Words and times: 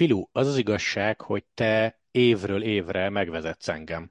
Filu, 0.00 0.24
az 0.32 0.46
az 0.46 0.56
igazság, 0.56 1.20
hogy 1.20 1.44
te 1.54 2.00
évről 2.10 2.62
évre 2.62 3.08
megvezetsz 3.10 3.68
engem. 3.68 4.10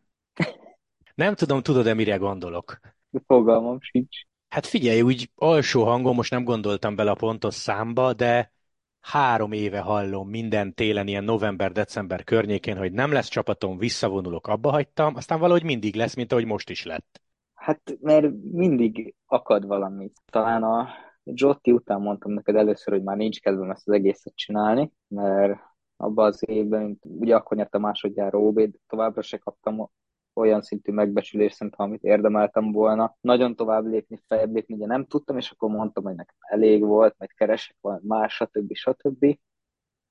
Nem 1.15 1.35
tudom, 1.35 1.61
tudod-e, 1.61 1.93
mire 1.93 2.15
gondolok? 2.15 2.79
Fogalmam 3.25 3.77
sincs. 3.81 4.17
Hát 4.49 4.65
figyelj, 4.65 5.01
úgy 5.01 5.31
alsó 5.35 5.83
hangon 5.83 6.15
most 6.15 6.31
nem 6.31 6.43
gondoltam 6.43 6.95
bele 6.95 7.11
a 7.11 7.15
pontos 7.15 7.53
számba, 7.53 8.13
de 8.13 8.51
három 8.99 9.51
éve 9.51 9.79
hallom 9.79 10.29
minden 10.29 10.73
télen, 10.73 11.07
ilyen 11.07 11.23
november-december 11.23 12.23
környékén, 12.23 12.77
hogy 12.77 12.91
nem 12.91 13.11
lesz 13.11 13.27
csapatom, 13.27 13.77
visszavonulok, 13.77 14.47
abba 14.47 14.71
hagytam, 14.71 15.15
aztán 15.15 15.39
valahogy 15.39 15.63
mindig 15.63 15.95
lesz, 15.95 16.15
mint 16.15 16.31
ahogy 16.31 16.45
most 16.45 16.69
is 16.69 16.85
lett. 16.85 17.21
Hát, 17.53 17.97
mert 18.01 18.27
mindig 18.51 19.15
akad 19.25 19.65
valami. 19.65 20.11
Talán 20.31 20.63
a 20.63 20.87
Jotti 21.23 21.71
után 21.71 22.01
mondtam 22.01 22.31
neked 22.31 22.55
először, 22.55 22.93
hogy 22.93 23.03
már 23.03 23.17
nincs 23.17 23.39
kedvem 23.39 23.71
ezt 23.71 23.87
az 23.87 23.93
egészet 23.93 24.35
csinálni, 24.35 24.91
mert 25.07 25.67
abban 25.99 26.25
az 26.25 26.43
évben, 26.47 26.83
mint 26.83 27.03
ugye 27.05 27.35
akkor 27.35 27.57
nyertem 27.57 27.81
másodjára 27.81 28.39
OB, 28.39 28.61
továbbra 28.87 29.21
se 29.21 29.37
kaptam 29.37 29.89
olyan 30.33 30.61
szintű 30.61 30.91
megbecsülést, 30.91 31.55
szerintem, 31.55 31.85
amit 31.85 32.03
érdemeltem 32.03 32.71
volna. 32.71 33.17
Nagyon 33.21 33.55
tovább 33.55 33.85
lépni, 33.85 34.21
feljebb 34.27 34.53
lépni, 34.53 34.75
ugye 34.75 34.85
nem 34.85 35.05
tudtam, 35.05 35.37
és 35.37 35.51
akkor 35.51 35.69
mondtam, 35.69 36.03
hogy 36.03 36.15
nekem 36.15 36.35
elég 36.39 36.83
volt, 36.83 37.15
majd 37.17 37.33
keresek 37.33 37.75
valami 37.81 38.01
más, 38.07 38.33
stb. 38.33 38.73
stb. 38.73 39.39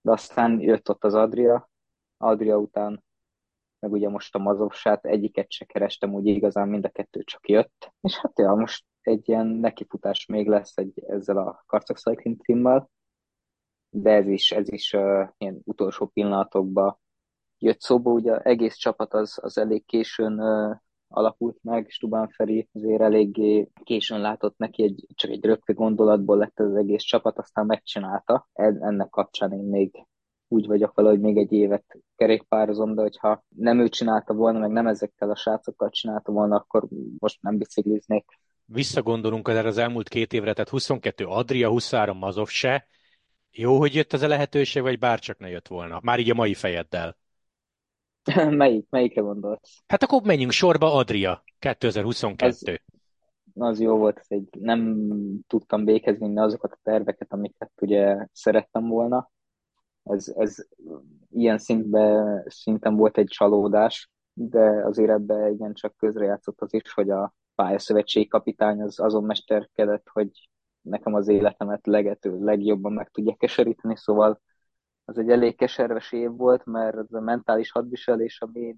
De 0.00 0.10
aztán 0.12 0.60
jött 0.60 0.90
ott 0.90 1.04
az 1.04 1.14
Adria, 1.14 1.70
Adria 2.16 2.58
után 2.58 3.04
meg 3.78 3.92
ugye 3.92 4.08
most 4.08 4.34
a 4.34 4.38
Mazovsát, 4.38 5.04
egyiket 5.04 5.50
se 5.50 5.64
kerestem, 5.64 6.14
úgy 6.14 6.26
igazán 6.26 6.68
mind 6.68 6.84
a 6.84 6.88
kettő 6.88 7.22
csak 7.22 7.48
jött. 7.48 7.92
És 8.00 8.16
hát 8.16 8.38
ja, 8.38 8.54
most 8.54 8.84
egy 9.00 9.28
ilyen 9.28 9.46
nekifutás 9.46 10.26
még 10.26 10.48
lesz 10.48 10.76
egy, 10.76 11.04
ezzel 11.06 11.36
a 11.36 11.62
Karcag 11.66 11.96
Cycling 11.96 12.40
teammal, 12.46 12.90
de 13.90 14.10
ez 14.10 14.26
is, 14.26 14.52
ez 14.52 14.72
is 14.72 14.92
uh, 14.92 15.28
ilyen 15.38 15.60
utolsó 15.64 16.06
pillanatokban 16.06 16.98
jött 17.58 17.80
szóba, 17.80 18.10
ugye 18.10 18.38
egész 18.38 18.74
csapat 18.74 19.14
az, 19.14 19.38
az 19.42 19.58
elég 19.58 19.84
későn 19.84 20.40
uh, 20.40 20.76
alakult 21.08 21.58
meg, 21.62 21.90
Stubán 21.90 22.28
Feri 22.28 22.68
azért 22.72 23.00
eléggé 23.00 23.68
későn 23.84 24.20
látott 24.20 24.58
neki, 24.58 24.82
egy, 24.82 25.06
csak 25.14 25.30
egy 25.30 25.44
rögtön 25.44 25.74
gondolatból 25.76 26.36
lett 26.36 26.58
az 26.58 26.74
egész 26.74 27.02
csapat, 27.02 27.38
aztán 27.38 27.66
megcsinálta. 27.66 28.48
Ennek 28.52 29.08
kapcsán 29.08 29.52
én 29.52 29.64
még 29.64 30.06
úgy 30.48 30.66
vagyok 30.66 30.94
vele, 30.94 31.08
hogy 31.08 31.20
még 31.20 31.36
egy 31.36 31.52
évet 31.52 31.98
kerékpározom, 32.16 32.94
de 32.94 33.02
hogyha 33.02 33.44
nem 33.48 33.80
ő 33.80 33.88
csinálta 33.88 34.34
volna, 34.34 34.58
meg 34.58 34.70
nem 34.70 34.86
ezekkel 34.86 35.30
a 35.30 35.36
srácokkal 35.36 35.90
csinálta 35.90 36.32
volna, 36.32 36.56
akkor 36.56 36.86
most 37.18 37.42
nem 37.42 37.58
bicikliznék. 37.58 38.24
Visszagondolunk 38.64 39.48
erre 39.48 39.68
az 39.68 39.78
elmúlt 39.78 40.08
két 40.08 40.32
évre, 40.32 40.52
tehát 40.52 40.68
22 40.68 41.26
Adria, 41.26 41.68
23 41.68 42.18
Mazov 42.18 42.48
se. 42.48 42.86
Jó, 43.50 43.78
hogy 43.78 43.94
jött 43.94 44.12
ez 44.12 44.22
a 44.22 44.28
lehetőség, 44.28 44.82
vagy 44.82 44.98
bárcsak 44.98 45.38
ne 45.38 45.48
jött 45.48 45.68
volna? 45.68 46.00
Már 46.02 46.18
így 46.18 46.30
a 46.30 46.34
mai 46.34 46.54
fejeddel. 46.54 47.16
Melyik? 48.50 48.86
Melyikre 48.90 49.20
gondolsz? 49.20 49.82
Hát 49.86 50.02
akkor 50.02 50.22
menjünk 50.22 50.52
sorba, 50.52 50.94
Adria, 50.94 51.42
2022. 51.58 52.80
Az, 53.54 53.62
az 53.62 53.80
jó 53.80 53.96
volt, 53.96 54.24
hogy 54.28 54.42
nem 54.50 55.08
tudtam 55.46 55.84
békezni 55.84 56.38
azokat 56.38 56.72
a 56.72 56.78
terveket, 56.82 57.32
amiket 57.32 57.72
ugye 57.80 58.26
szerettem 58.32 58.88
volna. 58.88 59.30
Ez, 60.02 60.32
ez 60.36 60.56
ilyen 61.30 61.58
szintben, 61.58 62.44
szinten 62.48 62.96
volt 62.96 63.18
egy 63.18 63.28
csalódás, 63.28 64.10
de 64.32 64.84
azért 64.84 65.10
ebbe 65.10 65.50
igen 65.50 65.74
csak 65.74 65.96
közrejátszott 65.96 66.60
az 66.60 66.74
is, 66.74 66.92
hogy 66.92 67.10
a 67.10 67.34
pályaszövetség 67.54 68.28
kapitány 68.28 68.82
az 68.82 69.00
azon 69.00 69.24
mesterkedett, 69.24 70.08
hogy 70.12 70.47
nekem 70.80 71.14
az 71.14 71.28
életemet 71.28 71.86
legető 71.86 72.38
legjobban 72.44 72.92
meg 72.92 73.08
tudja 73.08 73.34
keseríteni, 73.36 73.96
szóval 73.96 74.40
az 75.04 75.18
egy 75.18 75.30
elég 75.30 75.56
keserves 75.56 76.12
év 76.12 76.30
volt, 76.30 76.64
mert 76.64 76.96
az 76.96 77.14
a 77.14 77.20
mentális 77.20 77.70
hadviselés, 77.70 78.40
ami 78.40 78.76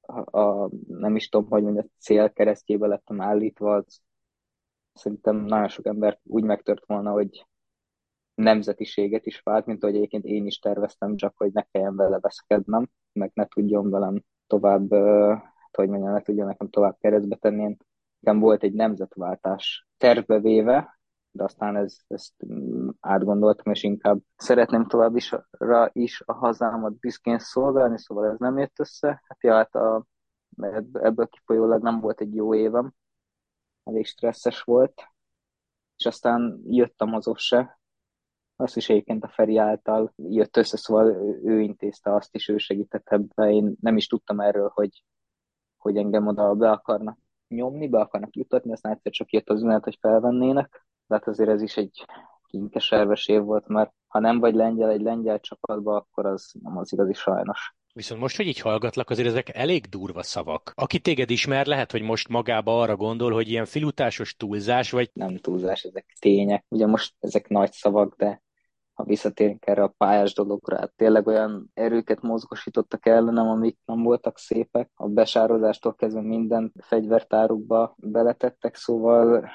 a, 0.00 0.38
a, 0.38 0.70
nem 0.88 1.16
is 1.16 1.28
tudom, 1.28 1.48
hogy 1.48 1.62
mondja, 1.62 1.86
cél 1.98 2.32
keresztjébe 2.32 2.86
lettem 2.86 3.20
állítva, 3.20 3.74
az 3.74 4.00
szerintem 4.92 5.36
nagyon 5.36 5.68
sok 5.68 5.86
ember 5.86 6.18
úgy 6.22 6.42
megtört 6.42 6.86
volna, 6.86 7.10
hogy 7.10 7.46
nemzetiséget 8.34 9.26
is 9.26 9.40
vált, 9.40 9.66
mint 9.66 9.82
ahogy 9.82 9.96
egyébként 9.96 10.24
én 10.24 10.46
is 10.46 10.58
terveztem, 10.58 11.16
csak 11.16 11.34
hogy 11.36 11.52
ne 11.52 11.62
kelljen 11.62 11.96
vele 11.96 12.18
veszekednem, 12.20 12.88
meg 13.12 13.30
ne 13.34 13.46
tudjon 13.46 13.90
velem 13.90 14.22
tovább, 14.46 14.90
hogy 15.70 15.88
mondjam, 15.88 16.12
ne 16.12 16.22
tudjon 16.22 16.46
nekem 16.46 16.68
tovább 16.68 16.96
keresztbe 17.00 17.36
tenni. 17.36 17.62
Én 17.62 17.76
nekem 18.18 18.40
volt 18.40 18.62
egy 18.62 18.72
nemzetváltás 18.72 19.86
tervbe 19.96 20.40
véve, 20.40 20.95
de 21.36 21.44
aztán 21.44 21.76
ez, 21.76 21.96
ezt 22.06 22.32
mm, 22.46 22.88
átgondoltam, 23.00 23.72
és 23.72 23.82
inkább 23.82 24.18
szeretném 24.36 24.86
tovább 24.86 25.16
is, 25.16 25.34
ra 25.50 25.90
is 25.92 26.22
a 26.26 26.32
hazámat 26.32 26.98
büszkén 26.98 27.38
szolgálni, 27.38 27.98
szóval 27.98 28.30
ez 28.30 28.38
nem 28.38 28.58
jött 28.58 28.78
össze. 28.78 29.08
Hát 29.08 29.42
ja, 29.42 29.54
hát 29.54 29.74
a, 29.74 30.06
ebből 30.92 31.26
kifolyólag 31.26 31.82
nem 31.82 32.00
volt 32.00 32.20
egy 32.20 32.34
jó 32.34 32.54
évem, 32.54 32.92
elég 33.84 34.06
stresszes 34.06 34.62
volt, 34.62 35.02
és 35.96 36.06
aztán 36.06 36.60
jöttem 36.66 37.14
azok 37.14 37.38
se, 37.38 37.78
azt 38.56 38.76
is 38.76 38.88
egyébként 38.88 39.24
a 39.24 39.28
Feri 39.28 39.56
által 39.56 40.12
jött 40.16 40.56
össze, 40.56 40.76
szóval 40.76 41.10
ő 41.44 41.60
intézte 41.60 42.14
azt 42.14 42.34
is, 42.34 42.48
ő 42.48 42.58
segített 42.58 43.08
ebbe. 43.08 43.50
Én 43.50 43.76
nem 43.80 43.96
is 43.96 44.06
tudtam 44.06 44.40
erről, 44.40 44.70
hogy, 44.74 45.04
hogy 45.76 45.96
engem 45.96 46.26
oda 46.26 46.54
be 46.54 46.70
akarnak 46.70 47.18
nyomni, 47.48 47.88
be 47.88 48.00
akarnak 48.00 48.36
jutatni, 48.36 48.72
aztán 48.72 48.92
egyszer 48.92 49.12
csak 49.12 49.32
jött 49.32 49.48
az 49.48 49.58
üzenet, 49.58 49.84
hogy 49.84 49.98
felvennének. 50.00 50.85
De 51.06 51.14
hát 51.14 51.28
azért 51.28 51.50
ez 51.50 51.62
is 51.62 51.76
egy 51.76 52.04
kinkeserves 52.46 53.28
év 53.28 53.42
volt, 53.42 53.66
mert 53.66 53.92
ha 54.06 54.18
nem 54.18 54.38
vagy 54.38 54.54
lengyel 54.54 54.90
egy 54.90 55.00
lengyel 55.00 55.40
csapatba, 55.40 55.96
akkor 55.96 56.26
az 56.26 56.52
nem 56.62 56.76
az 56.78 56.92
igazi 56.92 57.12
sajnos. 57.12 57.74
Viszont 57.92 58.20
most, 58.20 58.36
hogy 58.36 58.46
így 58.46 58.60
hallgatlak, 58.60 59.10
azért 59.10 59.28
ezek 59.28 59.56
elég 59.56 59.86
durva 59.86 60.22
szavak. 60.22 60.72
Aki 60.74 60.98
téged 60.98 61.30
ismer, 61.30 61.66
lehet, 61.66 61.90
hogy 61.90 62.02
most 62.02 62.28
magába 62.28 62.80
arra 62.80 62.96
gondol, 62.96 63.32
hogy 63.32 63.48
ilyen 63.48 63.64
filutásos 63.64 64.34
túlzás, 64.36 64.90
vagy... 64.90 65.10
Nem 65.12 65.36
túlzás, 65.36 65.82
ezek 65.82 66.16
tények. 66.20 66.64
Ugye 66.68 66.86
most 66.86 67.14
ezek 67.20 67.48
nagy 67.48 67.72
szavak, 67.72 68.14
de 68.16 68.42
ha 68.94 69.04
visszatérünk 69.04 69.66
erre 69.66 69.82
a 69.82 69.94
pályás 69.96 70.34
dologra, 70.34 70.78
hát 70.78 70.92
tényleg 70.96 71.26
olyan 71.26 71.70
erőket 71.74 72.20
mozgosítottak 72.20 73.06
ellenem, 73.06 73.48
amik 73.48 73.78
nem 73.84 74.02
voltak 74.02 74.38
szépek. 74.38 74.90
A 74.94 75.08
besározástól 75.08 75.94
kezdve 75.94 76.22
minden 76.22 76.72
fegyvertárukba 76.78 77.94
beletettek, 77.98 78.74
szóval 78.74 79.48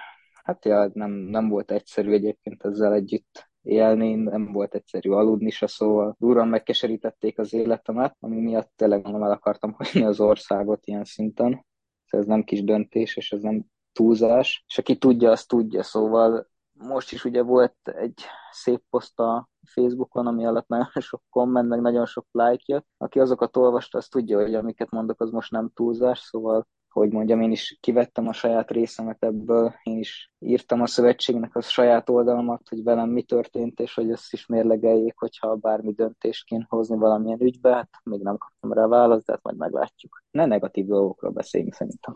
hát 0.44 0.66
ja, 0.66 0.90
nem, 0.94 1.12
nem 1.12 1.50
volt 1.50 1.72
egyszerű 1.72 2.12
egyébként 2.12 2.64
ezzel 2.64 2.94
együtt 2.94 3.50
élni, 3.62 4.16
nem 4.16 4.52
volt 4.52 4.74
egyszerű 4.74 5.10
aludni 5.10 5.50
se, 5.50 5.68
szóval 5.68 6.16
durran 6.20 6.48
megkeserítették 6.48 7.40
az 7.40 7.54
életemet, 7.54 8.16
ami 8.20 8.40
miatt 8.40 8.72
tényleg 8.76 9.04
nem 9.04 9.24
el 9.24 9.32
akartam 9.32 9.74
hagyni 9.74 10.04
az 10.04 10.20
országot 10.20 10.86
ilyen 10.86 11.04
szinten. 11.04 11.66
Ez 12.06 12.26
nem 12.26 12.44
kis 12.44 12.64
döntés, 12.64 13.18
és 13.18 13.32
ez 13.32 13.42
nem 13.42 13.66
túlzás, 13.92 14.64
és 14.68 14.78
aki 14.78 14.98
tudja, 14.98 15.32
azt 15.32 15.48
tudja, 15.48 15.84
szóval 15.84 16.50
most 16.74 17.12
is 17.12 17.26
ugye 17.26 17.42
volt 17.42 17.76
egy 17.84 18.22
szép 18.52 18.84
poszt 18.90 19.20
a 19.20 19.50
Facebookon, 19.68 20.28
ami 20.28 20.46
alatt 20.46 20.68
nagyon 20.68 20.90
sok 21.00 21.24
komment, 21.30 21.70
meg 21.70 21.82
nagyon 21.82 22.06
sok 22.06 22.26
like 22.32 22.64
jött. 22.66 22.88
Aki 22.98 23.20
azokat 23.20 23.58
olvasta, 23.58 23.98
az 23.98 24.08
tudja, 24.08 24.42
hogy 24.42 24.56
amiket 24.56 24.90
mondok, 24.90 25.22
az 25.22 25.30
most 25.30 25.52
nem 25.52 25.72
túlzás, 25.74 26.20
szóval 26.20 26.68
hogy 26.92 27.12
mondjam, 27.12 27.42
én 27.42 27.52
is 27.52 27.78
kivettem 27.80 28.28
a 28.28 28.34
saját 28.34 28.72
részemet 28.72 29.24
ebből, 29.24 29.74
én 29.84 29.98
is 29.98 30.32
írtam 30.40 30.82
a 30.82 30.88
szövetségnek 30.88 31.56
a 31.56 31.62
saját 31.62 32.10
oldalamat, 32.10 32.62
hogy 32.70 32.84
velem 32.84 33.10
mi 33.10 33.24
történt, 33.24 33.80
és 33.80 33.94
hogy 33.94 34.12
ezt 34.12 34.34
is 34.34 34.46
mérlegeljék, 34.46 35.18
hogyha 35.18 35.56
bármi 35.56 35.94
döntést 35.94 36.46
kéne 36.46 36.66
hozni 36.70 36.98
valamilyen 36.98 37.42
ügybe, 37.42 37.74
hát 37.74 37.90
még 38.04 38.22
nem 38.22 38.38
kaptam 38.38 38.74
rá 38.74 38.88
választ, 38.88 39.26
de 39.26 39.32
hát 39.32 39.44
majd 39.44 39.58
meglátjuk. 39.58 40.24
Ne 40.32 40.46
negatív 40.46 40.86
dolgokról 40.86 41.32
beszéljünk 41.32 41.74
szerintem. 41.74 42.16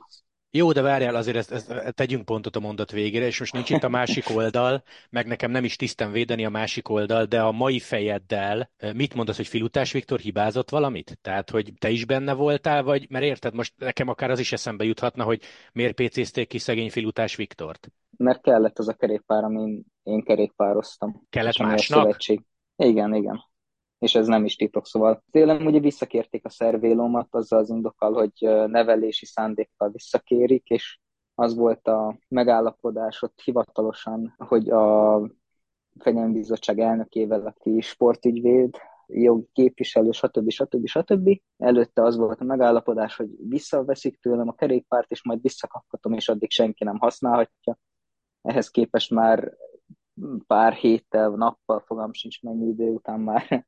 Jó, 0.55 0.71
de 0.71 0.81
várjál, 0.81 1.15
azért 1.15 1.37
ezt, 1.37 1.51
ezt, 1.51 1.95
tegyünk 1.95 2.25
pontot 2.25 2.55
a 2.55 2.59
mondat 2.59 2.91
végére, 2.91 3.25
és 3.25 3.39
most 3.39 3.53
nincs 3.53 3.69
itt 3.69 3.83
a 3.83 3.89
másik 3.89 4.29
oldal, 4.35 4.83
meg 5.09 5.27
nekem 5.27 5.51
nem 5.51 5.63
is 5.63 5.75
tisztem 5.75 6.11
védeni 6.11 6.45
a 6.45 6.49
másik 6.49 6.89
oldal, 6.89 7.25
de 7.25 7.41
a 7.41 7.51
mai 7.51 7.79
fejeddel 7.79 8.69
mit 8.93 9.13
mondasz, 9.13 9.35
hogy 9.35 9.47
Filutás 9.47 9.91
Viktor 9.91 10.19
hibázott 10.19 10.69
valamit? 10.69 11.17
Tehát, 11.21 11.49
hogy 11.49 11.73
te 11.77 11.89
is 11.89 12.05
benne 12.05 12.33
voltál, 12.33 12.83
vagy, 12.83 13.05
mert 13.09 13.25
érted, 13.25 13.53
most 13.53 13.73
nekem 13.77 14.07
akár 14.07 14.31
az 14.31 14.39
is 14.39 14.51
eszembe 14.51 14.83
juthatna, 14.83 15.23
hogy 15.23 15.41
miért 15.73 16.01
PC-zték 16.01 16.47
ki 16.47 16.57
szegény 16.57 16.91
Filutás 16.91 17.35
Viktort? 17.35 17.91
Mert 18.17 18.41
kellett 18.41 18.79
az 18.79 18.87
a 18.87 18.93
kerékpár, 18.93 19.43
amin 19.43 19.85
én 20.03 20.23
kerékpároztam. 20.23 21.25
Kellett 21.29 21.57
másnak? 21.57 22.17
Igen, 22.75 23.13
igen 23.13 23.43
és 23.99 24.15
ez 24.15 24.27
nem 24.27 24.45
is 24.45 24.55
titok. 24.55 24.85
Szóval 24.85 25.23
tényleg 25.31 25.65
ugye 25.65 25.79
visszakérték 25.79 26.45
a 26.45 26.49
szervélómat 26.49 27.27
azzal 27.29 27.59
az 27.59 27.69
indokkal, 27.69 28.13
hogy 28.13 28.67
nevelési 28.69 29.25
szándékkal 29.25 29.89
visszakérik, 29.89 30.69
és 30.69 30.99
az 31.35 31.55
volt 31.55 31.87
a 31.87 32.17
megállapodás 32.27 33.21
ott 33.21 33.41
hivatalosan, 33.43 34.35
hogy 34.37 34.69
a 34.69 35.21
Fegyelmi 35.99 36.43
elnökével, 36.75 37.45
aki 37.45 37.81
sportügyvéd, 37.81 38.75
jogi 39.07 39.47
képviselő, 39.53 40.11
stb. 40.11 40.49
stb. 40.49 40.85
stb. 40.87 41.29
Előtte 41.57 42.03
az 42.03 42.15
volt 42.15 42.41
a 42.41 42.43
megállapodás, 42.43 43.15
hogy 43.15 43.29
visszaveszik 43.47 44.19
tőlem 44.19 44.47
a 44.47 44.55
kerékpárt, 44.55 45.11
és 45.11 45.23
majd 45.23 45.41
visszakaphatom, 45.41 46.13
és 46.13 46.29
addig 46.29 46.51
senki 46.51 46.83
nem 46.83 46.97
használhatja. 46.97 47.77
Ehhez 48.41 48.69
képest 48.69 49.11
már 49.11 49.53
pár 50.47 50.73
héttel, 50.73 51.29
nappal, 51.29 51.79
fogam 51.79 52.13
sincs 52.13 52.41
mennyi 52.41 52.67
idő 52.67 52.89
után 52.89 53.19
már 53.19 53.65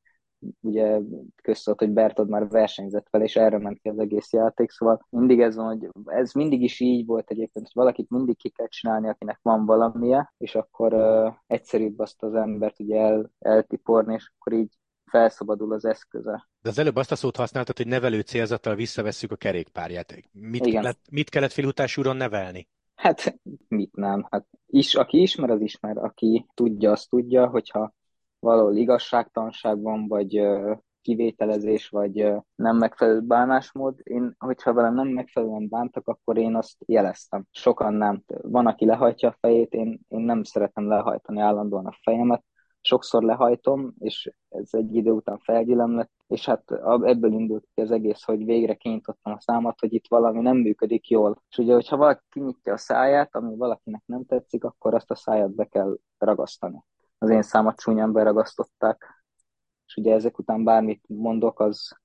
ugye 0.60 1.00
közszólt, 1.42 1.78
hogy 1.78 1.90
Bertod 1.90 2.28
már 2.28 2.48
versenyzett 2.48 3.06
fel, 3.10 3.22
és 3.22 3.36
erre 3.36 3.58
ment 3.58 3.78
ki 3.78 3.88
az 3.88 3.98
egész 3.98 4.32
játék, 4.32 4.70
szóval 4.70 5.06
mindig 5.10 5.40
ez 5.40 5.56
van, 5.56 5.66
hogy 5.66 5.88
ez 6.04 6.32
mindig 6.32 6.62
is 6.62 6.80
így 6.80 7.06
volt 7.06 7.30
egyébként, 7.30 7.66
hogy 7.66 7.82
valakit 7.82 8.10
mindig 8.10 8.36
ki 8.36 8.48
kell 8.48 8.68
csinálni, 8.68 9.08
akinek 9.08 9.38
van 9.42 9.66
valamije, 9.66 10.32
és 10.38 10.54
akkor 10.54 10.94
uh, 10.94 11.34
egyszerűbb 11.46 11.98
azt 11.98 12.22
az 12.22 12.34
embert 12.34 12.80
ugye 12.80 13.00
el, 13.00 13.30
eltiporni, 13.38 14.14
és 14.14 14.32
akkor 14.38 14.52
így 14.52 14.78
felszabadul 15.08 15.72
az 15.72 15.84
eszköze. 15.84 16.48
De 16.62 16.68
az 16.68 16.78
előbb 16.78 16.96
azt 16.96 17.12
a 17.12 17.16
szót 17.16 17.36
használtad, 17.36 17.76
hogy 17.76 17.86
nevelő 17.86 18.20
célzattal 18.20 18.74
visszavesszük 18.74 19.32
a 19.32 19.36
kerékpárját. 19.36 20.14
Mit, 20.32 20.66
Igen. 20.66 20.82
kellett, 20.82 21.00
mit 21.10 21.28
kellett 21.28 21.52
filutás 21.52 21.96
úron 21.96 22.16
nevelni? 22.16 22.68
Hát 22.94 23.38
mit 23.68 23.96
nem? 23.96 24.26
Hát 24.30 24.46
is, 24.66 24.94
aki 24.94 25.20
ismer, 25.20 25.50
az 25.50 25.60
ismer, 25.60 25.96
aki 25.96 26.46
tudja, 26.54 26.90
az 26.90 27.06
tudja, 27.06 27.46
hogyha 27.46 27.94
valahol 28.40 28.76
igazságtanság 28.76 29.82
van, 29.82 30.08
vagy 30.08 30.40
kivételezés, 31.08 31.88
vagy 31.88 32.32
nem 32.54 32.76
megfelelő 32.76 33.20
bánásmód. 33.20 34.00
Én, 34.02 34.34
hogyha 34.38 34.72
velem 34.72 34.94
nem 34.94 35.08
megfelelően 35.08 35.68
bántak, 35.68 36.08
akkor 36.08 36.36
én 36.36 36.54
azt 36.54 36.76
jeleztem. 36.86 37.46
Sokan 37.50 37.94
nem. 37.94 38.22
Van, 38.26 38.66
aki 38.66 38.84
lehajtja 38.84 39.28
a 39.28 39.36
fejét, 39.40 39.72
én, 39.72 40.00
én 40.08 40.20
nem 40.20 40.42
szeretem 40.42 40.88
lehajtani 40.88 41.40
állandóan 41.40 41.86
a 41.86 41.98
fejemet. 42.02 42.44
Sokszor 42.80 43.22
lehajtom, 43.22 43.94
és 43.98 44.32
ez 44.48 44.68
egy 44.70 44.94
idő 44.94 45.10
után 45.10 45.38
felgyülem 45.38 45.96
lett, 45.96 46.12
és 46.26 46.46
hát 46.46 46.70
ebből 47.02 47.32
indult 47.32 47.68
ki 47.74 47.80
az 47.80 47.90
egész, 47.90 48.22
hogy 48.22 48.44
végre 48.44 48.74
kinyitottam 48.74 49.32
a 49.32 49.40
számat, 49.40 49.80
hogy 49.80 49.92
itt 49.92 50.08
valami 50.08 50.40
nem 50.40 50.56
működik 50.56 51.08
jól. 51.08 51.42
És 51.50 51.58
ugye, 51.58 51.72
hogyha 51.72 51.96
valaki 51.96 52.22
kinyitja 52.30 52.72
a 52.72 52.76
száját, 52.76 53.34
ami 53.34 53.56
valakinek 53.56 54.02
nem 54.06 54.24
tetszik, 54.24 54.64
akkor 54.64 54.94
azt 54.94 55.10
a 55.10 55.14
száját 55.14 55.54
be 55.54 55.64
kell 55.64 55.98
ragasztani 56.18 56.84
az 57.18 57.30
én 57.30 57.42
számat 57.42 57.76
csúnyán 57.76 58.12
beragasztották, 58.12 59.22
és 59.86 59.96
ugye 59.96 60.14
ezek 60.14 60.38
után 60.38 60.64
bármit 60.64 61.04
mondok, 61.06 61.60
az 61.60 61.96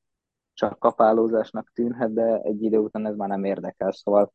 csak 0.54 0.80
kapálózásnak 0.80 1.72
tűnhet, 1.74 2.14
de 2.14 2.40
egy 2.42 2.64
idő 2.64 2.78
után 2.78 3.06
ez 3.06 3.16
már 3.16 3.30
nem 3.30 3.44
érdekel, 3.44 3.92
szóval 3.92 4.34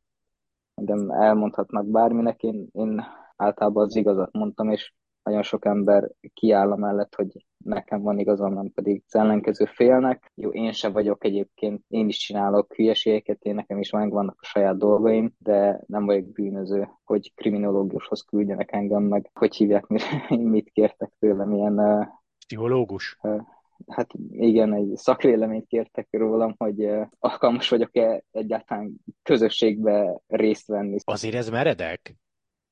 engem 0.73 1.11
elmondhatnak 1.11 1.85
bárminek, 1.85 2.43
én, 2.43 2.67
én 2.71 3.03
általában 3.35 3.85
az 3.85 3.95
igazat 3.95 4.31
mondtam, 4.31 4.69
és 4.69 4.93
nagyon 5.29 5.43
sok 5.43 5.65
ember 5.65 6.09
kiáll 6.33 6.75
mellett, 6.75 7.15
hogy 7.15 7.45
nekem 7.57 8.01
van 8.01 8.19
igazam, 8.19 8.53
nem 8.53 8.71
pedig 8.73 9.03
az 9.07 9.15
ellenkező 9.15 9.65
félnek. 9.65 10.31
Jó, 10.35 10.49
én 10.49 10.71
se 10.71 10.89
vagyok 10.89 11.23
egyébként, 11.23 11.83
én 11.87 12.07
is 12.07 12.17
csinálok 12.17 12.73
hülyeségeket, 12.73 13.41
én 13.41 13.55
nekem 13.55 13.79
is 13.79 13.89
vannak 13.89 14.37
a 14.39 14.45
saját 14.45 14.77
dolgaim, 14.77 15.33
de 15.37 15.81
nem 15.85 16.05
vagyok 16.05 16.31
bűnöző, 16.31 16.89
hogy 17.03 17.33
kriminológushoz 17.35 18.21
küldjenek 18.21 18.71
engem 18.71 19.03
meg, 19.03 19.29
hogy 19.33 19.55
hívják, 19.55 19.87
mit 20.55 20.69
kértek 20.69 21.11
tőlem, 21.19 21.53
ilyen... 21.53 22.07
Pszichológus? 22.45 23.17
Uh, 23.21 23.41
hát 23.87 24.09
igen, 24.31 24.73
egy 24.73 24.95
szakvéleményt 24.95 25.67
kértek 25.67 26.07
rólam, 26.11 26.55
hogy 26.57 26.85
uh, 26.85 27.07
alkalmas 27.19 27.69
vagyok-e 27.69 28.23
egyáltalán 28.31 28.95
közösségbe 29.23 30.21
részt 30.27 30.67
venni. 30.67 30.97
Azért 31.03 31.35
ez 31.35 31.49
meredek? 31.49 32.17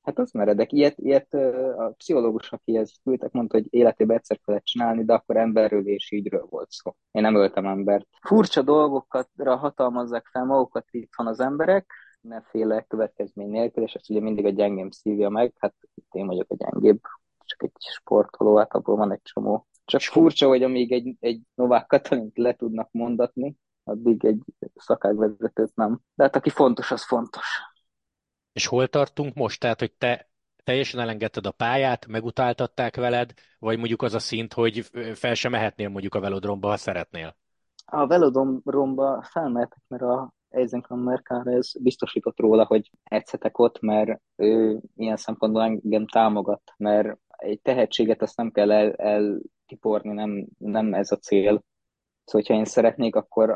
Hát 0.08 0.18
az 0.18 0.30
meredek. 0.32 0.72
Ilyet, 0.72 0.98
ilyet 0.98 1.34
a 1.76 1.92
pszichológus, 1.96 2.52
aki 2.52 2.76
ezt 2.76 3.00
küldtek, 3.02 3.32
mondta, 3.32 3.56
hogy 3.56 3.66
életében 3.70 4.16
egyszer 4.16 4.40
kellett 4.44 4.64
csinálni, 4.64 5.04
de 5.04 5.12
akkor 5.12 5.36
emberről 5.36 5.86
és 5.86 6.12
ígyről 6.12 6.46
volt 6.50 6.70
szó. 6.70 6.96
Én 7.10 7.22
nem 7.22 7.34
öltem 7.34 7.66
embert. 7.66 8.06
Furcsa 8.20 8.62
dolgokra 8.62 9.56
hatalmazzák 9.56 10.26
fel 10.26 10.44
magukat 10.44 10.86
itt 10.90 11.12
van 11.16 11.26
az 11.26 11.40
emberek, 11.40 11.92
mindenféle 12.20 12.82
következmény 12.82 13.48
nélkül, 13.48 13.82
és 13.82 13.94
ezt 13.94 14.10
ugye 14.10 14.20
mindig 14.20 14.44
a 14.44 14.50
gyengém 14.50 14.90
szívja 14.90 15.28
meg, 15.28 15.54
hát 15.58 15.74
itt 15.94 16.12
én 16.12 16.26
vagyok 16.26 16.50
a 16.50 16.56
gyengébb, 16.56 17.00
csak 17.44 17.62
egy 17.62 17.72
sportoló, 17.78 18.56
hát 18.56 18.74
abból 18.74 18.96
van 18.96 19.12
egy 19.12 19.22
csomó. 19.22 19.66
Csak 19.84 20.00
furcsa, 20.00 20.46
hogy 20.46 20.62
amíg 20.62 20.92
egy, 20.92 21.16
egy 21.20 21.40
Novák 21.54 21.86
Katalint 21.86 22.38
le 22.38 22.54
tudnak 22.54 22.88
mondatni, 22.92 23.56
addig 23.84 24.24
egy 24.24 24.42
szakágvezetőt 24.74 25.74
nem. 25.74 26.00
De 26.14 26.22
hát 26.22 26.36
aki 26.36 26.50
fontos, 26.50 26.90
az 26.90 27.06
fontos. 27.06 27.46
És 28.58 28.66
hol 28.66 28.86
tartunk 28.86 29.34
most? 29.34 29.60
Tehát, 29.60 29.78
hogy 29.78 29.92
te 29.92 30.28
teljesen 30.64 31.00
elengedted 31.00 31.46
a 31.46 31.50
pályát, 31.50 32.06
megutáltatták 32.06 32.96
veled, 32.96 33.32
vagy 33.58 33.78
mondjuk 33.78 34.02
az 34.02 34.14
a 34.14 34.18
szint, 34.18 34.52
hogy 34.52 34.90
fel 35.14 35.34
sem 35.34 35.50
mehetnél 35.50 35.88
mondjuk 35.88 36.14
a 36.14 36.20
velodromba, 36.20 36.68
ha 36.68 36.76
szeretnél? 36.76 37.36
A 37.84 38.06
velodromba 38.06 39.22
felmehetek, 39.22 39.82
mert 39.88 40.02
a 40.02 40.32
Eisenkammer 40.48 41.22
ez 41.44 41.72
biztosított 41.82 42.38
róla, 42.38 42.64
hogy 42.64 42.90
egyszetek 43.02 43.58
ott, 43.58 43.80
mert 43.80 44.20
ő 44.36 44.80
ilyen 44.96 45.16
szempontból 45.16 45.62
engem 45.62 46.06
támogat, 46.06 46.72
mert 46.76 47.18
egy 47.26 47.60
tehetséget 47.60 48.22
azt 48.22 48.36
nem 48.36 48.50
kell 48.50 48.72
el, 48.72 48.92
eltiporni, 48.92 50.12
nem, 50.12 50.46
nem 50.58 50.94
ez 50.94 51.12
a 51.12 51.16
cél. 51.16 51.44
Szóval, 51.44 51.62
hogyha 52.24 52.54
én 52.54 52.64
szeretnék, 52.64 53.16
akkor, 53.16 53.50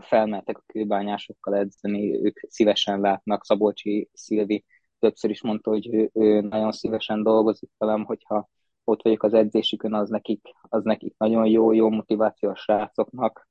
felmentek 0.00 0.58
a 0.58 0.64
kőbányásokkal 0.66 1.56
edzeni, 1.56 2.24
ők 2.24 2.38
szívesen 2.48 3.00
látnak. 3.00 3.44
Szabolcsi 3.44 4.08
Szilvi 4.12 4.64
többször 4.98 5.30
is 5.30 5.42
mondta, 5.42 5.70
hogy 5.70 5.94
ő, 5.94 6.10
ő 6.12 6.40
nagyon 6.40 6.72
szívesen 6.72 7.22
dolgozik 7.22 7.70
velem, 7.78 8.04
hogyha 8.04 8.48
ott 8.84 9.02
vagyok 9.02 9.22
az 9.22 9.34
edzésükön, 9.34 9.94
az 9.94 10.08
nekik, 10.08 10.48
az 10.62 10.84
nekik 10.84 11.14
nagyon 11.18 11.46
jó, 11.46 11.72
jó 11.72 11.90
motiváció 11.90 12.50
a 12.50 12.56
srácoknak 12.56 13.48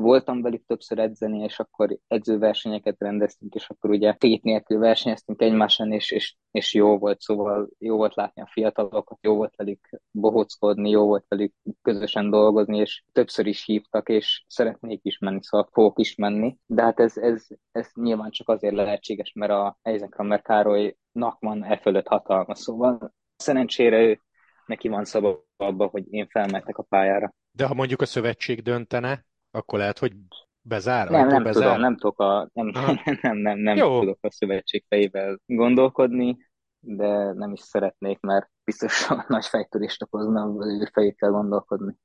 voltam 0.00 0.42
velük 0.42 0.64
többször 0.66 0.98
edzeni, 0.98 1.38
és 1.38 1.58
akkor 1.58 1.98
edzőversenyeket 2.08 2.96
rendeztünk, 2.98 3.54
és 3.54 3.68
akkor 3.68 3.90
ugye 3.90 4.14
tét 4.14 4.42
nélkül 4.42 4.78
versenyeztünk 4.78 5.42
egymáson, 5.42 5.92
és, 5.92 6.10
és, 6.10 6.36
és 6.50 6.74
jó 6.74 6.98
volt, 6.98 7.20
szóval 7.20 7.68
jó 7.78 7.96
volt 7.96 8.14
látni 8.14 8.42
a 8.42 8.50
fiatalokat, 8.52 9.18
jó 9.20 9.34
volt 9.36 9.56
velük 9.56 9.88
bohockodni, 10.10 10.90
jó 10.90 11.06
volt 11.06 11.24
velük 11.28 11.54
közösen 11.82 12.30
dolgozni, 12.30 12.78
és 12.78 13.04
többször 13.12 13.46
is 13.46 13.64
hívtak, 13.64 14.08
és 14.08 14.44
szeretnék 14.48 15.00
is 15.02 15.18
menni, 15.18 15.38
szóval 15.42 15.68
fogok 15.72 15.98
is 15.98 16.14
menni, 16.14 16.56
de 16.66 16.82
hát 16.82 17.00
ez, 17.00 17.16
ez, 17.16 17.46
ez 17.72 17.90
nyilván 17.94 18.30
csak 18.30 18.48
azért 18.48 18.74
lehetséges, 18.74 19.32
mert 19.32 19.52
a 19.52 19.78
Eisenkramer 19.82 20.42
Károlynak 20.42 21.38
van 21.40 21.64
e 21.64 21.78
fölött 21.78 22.06
hatalma, 22.06 22.54
szóval 22.54 23.14
szerencsére 23.36 24.00
ő 24.00 24.20
neki 24.66 24.88
van 24.88 25.04
szabad 25.04 25.44
abba, 25.56 25.86
hogy 25.86 26.04
én 26.10 26.28
felmehetek 26.28 26.78
a 26.78 26.82
pályára. 26.82 27.34
De 27.50 27.66
ha 27.66 27.74
mondjuk 27.74 28.00
a 28.00 28.06
szövetség 28.06 28.62
döntene, 28.62 29.24
akkor 29.50 29.78
lehet, 29.78 29.98
hogy 29.98 30.12
bezár? 30.62 31.08
Nem, 31.08 31.26
nem 31.26 31.42
bezár? 31.42 31.62
tudom, 31.62 31.80
nem 31.80 31.96
tudok 31.96 32.20
a, 32.20 32.48
nem, 32.52 32.70
nem, 33.20 33.36
nem, 33.36 33.58
nem 33.58 33.76
Jó. 33.76 34.00
tudok 34.00 34.18
a 34.20 34.30
szövetség 34.30 34.84
fejével 34.88 35.38
gondolkodni, 35.46 36.36
de 36.80 37.32
nem 37.32 37.52
is 37.52 37.60
szeretnék, 37.60 38.20
mert 38.20 38.50
biztos 38.64 39.10
a 39.10 39.24
nagy 39.28 39.46
fejtörést 39.46 40.02
okozna, 40.02 40.66
ő 40.66 40.88
fejét 40.92 41.16
kell 41.16 41.30
gondolkodni. 41.30 41.96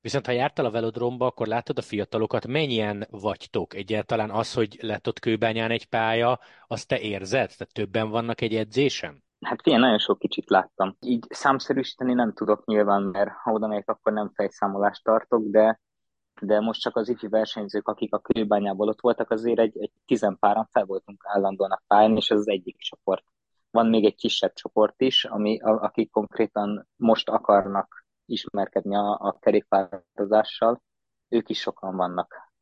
Viszont 0.00 0.26
ha 0.26 0.32
jártál 0.32 0.64
a 0.64 0.70
velodromba, 0.70 1.26
akkor 1.26 1.46
látod 1.46 1.78
a 1.78 1.82
fiatalokat, 1.82 2.46
mennyien 2.46 3.06
vagytok? 3.10 3.74
Egyáltalán 3.74 4.30
az, 4.30 4.54
hogy 4.54 4.78
lett 4.80 5.08
ott 5.08 5.18
kőbányán 5.18 5.70
egy 5.70 5.86
pálya, 5.86 6.38
azt 6.66 6.88
te 6.88 7.00
érzed? 7.00 7.48
Tehát 7.56 7.72
többen 7.72 8.10
vannak 8.10 8.40
egy 8.40 8.54
edzésen? 8.54 9.24
Hát 9.40 9.66
én 9.66 9.78
nagyon 9.78 9.98
sok 9.98 10.18
kicsit 10.18 10.50
láttam. 10.50 10.96
Így 11.00 11.26
számszerűsíteni 11.28 12.12
nem 12.12 12.32
tudok 12.32 12.64
nyilván, 12.64 13.02
mert 13.02 13.30
ha 13.42 13.52
oda 13.52 13.66
megyek, 13.66 13.88
akkor 13.88 14.12
nem 14.12 14.30
fejszámolást 14.34 15.04
tartok, 15.04 15.42
de 15.44 15.80
de 16.44 16.60
most 16.60 16.80
csak 16.80 16.96
az 16.96 17.08
ifi 17.08 17.28
versenyzők, 17.28 17.88
akik 17.88 18.14
a 18.14 18.18
kőbányából 18.18 18.88
ott 18.88 19.00
voltak, 19.00 19.30
azért 19.30 19.58
egy, 19.58 19.78
egy 19.78 19.92
tizenpáran 20.06 20.68
fel 20.70 20.84
voltunk 20.84 21.22
állandóan 21.26 21.70
a 21.70 21.82
pályán, 21.86 22.16
és 22.16 22.30
ez 22.30 22.38
az 22.38 22.48
egyik 22.48 22.76
csoport. 22.78 23.24
Van 23.70 23.86
még 23.86 24.04
egy 24.04 24.14
kisebb 24.14 24.52
csoport 24.52 25.00
is, 25.00 25.24
ami, 25.24 25.60
a, 25.60 25.82
akik 25.82 26.10
konkrétan 26.10 26.88
most 26.96 27.28
akarnak 27.28 28.06
ismerkedni 28.26 28.96
a, 28.96 29.18
a 29.20 29.38
kerékpározással, 29.40 30.82
ők 31.28 31.48
is 31.48 31.60
sokan 31.60 31.96
vannak. 31.96 32.52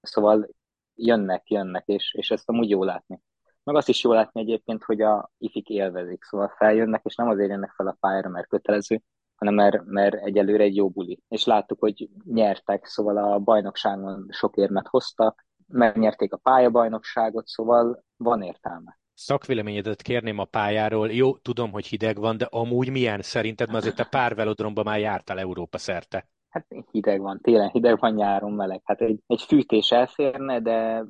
Szóval 0.00 0.48
jönnek, 0.94 1.50
jönnek, 1.50 1.86
és, 1.86 2.14
és 2.14 2.30
ezt 2.30 2.48
amúgy 2.48 2.70
jó 2.70 2.84
látni. 2.84 3.20
Meg 3.62 3.76
azt 3.76 3.88
is 3.88 4.02
jó 4.02 4.12
látni 4.12 4.40
egyébként, 4.40 4.84
hogy 4.84 5.00
a 5.00 5.30
ifik 5.38 5.68
élvezik, 5.68 6.24
szóval 6.24 6.48
feljönnek, 6.48 7.04
és 7.04 7.14
nem 7.14 7.28
azért 7.28 7.50
jönnek 7.50 7.72
fel 7.72 7.86
a 7.86 7.96
pályára, 8.00 8.28
mert 8.28 8.48
kötelező, 8.48 9.02
hanem 9.40 9.54
mert, 9.54 9.84
mert 9.84 10.14
egyelőre 10.14 10.62
egy 10.62 10.76
jó 10.76 10.88
buli. 10.88 11.22
És 11.28 11.44
láttuk, 11.44 11.80
hogy 11.80 12.08
nyertek, 12.24 12.86
szóval 12.86 13.16
a 13.16 13.38
bajnokságon 13.38 14.26
sok 14.30 14.56
érmet 14.56 14.86
hoztak, 14.88 15.46
megnyerték 15.66 16.32
a 16.32 16.36
pályabajnokságot, 16.36 17.46
szóval 17.46 18.04
van 18.16 18.42
értelme. 18.42 18.98
Szakvéleményedet 19.14 20.02
kérném 20.02 20.38
a 20.38 20.44
pályáról. 20.44 21.10
Jó, 21.10 21.36
tudom, 21.36 21.70
hogy 21.72 21.86
hideg 21.86 22.18
van, 22.18 22.36
de 22.36 22.44
amúgy 22.50 22.90
milyen 22.90 23.22
szerinted? 23.22 23.66
Mert 23.66 23.78
azért 23.78 23.96
te 23.96 24.04
pár 24.04 24.34
velodromba 24.34 24.82
már 24.82 24.98
jártál 24.98 25.38
Európa 25.38 25.78
szerte. 25.78 26.28
Hát 26.48 26.66
hideg 26.90 27.20
van, 27.20 27.40
télen 27.40 27.70
hideg 27.70 27.98
van, 27.98 28.14
nyáron 28.14 28.52
meleg. 28.52 28.80
Hát 28.84 29.00
egy, 29.00 29.20
egy 29.26 29.42
fűtés 29.42 29.90
elférne, 29.90 30.60
de 30.60 31.04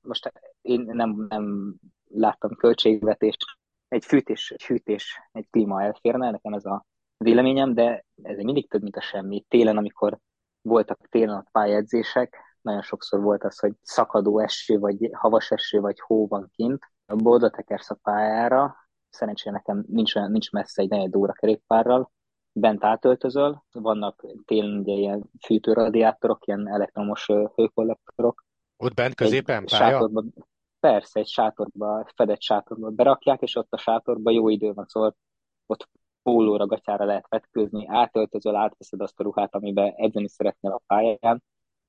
most 0.00 0.32
én 0.60 0.80
nem, 0.80 1.26
nem 1.28 1.74
láttam 2.08 2.56
költségvetést. 2.56 3.44
Egy 3.88 4.04
fűtés, 4.04 4.50
egy 4.50 4.62
fűtés, 4.62 5.20
egy 5.32 5.46
klíma 5.50 5.82
elférne, 5.82 6.30
nekem 6.30 6.52
ez 6.52 6.64
a 6.64 6.86
véleményem, 7.22 7.74
de 7.74 8.04
ez 8.22 8.36
mindig 8.36 8.70
több, 8.70 8.82
mint 8.82 8.96
a 8.96 9.00
semmi. 9.00 9.44
Télen, 9.48 9.76
amikor 9.76 10.18
voltak 10.62 11.08
télen 11.08 11.36
a 11.36 11.44
pályedzések, 11.52 12.36
nagyon 12.60 12.82
sokszor 12.82 13.20
volt 13.20 13.44
az, 13.44 13.58
hogy 13.58 13.72
szakadó 13.82 14.38
eső, 14.38 14.78
vagy 14.78 15.10
havas 15.12 15.50
eső, 15.50 15.80
vagy 15.80 16.00
hó 16.00 16.26
van 16.26 16.50
kint, 16.54 16.82
a 17.06 17.14
oda 17.22 17.50
tekersz 17.50 17.90
a 17.90 17.98
pályára, 18.02 18.76
szerencsére 19.08 19.54
nekem 19.54 19.84
nincs, 19.88 20.14
olyan, 20.14 20.30
nincs 20.30 20.50
messze 20.50 20.82
egy 20.82 20.88
negyed 20.88 21.16
óra 21.16 21.32
kerékpárral, 21.32 22.12
bent 22.52 22.84
átöltözöl, 22.84 23.64
vannak 23.72 24.26
télen 24.44 24.78
ugye 24.78 24.92
ilyen 24.92 25.30
fűtőradiátorok, 25.44 26.46
ilyen 26.46 26.68
elektromos 26.68 27.26
hőkollektorok. 27.54 28.44
Ott 28.76 28.94
bent 28.94 29.14
középen 29.14 29.64
pálya? 29.64 29.90
Sátorba, 29.90 30.24
persze, 30.80 31.20
egy 31.20 31.28
sátorba, 31.28 32.06
fedett 32.14 32.40
sátorba 32.40 32.90
berakják, 32.90 33.42
és 33.42 33.56
ott 33.56 33.72
a 33.72 33.76
sátorba 33.76 34.30
jó 34.30 34.48
idő 34.48 34.72
van, 34.72 34.86
szóval 34.88 35.16
ott 35.66 35.88
pólóra, 36.22 36.66
gatyára 36.66 37.04
lehet 37.04 37.28
vetkőzni, 37.28 37.86
átöltözöl, 37.88 38.56
átveszed 38.56 39.00
azt 39.00 39.20
a 39.20 39.22
ruhát, 39.22 39.54
amiben 39.54 39.92
edzeni 39.96 40.28
szeretnél 40.28 40.72
a 40.72 40.82
pályán, 40.86 41.42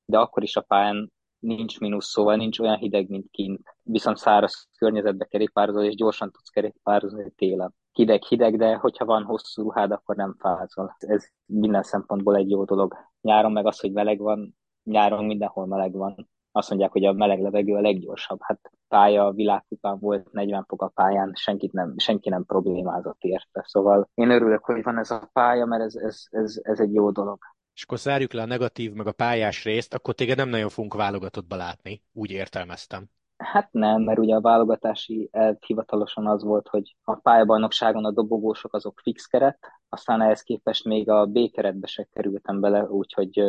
de 0.06 0.20
akkor 0.20 0.44
is 0.44 0.56
a 0.56 0.62
pályán 0.62 1.12
nincs 1.40 1.80
mínusz, 1.80 2.10
szóval 2.10 2.36
nincs 2.36 2.60
olyan 2.60 2.78
hideg, 2.78 3.10
mint 3.10 3.28
kint. 3.32 3.76
Viszont 3.84 4.18
száraz 4.18 4.68
környezetbe 4.78 5.26
kerékpározol, 5.26 5.84
és 5.84 5.96
gyorsan 5.96 6.32
tudsz 6.32 6.50
kerékpározni 6.50 7.32
télen. 7.32 7.74
Hideg-hideg, 7.92 8.58
de 8.58 8.76
hogyha 8.76 9.06
van 9.06 9.24
hosszú 9.24 9.62
ruhád, 9.62 9.92
akkor 9.92 10.16
nem 10.16 10.36
fázol. 10.40 10.96
Ez 10.98 11.28
minden 11.46 11.84
szempontból 11.84 12.36
egy 12.36 12.50
jó 12.50 12.64
dolog. 12.64 12.96
Nyáron 13.22 13.52
meg 13.52 13.66
az, 13.66 13.80
hogy 13.80 13.92
meleg 13.92 14.20
van, 14.20 14.58
nyáron 14.84 15.26
mindenhol 15.26 15.66
meleg 15.66 15.92
van. 15.92 16.30
Azt 16.56 16.70
mondják, 16.70 16.92
hogy 16.92 17.06
a 17.06 17.14
meleg 17.14 17.42
levegő 17.42 17.76
a 17.76 17.82
leggyorsabb. 17.82 18.40
Hát 18.42 18.72
pálya, 18.88 19.32
világkupán 19.32 20.00
volt 20.00 20.32
40 20.32 20.66
fok 20.68 20.82
a 20.82 20.88
pályán, 20.88 21.34
senkit 21.36 21.72
nem, 21.72 21.94
senki 21.98 22.30
nem 22.30 22.46
problémázott 22.46 23.22
érte. 23.24 23.64
Szóval 23.68 24.10
én 24.14 24.30
örülök, 24.30 24.64
hogy 24.64 24.84
van 24.84 24.98
ez 24.98 25.12
a 25.12 25.30
pálya, 25.34 25.66
mert 25.66 25.84
ez, 25.84 25.96
ez, 25.96 26.24
ez, 26.30 26.60
ez 26.64 26.80
egy 26.80 26.94
jó 26.94 27.12
dolog 27.12 27.40
és 27.76 27.84
akkor 27.84 27.98
zárjuk 27.98 28.34
le 28.34 28.42
a 28.42 28.46
negatív, 28.46 28.94
meg 28.94 29.08
a 29.08 29.12
pályás 29.12 29.64
részt, 29.64 29.94
akkor 29.94 30.14
téged 30.14 30.38
nem 30.38 30.50
nagyon 30.50 30.70
fogunk 30.70 30.94
válogatottba 30.94 31.56
látni, 31.56 32.04
úgy 32.12 32.32
értelmeztem. 32.32 33.10
Hát 33.38 33.72
nem, 33.72 34.02
mert 34.02 34.20
ugye 34.20 34.36
a 34.36 34.42
válogatási 34.42 35.30
elv 35.32 35.56
hivatalosan 35.60 36.28
az 36.28 36.44
volt, 36.44 36.68
hogy 36.68 36.96
a 37.04 37.16
pályabajnokságon 37.16 38.06
a 38.06 38.12
dobogósok 38.12 38.74
azok 38.74 39.00
fix 39.00 39.26
keret, 39.26 39.72
aztán 39.90 40.22
ehhez 40.22 40.42
képest 40.42 40.86
még 40.86 41.10
a 41.10 41.26
B 41.26 41.52
keretbe 41.52 41.88
se 41.88 42.08
kerültem 42.14 42.60
bele, 42.60 42.84
úgyhogy 42.84 43.44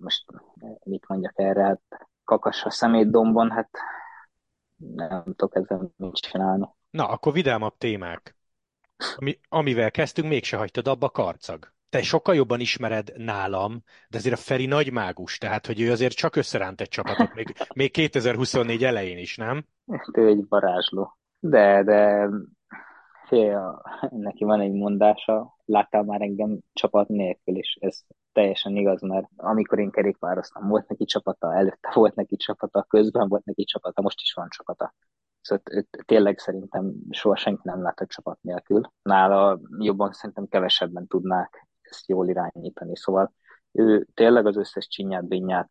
most 0.00 0.24
mit 0.84 1.08
mondjak 1.08 1.38
erre, 1.38 1.62
hát 1.62 2.09
kakas 2.30 2.64
a 2.64 2.70
szemétdombon, 2.70 3.50
hát 3.50 3.70
nem 4.76 5.22
tudok 5.24 5.54
ezzel 5.56 5.90
mit 5.96 6.14
csinálni. 6.14 6.68
Na, 6.90 7.08
akkor 7.08 7.32
vidámabb 7.32 7.76
témák. 7.78 8.36
Ami, 9.16 9.38
amivel 9.48 9.90
kezdtünk, 9.90 10.28
mégse 10.28 10.56
hagytad 10.56 10.88
abba 10.88 11.08
karcag 11.08 11.72
te 11.90 12.02
sokkal 12.02 12.34
jobban 12.34 12.60
ismered 12.60 13.12
nálam, 13.16 13.82
de 14.08 14.16
azért 14.16 14.34
a 14.34 14.38
Feri 14.38 14.66
nagy 14.66 14.92
mágus, 14.92 15.38
tehát 15.38 15.66
hogy 15.66 15.80
ő 15.80 15.90
azért 15.90 16.16
csak 16.16 16.36
összeránt 16.36 16.80
egy 16.80 16.88
csapatot, 16.88 17.34
még, 17.34 17.46
még 17.74 17.90
2024 17.90 18.84
elején 18.84 19.18
is, 19.18 19.36
nem? 19.36 19.64
Ő 20.12 20.26
egy 20.26 20.44
varázsló. 20.48 21.16
De, 21.38 21.82
de 21.82 22.28
fél, 23.26 23.82
neki 24.10 24.44
van 24.44 24.60
egy 24.60 24.72
mondása, 24.72 25.56
láttál 25.64 26.02
már 26.02 26.20
engem 26.20 26.58
csapat 26.72 27.08
nélkül, 27.08 27.56
és 27.56 27.78
ez 27.80 28.00
teljesen 28.32 28.76
igaz, 28.76 29.00
mert 29.00 29.26
amikor 29.36 29.78
én 29.78 29.90
kerékpároztam, 29.90 30.68
volt 30.68 30.88
neki 30.88 31.04
csapata, 31.04 31.54
előtte 31.54 31.90
volt 31.94 32.14
neki 32.14 32.36
csapata, 32.36 32.82
közben 32.82 33.28
volt 33.28 33.44
neki 33.44 33.64
csapata, 33.64 34.02
most 34.02 34.20
is 34.20 34.32
van 34.32 34.48
csapata. 34.48 34.94
Szóval 35.40 35.84
tényleg 36.06 36.38
szerintem 36.38 36.92
soha 37.10 37.36
senki 37.36 37.60
nem 37.64 37.82
látott 37.82 38.08
csapat 38.08 38.38
nélkül. 38.42 38.80
Nála 39.02 39.60
jobban 39.78 40.12
szerintem 40.12 40.46
kevesebben 40.46 41.06
tudnák 41.06 41.66
ezt 41.80 42.08
jól 42.08 42.28
irányítani. 42.28 42.96
Szóval 42.96 43.32
ő 43.72 44.06
tényleg 44.14 44.46
az 44.46 44.56
összes 44.56 44.88
csinyát, 44.88 45.28
binyát 45.28 45.70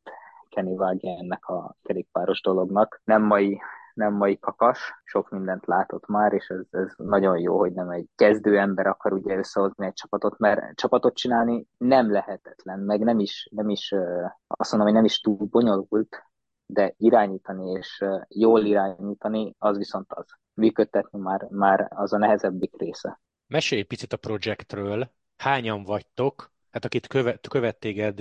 Kenny 0.50 0.76
vágja 0.76 1.18
ennek 1.18 1.46
a 1.46 1.76
kerékpáros 1.84 2.42
dolognak. 2.42 3.02
Nem 3.04 3.22
mai, 3.22 3.62
nem 4.00 4.14
mai 4.14 4.40
kakas, 4.40 5.02
sok 5.04 5.30
mindent 5.30 5.66
látott 5.66 6.08
már, 6.08 6.34
és 6.34 6.48
ez, 6.48 6.66
ez 6.70 6.94
nagyon 6.98 7.38
jó, 7.40 7.58
hogy 7.58 7.74
nem 7.74 7.90
egy 7.90 8.08
kezdő 8.16 8.58
ember 8.58 8.88
akar 8.88 9.14
ugye 9.14 9.36
összehozni 9.36 9.86
egy 9.86 9.94
csapatot, 9.94 10.38
mert 10.38 10.76
csapatot 10.76 11.16
csinálni 11.16 11.68
nem 11.78 12.12
lehetetlen, 12.12 12.80
meg 12.80 13.00
nem 13.00 13.20
is, 13.20 13.50
nem 13.52 13.70
is 13.70 13.96
azt 14.48 14.72
mondom, 14.72 14.90
hogy 14.90 14.98
nem 14.98 15.06
is 15.06 15.20
túl 15.20 15.38
bonyolult, 15.38 16.24
de 16.66 16.94
irányítani 16.98 17.72
és 17.72 18.06
jól 18.28 18.66
irányítani, 18.66 19.56
az 19.58 19.78
viszont 19.78 20.14
az. 20.14 20.26
Működtetni 20.54 21.20
már, 21.20 21.48
már 21.50 21.88
az 21.90 22.14
a 22.14 22.18
nehezebbik 22.18 22.78
része. 22.78 23.22
Mesélj 23.48 23.82
picit 23.82 24.14
a 24.14 24.18
projektről, 24.18 25.12
hányan 25.38 25.84
vagytok, 25.84 26.52
hát 26.72 26.86
akit 26.86 27.08
követ, 27.08 27.48
követ 27.48 27.80
téged, 27.80 28.20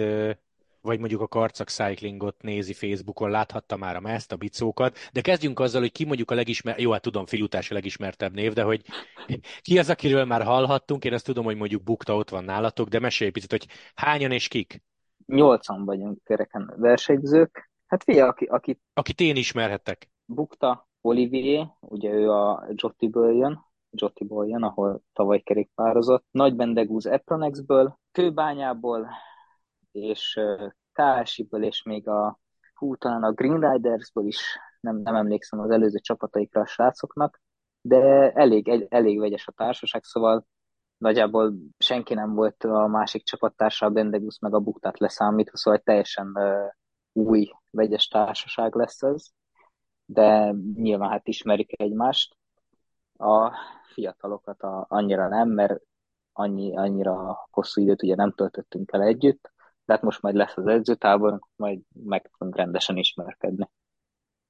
vagy 0.83 0.99
mondjuk 0.99 1.21
a 1.21 1.29
Karcak 1.29 1.69
Cyclingot 1.69 2.43
nézi 2.43 2.73
Facebookon, 2.73 3.31
láthatta 3.31 3.77
már 3.77 3.97
a 3.97 4.09
ezt 4.09 4.33
a 4.33 4.37
bicókat, 4.37 4.97
de 5.13 5.21
kezdjünk 5.21 5.61
azzal, 5.61 5.81
hogy 5.81 5.93
ki 5.93 6.05
mondjuk 6.05 6.31
a 6.31 6.35
legismer... 6.35 6.79
Jó, 6.79 6.91
hát 6.91 7.03
tudom, 7.03 7.27
Filutás 7.27 7.71
a 7.71 7.75
legismertebb 7.75 8.35
név, 8.35 8.53
de 8.53 8.63
hogy 8.63 8.83
ki 9.61 9.79
az, 9.79 9.91
akiről 9.91 10.25
már 10.25 10.43
hallhattunk, 10.43 11.05
én 11.05 11.13
azt 11.13 11.25
tudom, 11.25 11.45
hogy 11.45 11.57
mondjuk 11.57 11.83
Bukta 11.83 12.17
ott 12.17 12.31
van 12.31 12.45
nálatok, 12.45 12.89
de 12.89 12.99
mesélj 12.99 13.31
picit, 13.31 13.51
hogy 13.51 13.67
hányan 13.95 14.31
és 14.31 14.49
kik? 14.49 14.83
Nyolcan 15.27 15.85
vagyunk 15.85 16.25
kereken 16.25 16.75
versenyzők. 16.77 17.71
Hát 17.87 18.03
figyelj, 18.03 18.29
aki, 18.29 18.45
aki... 18.45 18.81
Akit 18.95 19.21
én 19.21 19.37
ismerhetek. 19.37 20.11
Bukta, 20.25 20.89
Olivier, 21.01 21.67
ugye 21.81 22.11
ő 22.11 22.31
a 22.31 22.67
Jottiből 22.75 23.37
jön, 23.37 23.67
Jottiból 23.91 24.49
jön, 24.49 24.63
ahol 24.63 25.03
tavaly 25.13 25.41
kerékpározott. 25.41 26.25
Nagy 26.31 26.55
Bendegúz 26.55 27.07
Epronexből, 27.07 27.99
Kőbányából, 28.13 29.09
és 30.03 30.41
KSI-ből, 30.93 31.65
és 31.65 31.83
még 31.83 32.09
a 32.09 32.39
hú, 32.75 32.97
talán 32.97 33.23
a 33.23 33.33
Green 33.33 33.73
Ridersből 33.73 34.27
is, 34.27 34.59
nem, 34.81 34.97
nem 34.97 35.15
emlékszem 35.15 35.61
az 35.61 35.71
előző 35.71 35.99
csapataikra 35.99 36.61
a 36.61 36.67
srácoknak, 36.67 37.41
de 37.81 38.33
elég, 38.33 38.87
elég 38.89 39.19
vegyes 39.19 39.47
a 39.47 39.53
társaság, 39.53 40.05
szóval 40.05 40.47
nagyjából 40.99 41.55
senki 41.79 42.15
nem 42.15 42.35
volt 42.35 42.65
a 42.65 42.87
másik 42.87 43.25
csapattársa, 43.25 43.87
a 43.87 43.91
Bendegus 43.91 44.39
meg 44.39 44.55
a 44.55 44.61
Buktát 44.61 44.99
leszámítva, 44.99 45.57
szóval 45.57 45.79
egy 45.79 45.85
teljesen 45.85 46.33
új 47.13 47.51
vegyes 47.71 48.09
társaság 48.09 48.75
lesz 48.75 49.03
ez, 49.03 49.27
de 50.05 50.55
nyilván 50.75 51.11
hát 51.11 51.29
ismerik 51.29 51.81
egymást. 51.81 52.37
A 53.17 53.53
fiatalokat 53.93 54.63
a, 54.63 54.87
annyira 54.89 55.29
nem, 55.29 55.49
mert 55.49 55.83
annyi, 56.33 56.77
annyira 56.77 57.47
hosszú 57.51 57.81
időt 57.81 58.03
ugye 58.03 58.15
nem 58.15 58.33
töltöttünk 58.33 58.93
el 58.93 59.03
együtt, 59.03 59.53
de 59.89 59.95
hát 59.95 60.03
most 60.03 60.23
majd 60.23 60.35
lesz 60.35 60.57
az 60.57 60.67
edzőtábor, 60.67 61.39
majd 61.57 61.81
meg 62.05 62.31
tudunk 62.39 62.57
rendesen 62.57 62.97
ismerkedni. 62.97 63.71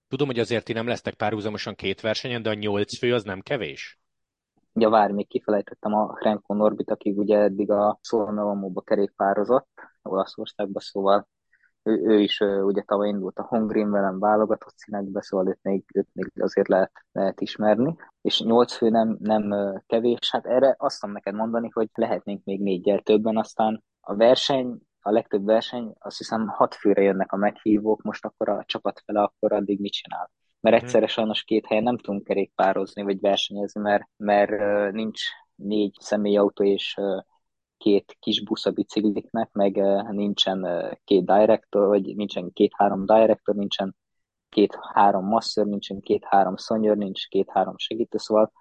Tudom, 0.08 0.26
hogy 0.26 0.38
azért 0.38 0.64
ti 0.64 0.72
nem 0.72 0.86
lesznek 0.86 1.14
párhuzamosan 1.14 1.74
két 1.74 2.00
versenyen, 2.00 2.42
de 2.42 2.50
a 2.50 2.54
nyolc 2.54 2.98
fő 2.98 3.14
az 3.14 3.24
nem 3.24 3.40
kevés? 3.40 4.00
Ugye 4.72 4.88
várj, 4.88 5.12
még 5.12 5.28
kifelejtettem 5.28 5.94
a 5.94 6.16
Renko 6.20 6.54
Norbit, 6.54 6.90
aki 6.90 7.10
ugye 7.10 7.38
eddig 7.38 7.70
a 7.70 7.98
Szolnavamóba 8.02 8.80
kerékpározott, 8.80 9.68
Olaszországba, 10.02 10.80
szóval 10.80 11.28
ő, 11.82 12.00
ő 12.06 12.20
is 12.20 12.40
ugye 12.40 12.82
tavaly 12.82 13.08
indult 13.08 13.38
a 13.38 13.46
Hongrin 13.46 13.90
velem 13.90 14.18
válogatott 14.18 14.76
színekbe, 14.76 15.22
szóval 15.22 15.48
őt 15.48 15.58
még, 15.62 15.84
őt 15.94 16.08
még 16.12 16.32
azért 16.40 16.68
lehet, 16.68 16.92
lehet 17.12 17.40
ismerni. 17.40 17.96
És 18.20 18.40
nyolc 18.40 18.72
fő 18.72 18.88
nem, 18.88 19.16
nem 19.20 19.54
kevés, 19.86 20.30
hát 20.30 20.46
erre 20.46 20.74
azt 20.78 21.00
tudom 21.00 21.14
neked 21.14 21.34
mondani, 21.34 21.68
hogy 21.72 21.88
lehetnénk 21.94 22.44
még 22.44 22.60
négyel 22.60 23.00
többen, 23.00 23.36
aztán 23.36 23.84
a 24.00 24.14
verseny, 24.14 24.78
a 25.00 25.10
legtöbb 25.10 25.44
verseny, 25.44 25.92
azt 25.98 26.18
hiszem 26.18 26.48
hat 26.48 26.74
főre 26.74 27.02
jönnek 27.02 27.32
a 27.32 27.36
meghívók, 27.36 28.02
most 28.02 28.24
akkor 28.24 28.48
a 28.48 28.64
csapat 28.66 29.02
fele, 29.04 29.22
akkor 29.22 29.52
addig 29.52 29.80
mit 29.80 29.92
csinál? 29.92 30.30
Mert 30.60 30.76
mhm. 30.76 30.84
egyszerre 30.84 31.06
sajnos 31.06 31.42
két 31.42 31.66
helyen 31.66 31.82
nem 31.82 31.98
tudunk 31.98 32.24
kerékpározni, 32.24 33.02
vagy 33.02 33.20
versenyezni, 33.20 33.80
mert, 33.80 34.08
mert 34.16 34.92
nincs 34.92 35.20
négy 35.54 35.96
személyautó 36.00 36.64
és 36.64 36.96
két 37.76 38.16
kis 38.20 38.42
busz 38.42 38.66
a 38.66 38.70
bicikliknek, 38.70 39.52
meg 39.52 39.76
nincsen 40.10 40.66
két 41.04 41.24
director, 41.24 41.86
vagy 41.86 42.16
nincsen 42.16 42.52
két-három 42.52 43.06
director, 43.06 43.54
nincsen 43.54 43.96
két-három 44.48 45.24
masször, 45.24 45.66
nincsen 45.66 46.00
két-három 46.00 46.56
szonyör, 46.56 46.96
nincs 46.96 47.28
két-három 47.28 47.76
segítő, 47.76 48.18
szóval 48.18 48.52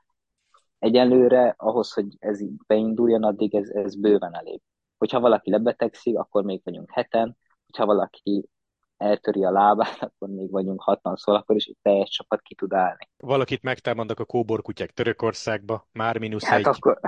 egyelőre 0.79 1.53
ahhoz, 1.57 1.93
hogy 1.93 2.15
ez 2.19 2.39
beinduljon, 2.67 3.23
addig 3.23 3.55
ez, 3.55 3.69
ez 3.69 3.95
bőven 3.95 4.35
elég. 4.35 4.61
Hogyha 4.97 5.19
valaki 5.19 5.51
lebetegszik, 5.51 6.17
akkor 6.17 6.43
még 6.43 6.61
vagyunk 6.63 6.91
heten, 6.91 7.37
hogyha 7.65 7.85
valaki 7.85 8.49
eltöri 8.97 9.43
a 9.43 9.51
lábát, 9.51 9.97
akkor 10.03 10.29
még 10.29 10.51
vagyunk 10.51 10.81
hatan, 10.81 11.15
szóval 11.15 11.41
akkor 11.41 11.55
is 11.55 11.65
egy 11.65 11.77
teljes 11.81 12.09
csapat 12.09 12.41
ki 12.41 12.55
tud 12.55 12.73
állni. 12.73 13.09
Valakit 13.17 13.61
megtámadnak 13.61 14.19
a 14.19 14.25
kóborkutyák 14.25 14.91
Törökországba, 14.91 15.87
már 15.91 16.17
mínusz 16.17 16.43
hát 16.43 16.59
egy. 16.59 16.67
Akkor... 16.67 16.99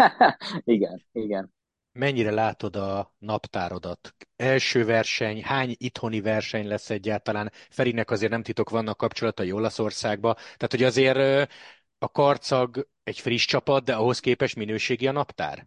igen, 0.64 1.06
igen. 1.12 1.52
Mennyire 1.92 2.30
látod 2.30 2.76
a 2.76 3.14
naptárodat? 3.18 4.14
Első 4.36 4.84
verseny, 4.84 5.42
hány 5.42 5.74
itthoni 5.78 6.20
verseny 6.20 6.66
lesz 6.66 6.90
egyáltalán? 6.90 7.50
Ferinek 7.52 8.10
azért 8.10 8.30
nem 8.30 8.42
titok 8.42 8.70
vannak 8.70 8.96
kapcsolatai 8.96 9.52
Olaszországba, 9.52 10.34
tehát 10.34 10.70
hogy 10.70 10.82
azért 10.82 11.50
a 11.98 12.08
karcag 12.08 12.88
egy 13.02 13.18
friss 13.18 13.44
csapat, 13.44 13.84
de 13.84 13.94
ahhoz 13.94 14.20
képest 14.20 14.56
minőségi 14.56 15.06
a 15.06 15.12
naptár? 15.12 15.66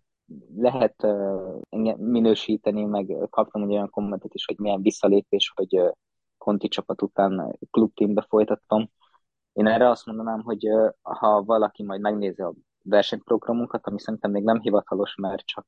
Lehet 0.56 1.08
minősíteni, 1.98 2.84
meg 2.84 3.16
kaptam 3.30 3.64
egy 3.64 3.70
olyan 3.72 3.90
kommentet 3.90 4.34
is, 4.34 4.46
hogy 4.46 4.60
milyen 4.60 4.82
visszalépés, 4.82 5.54
hogy 5.56 5.82
Conti 6.38 6.68
csapat 6.68 7.02
után 7.02 7.58
klubteambe 7.72 8.26
folytattam. 8.30 8.90
Én 9.54 9.68
erre 9.68 9.90
azt 9.90 10.06
mondanám, 10.06 10.42
hogy 10.42 10.68
ha 11.02 11.44
valaki 11.44 11.84
majd 11.84 12.02
megnézi 12.02 12.42
a 12.42 12.54
versenyprogramunkat, 12.84 13.88
ami 13.88 14.00
szerintem 14.00 14.32
még 14.32 14.44
nem 14.44 14.60
hivatalos, 14.60 15.16
mert 15.16 15.46
csak 15.46 15.68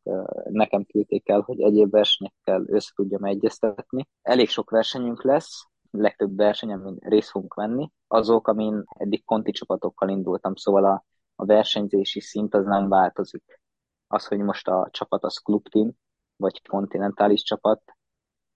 nekem 0.49 0.85
küldték 0.85 1.29
el, 1.29 1.41
hogy 1.41 1.61
egyéb 1.61 1.91
versenyekkel 1.91 2.63
össze 2.67 2.91
tudjam 2.95 3.23
egyeztetni. 3.23 4.07
Elég 4.21 4.49
sok 4.49 4.69
versenyünk 4.69 5.23
lesz, 5.23 5.67
legtöbb 5.91 6.35
verseny, 6.35 6.71
amin 6.71 6.97
részt 6.99 7.29
fogunk 7.29 7.53
venni, 7.53 7.91
azok, 8.07 8.47
amin 8.47 8.83
eddig 8.87 9.25
konti 9.25 9.51
csapatokkal 9.51 10.09
indultam, 10.09 10.55
szóval 10.55 10.85
a, 10.85 11.05
a 11.35 11.45
versenyzési 11.45 12.19
szint 12.19 12.53
az 12.53 12.65
nem 12.65 12.89
változik. 12.89 13.59
Az, 14.07 14.27
hogy 14.27 14.39
most 14.39 14.67
a 14.67 14.87
csapat 14.91 15.23
az 15.23 15.37
klubteam, 15.37 15.91
vagy 16.35 16.67
kontinentális 16.67 17.41
csapat, 17.41 17.81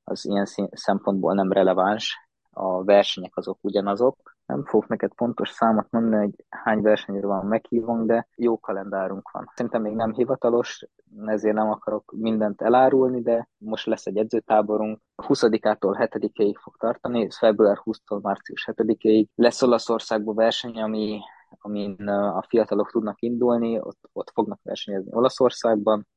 az 0.03 0.25
ilyen 0.25 0.45
szempontból 0.71 1.33
nem 1.33 1.51
releváns. 1.51 2.27
A 2.51 2.83
versenyek 2.83 3.37
azok 3.37 3.57
ugyanazok. 3.61 4.37
Nem 4.45 4.65
fogok 4.65 4.87
neked 4.87 5.13
pontos 5.13 5.49
számot 5.49 5.87
mondani, 5.89 6.23
hogy 6.25 6.45
hány 6.49 6.81
versenyre 6.81 7.27
van 7.27 7.45
meghívunk, 7.45 8.07
de 8.07 8.27
jó 8.35 8.59
kalendárunk 8.59 9.31
van. 9.31 9.51
Szerintem 9.55 9.81
még 9.81 9.93
nem 9.93 10.13
hivatalos, 10.13 10.85
ezért 11.25 11.55
nem 11.55 11.69
akarok 11.69 12.13
mindent 12.17 12.61
elárulni, 12.61 13.21
de 13.21 13.49
most 13.57 13.85
lesz 13.85 14.05
egy 14.05 14.17
edzőtáborunk. 14.17 14.99
20-ától 15.27 16.09
7-ig 16.11 16.55
fog 16.61 16.77
tartani, 16.77 17.27
február 17.31 17.81
20-tól 17.83 18.21
március 18.21 18.69
7-ig. 18.71 19.27
Lesz 19.35 19.61
Olaszországban 19.61 20.35
verseny, 20.35 20.81
ami 20.81 21.19
amin 21.63 22.07
a 22.07 22.45
fiatalok 22.47 22.91
tudnak 22.91 23.21
indulni, 23.21 23.79
ott, 23.79 23.99
ott 24.13 24.31
fognak 24.33 24.59
versenyezni 24.63 25.11
Olaszországban, 25.13 26.07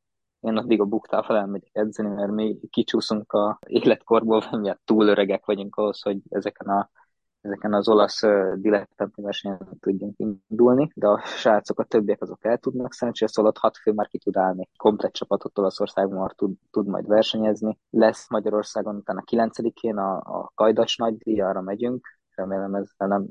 én 0.41 0.57
addig 0.57 0.81
a 0.81 0.85
buktával 0.85 1.37
elmegyek 1.37 1.71
edzeni, 1.73 2.09
mert 2.09 2.33
mi 2.33 2.59
kicsúszunk 2.71 3.33
a 3.33 3.59
életkorból, 3.67 4.43
miatt 4.61 4.81
túl 4.85 5.09
öregek 5.09 5.45
vagyunk 5.47 5.77
ahhoz, 5.77 6.03
hogy 6.03 6.19
ezeken 6.29 6.69
a 6.69 6.91
ezeken 7.43 7.75
az 7.75 7.89
olasz 7.89 8.21
dilettanti 8.55 9.23
versenyen 9.23 9.69
tudjunk 9.81 10.15
indulni, 10.19 10.91
de 10.95 11.07
a 11.07 11.23
srácok, 11.25 11.79
a 11.79 11.85
többiek 11.85 12.23
azok 12.23 12.45
el 12.45 12.59
tudnak 12.59 12.93
szerencsére, 12.93 13.31
szóval 13.31 13.51
ott 13.51 13.59
hat 13.59 13.77
fő 13.77 13.93
már 13.93 14.09
ki 14.09 14.19
tud 14.19 14.37
állni. 14.37 14.69
Komplet 14.77 15.13
csapatot 15.13 15.59
Olaszországban 15.59 16.19
már 16.19 16.33
tud, 16.33 16.55
tud 16.71 16.87
majd 16.87 17.07
versenyezni. 17.07 17.79
Lesz 17.91 18.31
Magyarországon 18.31 18.97
utána 18.97 19.23
9-én 19.31 19.97
a, 19.97 20.17
a 20.17 20.53
Kajdacs 20.55 20.99
nagydíj, 20.99 21.41
arra 21.41 21.61
megyünk, 21.61 22.19
remélem 22.35 22.75
ezzel 22.75 23.09
nem 23.09 23.27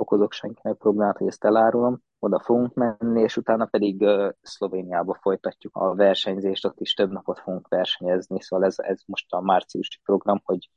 okozok 0.00 0.32
senkinek 0.32 0.76
problémát, 0.76 1.16
hogy 1.16 1.26
ezt 1.26 1.44
elárulom 1.44 2.02
oda 2.18 2.40
fogunk 2.40 2.74
menni, 2.74 3.22
és 3.22 3.36
utána 3.36 3.64
pedig 3.64 4.04
Szlovéniába 4.42 5.18
folytatjuk 5.20 5.76
a 5.76 5.94
versenyzést, 5.94 6.64
ott 6.64 6.80
is 6.80 6.94
több 6.94 7.10
napot 7.10 7.38
fogunk 7.38 7.68
versenyezni, 7.68 8.40
szóval 8.40 8.66
ez, 8.66 8.74
ez 8.78 9.00
most 9.06 9.32
a 9.32 9.40
márciusi 9.40 9.98
program, 10.04 10.40
hogy, 10.44 10.70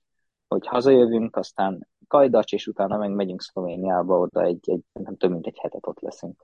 hogy 0.48 0.68
hazajövünk, 0.68 1.36
aztán 1.36 1.88
Kajdacs, 2.08 2.54
és 2.54 2.68
utána 2.68 2.98
meg 2.98 3.12
megyünk 3.12 3.42
Szlovéniába, 3.42 4.20
oda 4.20 4.42
egy, 4.42 4.70
egy 4.70 4.84
nem 4.94 5.18
több 5.18 5.32
mint 5.32 5.48
egy 5.48 5.60
hetet 5.62 5.88
ott 5.88 6.00
leszünk. 6.00 6.42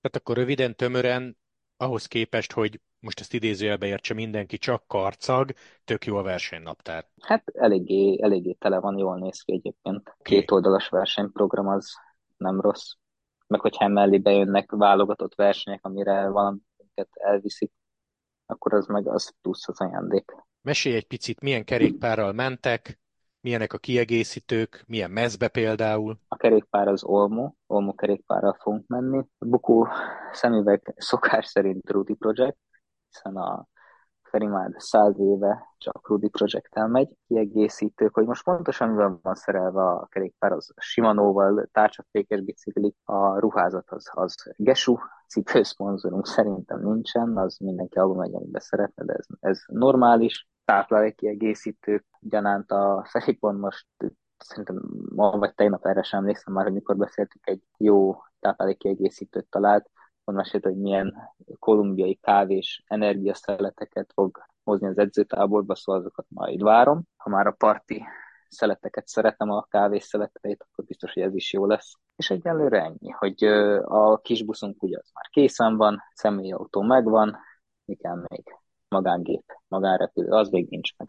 Tehát 0.00 0.16
akkor 0.16 0.36
röviden, 0.36 0.76
tömören, 0.76 1.36
ahhoz 1.76 2.06
képest, 2.06 2.52
hogy 2.52 2.80
most 3.00 3.20
ezt 3.20 3.34
idézőjelbe 3.34 3.86
értse 3.86 4.14
mindenki, 4.14 4.58
csak 4.58 4.86
karcag, 4.86 5.52
tök 5.84 6.06
jó 6.06 6.16
a 6.16 6.22
versenynaptár. 6.22 7.08
Hát 7.20 7.48
eléggé, 7.54 8.18
eléggé 8.22 8.52
tele 8.52 8.78
van, 8.78 8.98
jól 8.98 9.18
néz 9.18 9.40
ki 9.40 9.52
egyébként. 9.52 10.16
Két 10.22 10.50
oldalas 10.50 10.88
versenyprogram 10.88 11.68
az 11.68 11.92
nem 12.36 12.60
rossz 12.60 12.92
meg 13.46 13.60
hogyha 13.60 13.84
emellé 13.84 14.18
bejönnek 14.18 14.70
válogatott 14.70 15.34
versenyek, 15.34 15.84
amire 15.84 16.28
valamiket 16.28 17.08
elviszik, 17.12 17.72
akkor 18.46 18.74
az 18.74 18.86
meg 18.86 19.08
az 19.08 19.32
plusz 19.42 19.68
az 19.68 19.80
ajándék. 19.80 20.32
Mesélj 20.62 20.96
egy 20.96 21.06
picit, 21.06 21.40
milyen 21.40 21.64
kerékpárral 21.64 22.32
mentek, 22.32 23.00
milyenek 23.44 23.72
a 23.72 23.78
kiegészítők, 23.78 24.84
milyen 24.86 25.10
mezbe 25.10 25.48
például? 25.48 26.18
A 26.28 26.36
kerékpár 26.36 26.88
az 26.88 27.04
Olmo, 27.04 27.52
Olmo 27.66 27.94
kerékpárral 27.94 28.56
fogunk 28.60 28.86
menni. 28.86 29.18
A 29.18 29.44
bukó 29.46 29.88
szemüveg 30.32 30.94
szokás 30.96 31.46
szerint 31.46 31.90
Rudy 31.90 32.14
Project, 32.14 32.56
hiszen 33.08 33.36
a 33.36 33.66
Feri 34.22 34.46
már 34.46 34.70
száz 34.76 35.18
éve 35.18 35.74
csak 35.78 36.08
Rudy 36.08 36.28
Project-tel 36.28 36.88
megy, 36.88 37.08
kiegészítők, 37.26 38.14
hogy 38.14 38.26
most 38.26 38.44
pontosan 38.44 38.88
mivel 38.88 39.18
van 39.22 39.34
szerelve 39.34 39.82
a 39.82 40.06
kerékpár, 40.06 40.52
az 40.52 40.72
Shimano-val, 40.76 41.68
tárcsafékes 41.72 42.40
bicikli, 42.40 42.94
a 43.04 43.38
ruházat 43.38 43.90
az, 43.90 44.10
az 44.12 44.34
Gesu, 44.56 44.96
cipőszponzorunk 45.28 46.26
szerintem 46.26 46.80
nincsen, 46.82 47.36
az 47.36 47.56
mindenki 47.58 47.98
abban 47.98 48.16
megy, 48.16 48.34
amiben 48.34 48.60
szeretne, 48.60 49.04
de 49.04 49.12
ez, 49.12 49.26
ez 49.40 49.62
normális. 49.66 50.48
Táplálékkiegészítők, 50.64 52.04
gyanánt 52.20 52.70
a 52.70 53.06
Ferikon 53.10 53.54
most 53.54 53.86
szerintem 54.38 54.82
ma 55.14 55.38
vagy 55.38 55.54
tegnap 55.54 55.86
erre 55.86 56.02
sem 56.02 56.20
emlékszem 56.20 56.54
már, 56.54 56.64
hogy 56.64 56.72
mikor 56.72 56.96
beszéltük, 56.96 57.48
egy 57.48 57.62
jó 57.76 58.22
táplálékkiegészítőt 58.40 59.46
talált, 59.50 59.90
on 60.24 60.34
mesélt, 60.34 60.64
hogy 60.64 60.76
milyen 60.76 61.14
kolumbiai 61.58 62.14
kávés 62.14 62.84
energiaszeleteket 62.86 64.12
fog 64.14 64.44
hozni 64.64 64.86
az 64.86 64.98
edzőtáborba, 64.98 65.74
szóval 65.74 66.00
azokat 66.00 66.26
majd 66.28 66.62
várom. 66.62 67.02
Ha 67.16 67.30
már 67.30 67.46
a 67.46 67.52
parti 67.52 68.04
szeleteket 68.48 69.06
szeretem, 69.06 69.50
a 69.50 69.62
kávés 69.62 70.04
szeleteit, 70.04 70.66
akkor 70.70 70.84
biztos, 70.84 71.12
hogy 71.12 71.22
ez 71.22 71.34
is 71.34 71.52
jó 71.52 71.66
lesz. 71.66 71.92
És 72.16 72.30
egyelőre 72.30 72.82
ennyi, 72.82 73.10
hogy 73.10 73.44
a 73.84 74.20
kis 74.20 74.44
buszunk 74.44 74.82
ugye 74.82 74.98
az 74.98 75.10
már 75.14 75.28
készen 75.30 75.76
van, 75.76 76.02
személyautó 76.14 76.82
megvan, 76.82 77.36
mi 77.84 77.94
kell 77.94 78.24
még? 78.28 78.44
Magángép, 78.88 79.44
magánrepülő, 79.74 80.28
az 80.28 80.48
még 80.48 80.66
nincs 80.68 80.96
meg. 80.96 81.08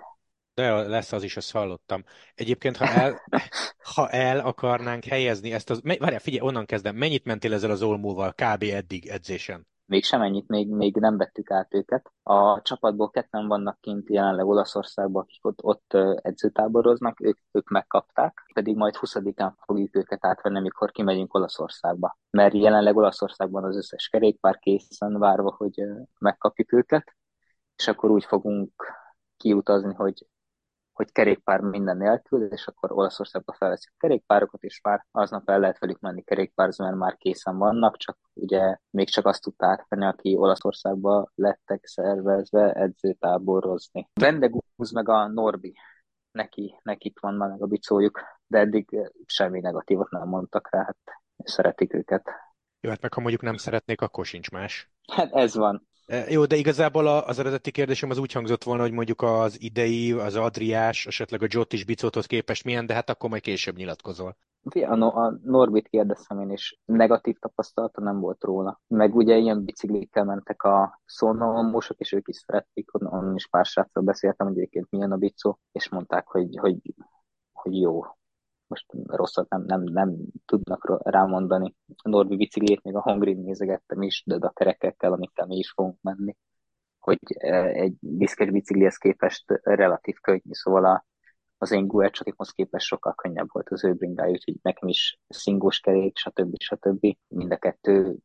De 0.54 0.88
lesz 0.88 1.12
az 1.12 1.24
is, 1.24 1.38
azt 1.38 1.52
hallottam. 1.52 2.04
Egyébként, 2.36 2.78
ha 2.78 2.86
el, 2.86 3.22
ha 3.96 4.10
el 4.10 4.40
akarnánk 4.40 5.04
helyezni 5.04 5.54
ezt 5.54 5.70
az... 5.70 5.82
Várjál, 5.84 6.20
figyelj, 6.20 6.48
onnan 6.48 6.66
kezdem. 6.66 6.96
Mennyit 6.96 7.26
mentél 7.26 7.54
ezzel 7.54 7.72
az 7.72 7.82
olmúval 7.82 8.34
kb. 8.34 8.64
eddig 8.64 9.08
edzésen? 9.08 9.68
Még 9.88 10.04
sem 10.04 10.22
ennyit, 10.22 10.48
még, 10.48 10.70
még 10.70 10.96
nem 10.96 11.18
vettük 11.18 11.52
át 11.52 11.74
őket. 11.74 12.12
A 12.24 12.62
csapatból 12.62 13.10
ketten 13.10 13.48
vannak 13.48 13.78
kint 13.82 14.10
jelenleg 14.10 14.46
Olaszországban, 14.46 15.22
akik 15.22 15.46
ott, 15.46 15.64
ott 15.64 15.94
edzőtáboroznak, 16.22 17.22
ők, 17.22 17.38
ők 17.52 17.70
megkapták, 17.70 18.46
pedig 18.54 18.76
majd 18.76 18.96
20-án 19.00 19.52
fogjuk 19.66 19.96
őket 19.96 20.26
átvenni, 20.26 20.58
amikor 20.58 20.92
kimegyünk 20.92 21.34
Olaszországba. 21.34 22.18
Mert 22.30 22.54
jelenleg 22.54 22.96
Olaszországban 22.96 23.64
az 23.64 23.76
összes 23.76 24.08
kerékpár 24.08 24.60
készen 24.60 25.20
várva, 25.20 25.56
hogy 25.58 25.84
megkapjuk 26.20 26.74
őket, 26.74 27.16
és 27.78 27.88
akkor 27.88 28.10
úgy 28.10 28.26
fogunk 28.26 28.72
kiutazni, 29.38 29.94
hogy 29.94 30.26
hogy 30.96 31.12
kerékpár 31.12 31.60
minden 31.60 31.98
nélkül, 31.98 32.44
és 32.44 32.68
akkor 32.68 32.92
Olaszországba 32.92 33.54
felveszik 33.54 33.92
a 33.92 33.98
kerékpárokat, 34.00 34.64
és 34.64 34.82
már 34.82 35.06
aznap 35.12 35.50
el 35.50 35.60
lehet 35.60 35.80
velük 35.80 36.00
menni 36.00 36.24
kerékpárzni, 36.24 36.86
mert 36.86 36.98
már 36.98 37.18
készen 37.18 37.58
vannak, 37.58 37.98
csak 37.98 38.18
ugye 38.34 38.78
még 38.90 39.10
csak 39.10 39.26
azt 39.26 39.42
tudta 39.42 39.66
átvenni, 39.66 40.06
aki 40.06 40.36
Olaszországba 40.36 41.32
lettek 41.36 41.86
szervezve 41.86 42.74
edzőtáborozni. 42.74 44.10
Vendegúz 44.14 44.92
meg 44.94 45.10
a 45.10 45.28
Norbi, 45.28 45.74
neki, 46.32 46.80
nekik 46.84 47.20
van 47.20 47.34
meg 47.34 47.62
a 47.62 47.66
bicójuk, 47.66 48.22
de 48.48 48.60
eddig 48.60 49.12
semmi 49.26 49.60
negatívot 49.60 50.10
nem 50.10 50.28
mondtak 50.28 50.68
rá, 50.72 50.84
hát 50.84 50.98
szeretik 51.38 51.94
őket. 51.94 52.30
Jó, 52.80 52.90
hát 52.90 53.02
meg 53.02 53.14
ha 53.14 53.22
mondjuk 53.22 53.42
nem 53.42 53.58
szeretnék, 53.58 54.02
akkor 54.02 54.26
sincs 54.26 54.52
más. 54.52 54.92
Hát 55.12 55.34
ez 55.34 55.56
van. 55.56 55.88
E, 56.06 56.26
jó, 56.30 56.46
de 56.46 56.56
igazából 56.56 57.08
az 57.08 57.40
eredeti 57.40 57.72
kérdésem 57.72 58.10
az 58.10 58.18
úgy 58.18 58.32
hangzott 58.32 58.64
volna, 58.64 58.82
hogy 58.82 58.92
mondjuk 58.92 59.22
az 59.22 59.62
idei, 59.62 60.12
az 60.12 60.36
Adriás, 60.36 61.06
esetleg 61.06 61.42
a 61.42 61.48
Jot 61.50 61.74
is 61.74 61.86
Bicóthoz 61.86 62.26
képest 62.26 62.64
milyen, 62.64 62.86
de 62.86 62.94
hát 62.94 63.10
akkor 63.10 63.30
majd 63.30 63.42
később 63.42 63.76
nyilatkozol. 63.76 64.38
A, 64.74 65.04
a 65.04 65.40
Norbit 65.44 65.88
kérdeztem 65.88 66.40
én 66.40 66.52
is, 66.52 66.80
negatív 66.86 67.38
tapasztalata 67.40 68.02
nem 68.02 68.20
volt 68.20 68.44
róla. 68.44 68.82
Meg 68.88 69.16
ugye 69.16 69.36
ilyen 69.36 69.64
biciklikkel 69.64 70.24
mentek 70.24 70.64
a 70.64 71.02
szónalomósok, 71.06 72.00
és 72.00 72.12
ők 72.12 72.28
is 72.28 72.36
szerették, 72.36 72.94
onnan 72.94 73.36
is 73.36 73.48
pár 73.48 73.66
sráccal 73.66 74.04
beszéltem, 74.04 74.48
hogy 74.48 74.58
egyébként 74.58 74.88
milyen 74.90 75.12
a 75.12 75.18
bicó, 75.18 75.60
és 75.72 75.90
mondták, 75.90 76.28
hogy, 76.28 76.58
hogy, 76.58 76.78
hogy 77.54 77.80
jó, 77.80 78.02
most 78.68 78.86
rosszat 79.06 79.50
nem, 79.50 79.64
nem, 79.64 79.84
nem 79.84 80.16
tudnak 80.46 81.02
rámondani. 81.04 81.76
A 82.04 82.10
Norbi 82.10 82.36
biciklét 82.36 82.84
még 82.84 82.96
a 82.96 83.02
Hongrin 83.02 83.38
nézegettem 83.38 84.02
is, 84.02 84.24
de 84.26 84.36
a 84.36 84.52
kerekekkel, 84.52 85.14
amikkel 85.14 85.46
mi 85.46 85.58
is 85.58 85.72
fogunk 85.72 85.98
menni, 86.02 86.36
hogy 87.00 87.20
e, 87.38 87.66
egy 87.66 87.94
diszkes 88.00 88.50
biciklihez 88.50 88.98
képest 88.98 89.44
relatív 89.64 90.16
könnyű, 90.22 90.52
szóval 90.52 90.86
a, 90.86 91.06
az 91.58 91.72
én 91.72 91.88
Guercsatikhoz 91.88 92.50
képest 92.50 92.86
sokkal 92.86 93.14
könnyebb 93.14 93.48
volt 93.52 93.70
az 93.70 93.84
ő 93.84 93.94
bringája, 93.94 94.32
úgyhogy 94.32 94.58
nekem 94.62 94.88
is 94.88 95.20
szingós 95.28 95.80
kerék, 95.80 96.18
stb. 96.18 96.56
stb. 96.60 97.18
Mind 97.28 97.52
a 97.52 97.58
kettő 97.58 98.16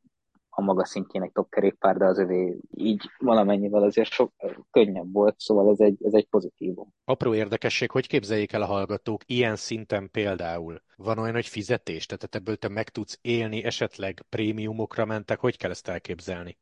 a 0.60 0.64
maga 0.64 0.84
szintjén 0.84 1.22
egy 1.22 1.32
top 1.32 1.50
kerékpár, 1.50 1.96
de 1.96 2.04
az 2.04 2.18
övé 2.18 2.58
így 2.70 3.10
valamennyivel 3.18 3.82
azért 3.82 4.10
sok 4.10 4.32
könnyebb 4.70 5.12
volt, 5.12 5.38
szóval 5.38 5.70
ez 5.70 5.80
egy, 5.80 6.04
ez 6.04 6.12
egy 6.12 6.28
pozitívum. 6.28 6.94
Apró 7.04 7.34
érdekesség, 7.34 7.90
hogy 7.90 8.06
képzeljék 8.06 8.52
el 8.52 8.62
a 8.62 8.66
hallgatók 8.66 9.22
ilyen 9.26 9.56
szinten 9.56 10.10
például? 10.10 10.82
Van 10.96 11.18
olyan, 11.18 11.34
hogy 11.34 11.46
fizetés? 11.46 12.06
Tehát 12.06 12.34
ebből 12.34 12.56
te 12.56 12.68
meg 12.68 12.88
tudsz 12.88 13.18
élni, 13.22 13.64
esetleg 13.64 14.24
prémiumokra 14.28 15.04
mentek, 15.04 15.40
hogy 15.40 15.56
kell 15.56 15.70
ezt 15.70 15.88
elképzelni? 15.88 16.58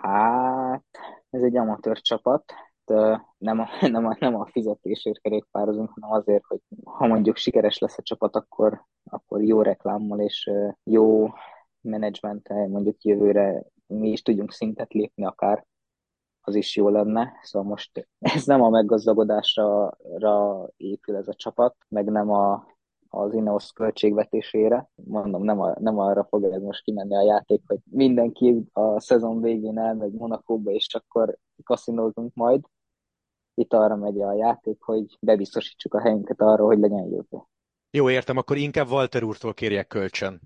Hát, 0.00 0.84
ez 1.30 1.42
egy 1.42 1.56
amatőr 1.56 2.00
csapat, 2.00 2.44
nem 3.38 3.58
a, 3.60 3.68
nem 3.96 4.06
a, 4.06 4.16
nem 4.18 4.34
a 4.34 4.46
fizetésért 4.46 5.20
kerékpározunk, 5.20 5.90
hanem 5.94 6.10
azért, 6.10 6.44
hogy 6.44 6.60
ha 6.84 7.06
mondjuk 7.06 7.36
sikeres 7.36 7.78
lesz 7.78 7.98
a 7.98 8.02
csapat, 8.02 8.36
akkor, 8.36 8.84
akkor 9.10 9.42
jó 9.42 9.62
reklámmal 9.62 10.20
és 10.20 10.50
jó 10.84 11.28
menedzsmenttel 11.82 12.68
mondjuk 12.68 13.02
jövőre 13.02 13.62
mi 13.86 14.08
is 14.10 14.22
tudjunk 14.22 14.52
szintet 14.52 14.92
lépni 14.92 15.24
akár, 15.24 15.66
az 16.40 16.54
is 16.54 16.76
jó 16.76 16.88
lenne. 16.88 17.32
Szóval 17.42 17.68
most 17.68 18.08
ez 18.34 18.44
nem 18.44 18.62
a 18.62 18.68
meggazdagodásra 18.68 19.90
épül 20.76 21.16
ez 21.16 21.28
a 21.28 21.34
csapat, 21.34 21.76
meg 21.88 22.10
nem 22.10 22.30
a, 22.30 22.66
az 23.08 23.34
Ineos 23.34 23.72
költségvetésére. 23.72 24.90
Mondom, 24.94 25.44
nem, 25.44 25.60
a, 25.60 25.74
nem 25.80 25.98
arra 25.98 26.24
fog 26.24 26.44
ez 26.44 26.62
most 26.62 26.82
kimenni 26.82 27.16
a 27.16 27.22
játék, 27.22 27.62
hogy 27.66 27.78
mindenki 27.90 28.64
a 28.72 29.00
szezon 29.00 29.40
végén 29.40 29.78
elmegy 29.78 30.12
Monakóba, 30.12 30.70
és 30.70 30.94
akkor 30.94 31.38
kaszinózunk 31.64 32.34
majd. 32.34 32.64
Itt 33.54 33.72
arra 33.72 33.96
megy 33.96 34.20
a 34.20 34.32
játék, 34.32 34.82
hogy 34.82 35.16
bebiztosítsuk 35.20 35.94
a 35.94 36.00
helyünket 36.00 36.40
arra, 36.40 36.64
hogy 36.64 36.78
legyen 36.78 37.04
jövő. 37.04 37.42
Jó, 37.90 38.10
értem, 38.10 38.36
akkor 38.36 38.56
inkább 38.56 38.88
Walter 38.88 39.22
úrtól 39.22 39.54
kérjek 39.54 39.86
kölcsön. 39.86 40.40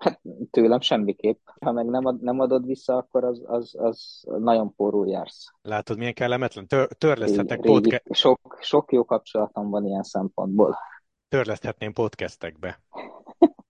Hát 0.00 0.20
tőlem 0.50 0.80
semmiképp. 0.80 1.48
Ha 1.60 1.72
meg 1.72 1.86
nem, 1.86 2.04
ad, 2.04 2.22
nem 2.22 2.40
adod 2.40 2.66
vissza, 2.66 2.96
akkor 2.96 3.24
az, 3.24 3.42
az, 3.46 3.74
az 3.78 4.22
nagyon 4.38 4.74
porul 4.74 5.08
jársz. 5.08 5.46
Látod, 5.62 5.98
milyen 5.98 6.14
kellemetlen? 6.14 6.66
Tör, 6.66 6.88
törleszthetek 6.88 7.64
régi, 7.64 8.00
sok, 8.10 8.58
sok 8.60 8.92
jó 8.92 9.04
kapcsolatom 9.04 9.70
van 9.70 9.86
ilyen 9.86 10.02
szempontból. 10.02 10.78
Törleszthetném 11.28 11.92
podcastekbe. 11.92 12.80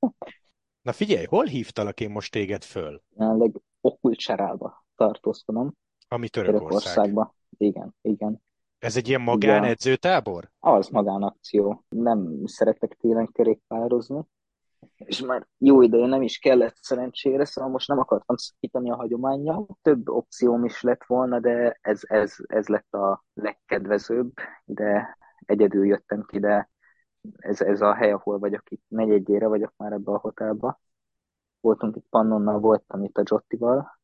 Na 0.82 0.92
figyelj, 0.92 1.24
hol 1.24 1.44
hívtalak 1.44 2.00
én 2.00 2.10
most 2.10 2.32
téged 2.32 2.62
föl? 2.62 3.02
Jelenleg 3.16 3.60
Okulcserálba 3.80 4.86
tartózkodom. 4.96 5.72
Ami 6.08 6.28
Törökország. 6.28 6.60
Törökországba. 6.68 7.34
Igen, 7.58 7.94
igen. 8.02 8.42
Ez 8.78 8.96
egy 8.96 9.08
ilyen 9.08 9.20
magánedzőtábor? 9.20 10.50
Az 10.58 10.88
magánakció. 10.88 11.84
Nem 11.88 12.42
szeretek 12.44 12.96
télen 13.00 13.28
kerékpározni, 13.32 14.24
és 15.04 15.20
már 15.20 15.46
jó 15.58 15.82
ideje 15.82 16.06
nem 16.06 16.22
is 16.22 16.38
kellett 16.38 16.76
szerencsére, 16.80 17.44
szóval 17.44 17.70
most 17.70 17.88
nem 17.88 17.98
akartam 17.98 18.36
szakítani 18.36 18.90
a 18.90 18.96
hagyományjal. 18.96 19.66
Több 19.82 20.08
opcióm 20.08 20.64
is 20.64 20.82
lett 20.82 21.04
volna, 21.04 21.40
de 21.40 21.78
ez, 21.80 22.00
ez, 22.02 22.36
ez 22.46 22.66
lett 22.68 22.92
a 22.94 23.24
legkedvezőbb, 23.34 24.32
de 24.64 25.18
egyedül 25.46 25.86
jöttem 25.86 26.24
ki, 26.26 26.38
de 26.38 26.70
ez, 27.36 27.60
ez 27.60 27.80
a 27.80 27.94
hely, 27.94 28.12
ahol 28.12 28.38
vagyok 28.38 28.70
itt, 28.70 28.84
negyedjére 28.88 29.46
vagyok 29.46 29.72
már 29.76 29.92
ebbe 29.92 30.12
a 30.12 30.18
hotelba. 30.18 30.80
Voltunk 31.60 31.96
itt 31.96 32.06
Pannonnal, 32.10 32.58
voltam 32.58 33.04
itt 33.04 33.18
a 33.18 33.22
Jottival, 33.24 34.00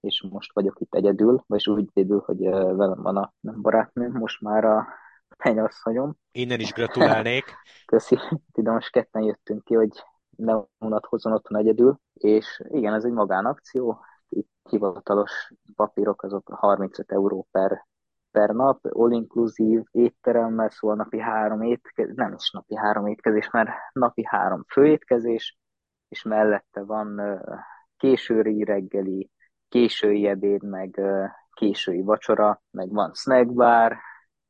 és 0.00 0.26
most 0.30 0.52
vagyok 0.52 0.80
itt 0.80 0.94
egyedül, 0.94 1.44
vagy 1.46 1.68
úgy 1.68 1.90
egyedül, 1.94 2.22
hogy 2.26 2.38
velem 2.48 3.02
van 3.02 3.16
a 3.16 3.32
nem 3.40 3.62
barátnőm, 3.62 4.12
most 4.12 4.40
már 4.40 4.64
a 4.64 4.86
mennyasszonyom. 5.44 6.16
Innen 6.32 6.60
is 6.60 6.72
gratulálnék. 6.72 7.44
Köszi. 7.86 8.18
Ide 8.52 8.70
most 8.70 8.90
ketten 8.90 9.22
jöttünk 9.22 9.64
ki, 9.64 9.74
hogy 9.74 10.02
ne 10.36 10.54
unatkozzon 10.78 11.32
otthon 11.32 11.58
egyedül, 11.58 11.98
és 12.14 12.62
igen, 12.68 12.94
ez 12.94 13.04
egy 13.04 13.12
magánakció, 13.12 14.00
itt 14.28 14.50
hivatalos 14.68 15.52
papírok 15.76 16.22
azok 16.22 16.48
35 16.48 17.12
euró 17.12 17.46
per, 17.50 17.86
per 18.30 18.50
nap, 18.50 18.84
all-inclusive 18.84 19.82
étteremmel, 19.90 20.68
szóval 20.68 20.96
napi 20.96 21.18
három 21.20 21.62
étkezés, 21.62 22.14
nem 22.14 22.32
is 22.32 22.50
napi 22.50 22.76
három 22.76 23.06
étkezés, 23.06 23.50
mert 23.50 23.70
napi 23.92 24.24
három 24.26 24.64
főétkezés, 24.68 25.58
és 26.08 26.22
mellette 26.22 26.84
van 26.84 27.40
későri 27.96 28.64
reggeli, 28.64 29.30
késői 29.68 30.26
ebéd, 30.26 30.62
meg 30.62 31.00
késői 31.52 32.02
vacsora, 32.02 32.62
meg 32.70 32.92
van 32.92 33.10
snackbar, 33.14 33.96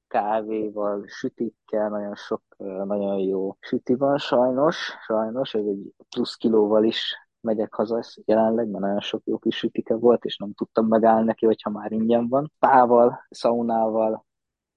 kávéval, 0.09 1.05
sütikkel, 1.07 1.89
nagyon 1.89 2.15
sok, 2.15 2.43
nagyon 2.85 3.19
jó 3.19 3.57
süti 3.61 3.95
van 3.95 4.19
sajnos, 4.19 4.97
sajnos, 5.07 5.55
ez 5.55 5.65
egy 5.67 5.93
plusz 6.09 6.35
kilóval 6.35 6.85
is 6.85 7.15
megyek 7.41 7.75
haza 7.75 8.01
jelenleg, 8.25 8.69
mert 8.69 8.85
nagyon 8.85 9.01
sok 9.01 9.23
jó 9.25 9.39
kis 9.39 9.57
sütike 9.57 9.95
volt, 9.95 10.25
és 10.25 10.37
nem 10.37 10.53
tudtam 10.53 10.87
megállni 10.87 11.25
neki, 11.25 11.47
hogyha 11.47 11.71
már 11.71 11.93
ingyen 11.93 12.29
van. 12.29 12.53
Pával, 12.59 13.27
szaunával, 13.29 14.27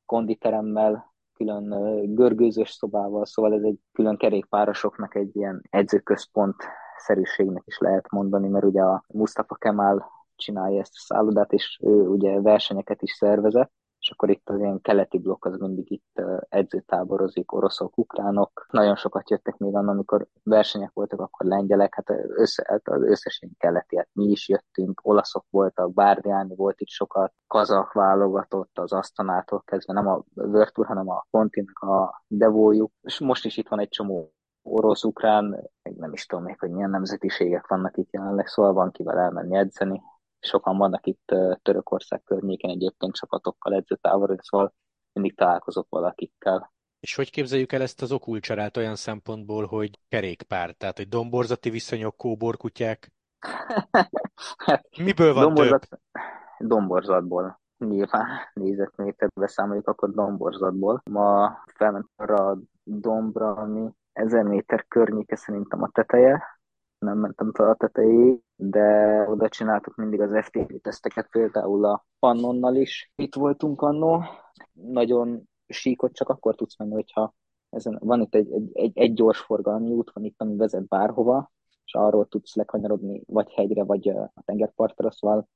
konditeremmel, 0.06 1.14
külön 1.34 1.70
görgőzős 2.16 2.70
szobával, 2.70 3.26
szóval 3.26 3.54
ez 3.54 3.64
egy 3.64 3.80
külön 3.92 4.18
kerékpárosoknak 4.18 5.16
egy 5.16 5.36
ilyen 5.36 5.62
edzőközpont 5.70 6.56
szerűségnek 6.98 7.64
is 7.66 7.78
lehet 7.78 8.12
mondani, 8.12 8.48
mert 8.48 8.66
ugye 8.66 8.82
a 8.82 9.04
Mustafa 9.08 9.56
Kemal 9.56 10.06
csinálja 10.36 10.80
ezt 10.80 10.94
a 10.94 11.00
szállodát, 11.00 11.54
és 11.54 11.80
ő 11.84 12.08
ugye 12.08 12.42
versenyeket 12.42 13.02
is 13.02 13.12
szervezett, 13.12 13.72
és 14.10 14.16
akkor 14.16 14.30
itt 14.30 14.50
az 14.50 14.60
ilyen 14.60 14.82
keleti 14.82 15.18
blokk 15.18 15.46
az 15.46 15.58
mindig 15.58 15.92
itt 15.92 16.22
edzőtáborozik, 16.50 17.52
oroszok, 17.52 17.98
ukránok. 17.98 18.66
Nagyon 18.72 18.96
sokat 18.96 19.30
jöttek 19.30 19.58
még 19.58 19.76
annak, 19.76 19.94
amikor 19.94 20.28
versenyek 20.44 20.92
voltak, 20.94 21.20
akkor 21.20 21.46
lengyelek, 21.46 21.96
hát, 21.96 22.10
össze, 22.28 22.66
hát 22.68 22.88
az 22.88 23.02
összes 23.04 23.40
ilyen 23.42 23.56
keleti, 23.58 23.98
hát 23.98 24.10
mi 24.12 24.26
is 24.26 24.50
jöttünk, 24.50 25.00
olaszok 25.04 25.46
voltak, 25.50 25.94
Bárdiáni 25.94 26.56
volt 26.56 26.82
itt 26.82 26.88
sokat, 26.88 27.34
kazak 27.48 27.94
válogatott 27.94 28.80
az 28.80 28.94
Asztanától 28.94 29.62
kezdve, 29.66 29.94
nem 29.94 30.08
a 30.08 30.24
Tour, 30.74 30.88
hanem 30.88 31.10
a 31.10 31.26
Pontinak 31.30 31.80
a 31.80 32.24
devójuk, 32.28 32.92
és 33.02 33.20
most 33.20 33.46
is 33.46 33.58
itt 33.58 33.68
van 33.68 33.80
egy 33.80 33.90
csomó 33.90 34.34
orosz, 34.62 35.04
ukrán, 35.04 35.70
nem 35.98 36.14
is 36.14 36.26
tudom 36.26 36.44
még, 36.44 36.60
hogy 36.60 36.70
milyen 36.70 36.90
nemzetiségek 36.90 37.68
vannak 37.68 37.98
itt 37.98 38.12
jelenleg, 38.12 38.48
szóval 38.48 38.74
van 38.74 38.92
kivel 38.92 39.18
elmenni 39.18 39.58
edzeni, 39.58 40.02
sokan 40.40 40.78
vannak 40.78 41.08
itt 41.08 41.36
Törökország 41.62 42.24
környéken 42.24 42.70
egyébként 42.70 43.16
csapatokkal 43.16 43.74
edzőtávolra, 43.74 44.36
szóval 44.38 44.74
mindig 45.14 45.36
találkozok 45.36 45.88
valakikkel. 45.90 46.74
És 47.00 47.16
hogy 47.16 47.32
képzeljük 47.32 47.72
el 47.72 47.82
ezt 47.82 48.02
az 48.02 48.12
okulcserát 48.12 48.78
olyan 48.78 48.96
szempontból, 48.96 49.66
hogy 49.66 50.00
kerékpár, 50.08 50.72
tehát 50.72 50.98
hogy 50.98 51.08
domborzati 51.08 51.70
viszonyok, 51.70 52.18
kóborkutyák? 52.18 53.12
hát, 54.66 54.86
Miből 54.98 55.34
van 55.34 55.44
domborzat, 55.44 55.88
több? 55.90 56.00
Domborzatból. 56.58 57.60
Nyilván 57.78 58.28
nézetméterbe 58.54 59.48
számoljuk, 59.48 59.88
akkor 59.88 60.12
domborzatból. 60.12 61.02
Ma 61.10 61.58
felment 61.76 62.10
arra 62.16 62.50
a 62.50 62.60
dombra, 62.84 63.52
ami 63.52 63.90
ezer 64.14 64.44
méter 64.44 64.86
környéke 64.88 65.36
szerintem 65.36 65.84
a 65.84 65.90
teteje, 65.90 66.59
nem 67.00 67.18
mentem 67.18 67.52
fel 67.54 67.70
a 67.70 67.76
tetejéig, 67.76 68.42
de 68.56 68.86
oda 69.30 69.50
csináltuk 69.50 69.96
mindig 69.96 70.22
az 70.22 70.46
FTP 70.46 70.82
teszteket, 70.82 71.30
például 71.30 71.86
a 71.86 72.06
Pannonnal 72.20 72.76
is. 72.76 73.12
Itt 73.16 73.36
voltunk 73.36 73.82
annó, 73.82 74.24
nagyon 74.74 75.50
síkot 75.68 76.14
csak 76.14 76.30
akkor 76.30 76.56
tudsz 76.56 76.78
menni, 76.78 76.94
hogyha 76.94 77.34
ezen, 77.70 77.98
van 78.02 78.22
itt 78.22 78.36
egy, 78.36 78.52
egy, 78.52 78.70
egy, 78.74 78.98
egy 78.98 79.14
gyors 79.14 79.40
forgalmi 79.40 79.92
út, 79.92 80.12
van 80.14 80.24
itt, 80.24 80.42
ami 80.42 80.56
vezet 80.56 80.88
bárhova, 80.88 81.52
és 81.86 81.94
arról 81.94 82.28
tudsz 82.28 82.56
lekanyarodni 82.56 83.22
vagy 83.26 83.52
hegyre, 83.54 83.84
vagy 83.84 84.10
a 84.10 84.32
tengerpartra, 84.46 85.12
szóval 85.12 85.48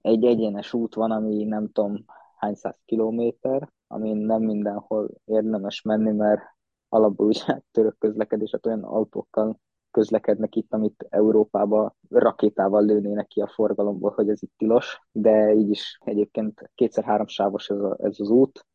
egy 0.00 0.24
egyenes 0.24 0.72
út 0.72 0.94
van, 0.94 1.10
ami 1.10 1.44
nem 1.44 1.72
tudom 1.72 2.04
hány 2.36 2.54
száz 2.54 2.80
kilométer, 2.84 3.72
ami 3.86 4.12
nem 4.12 4.42
mindenhol 4.42 5.10
érdemes 5.24 5.82
menni, 5.82 6.12
mert 6.12 6.42
alapból 6.88 7.26
ugye 7.26 7.60
török 7.72 7.98
közlekedés, 7.98 8.50
hát 8.50 8.66
olyan 8.66 8.84
autókkal 8.84 9.60
közlekednek 9.96 10.56
itt, 10.56 10.72
amit 10.72 11.06
Európába 11.08 11.94
rakétával 12.08 12.84
lőnének 12.84 13.26
ki 13.26 13.40
a 13.40 13.52
forgalomból, 13.54 14.10
hogy 14.10 14.28
ez 14.28 14.42
itt 14.42 14.52
tilos, 14.56 15.00
de 15.12 15.54
így 15.54 15.70
is 15.70 15.98
egyébként 16.04 16.70
kétszer-három 16.74 17.26
sávos 17.26 17.68
ez, 17.68 17.78
a, 17.78 17.96
ez 18.02 18.20
az 18.20 18.30
út. 18.30 18.66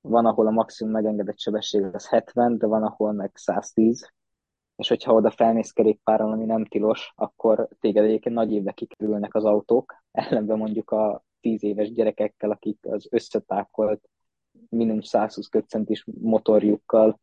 Van, 0.00 0.26
ahol 0.26 0.46
a 0.46 0.50
maximum 0.50 0.92
megengedett 0.92 1.38
sebesség 1.38 1.84
az 1.92 2.08
70, 2.08 2.58
de 2.58 2.66
van, 2.66 2.82
ahol 2.82 3.12
meg 3.12 3.30
110, 3.34 4.08
és 4.76 4.88
hogyha 4.88 5.12
oda 5.14 5.30
felmész 5.30 5.70
kerékpáron, 5.70 6.32
ami 6.32 6.44
nem 6.44 6.64
tilos, 6.64 7.12
akkor 7.16 7.68
téged 7.80 8.04
egyébként 8.04 8.34
nagy 8.34 8.52
évbe 8.52 8.72
kikerülnek 8.72 9.34
az 9.34 9.44
autók, 9.44 9.94
ellenben 10.12 10.58
mondjuk 10.58 10.90
a 10.90 11.24
10 11.40 11.62
éves 11.62 11.92
gyerekekkel, 11.92 12.50
akik 12.50 12.78
az 12.86 13.08
összetákolt 13.10 14.08
minimum 14.68 15.00
120 15.00 15.48
centis 15.66 16.04
motorjukkal 16.20 17.20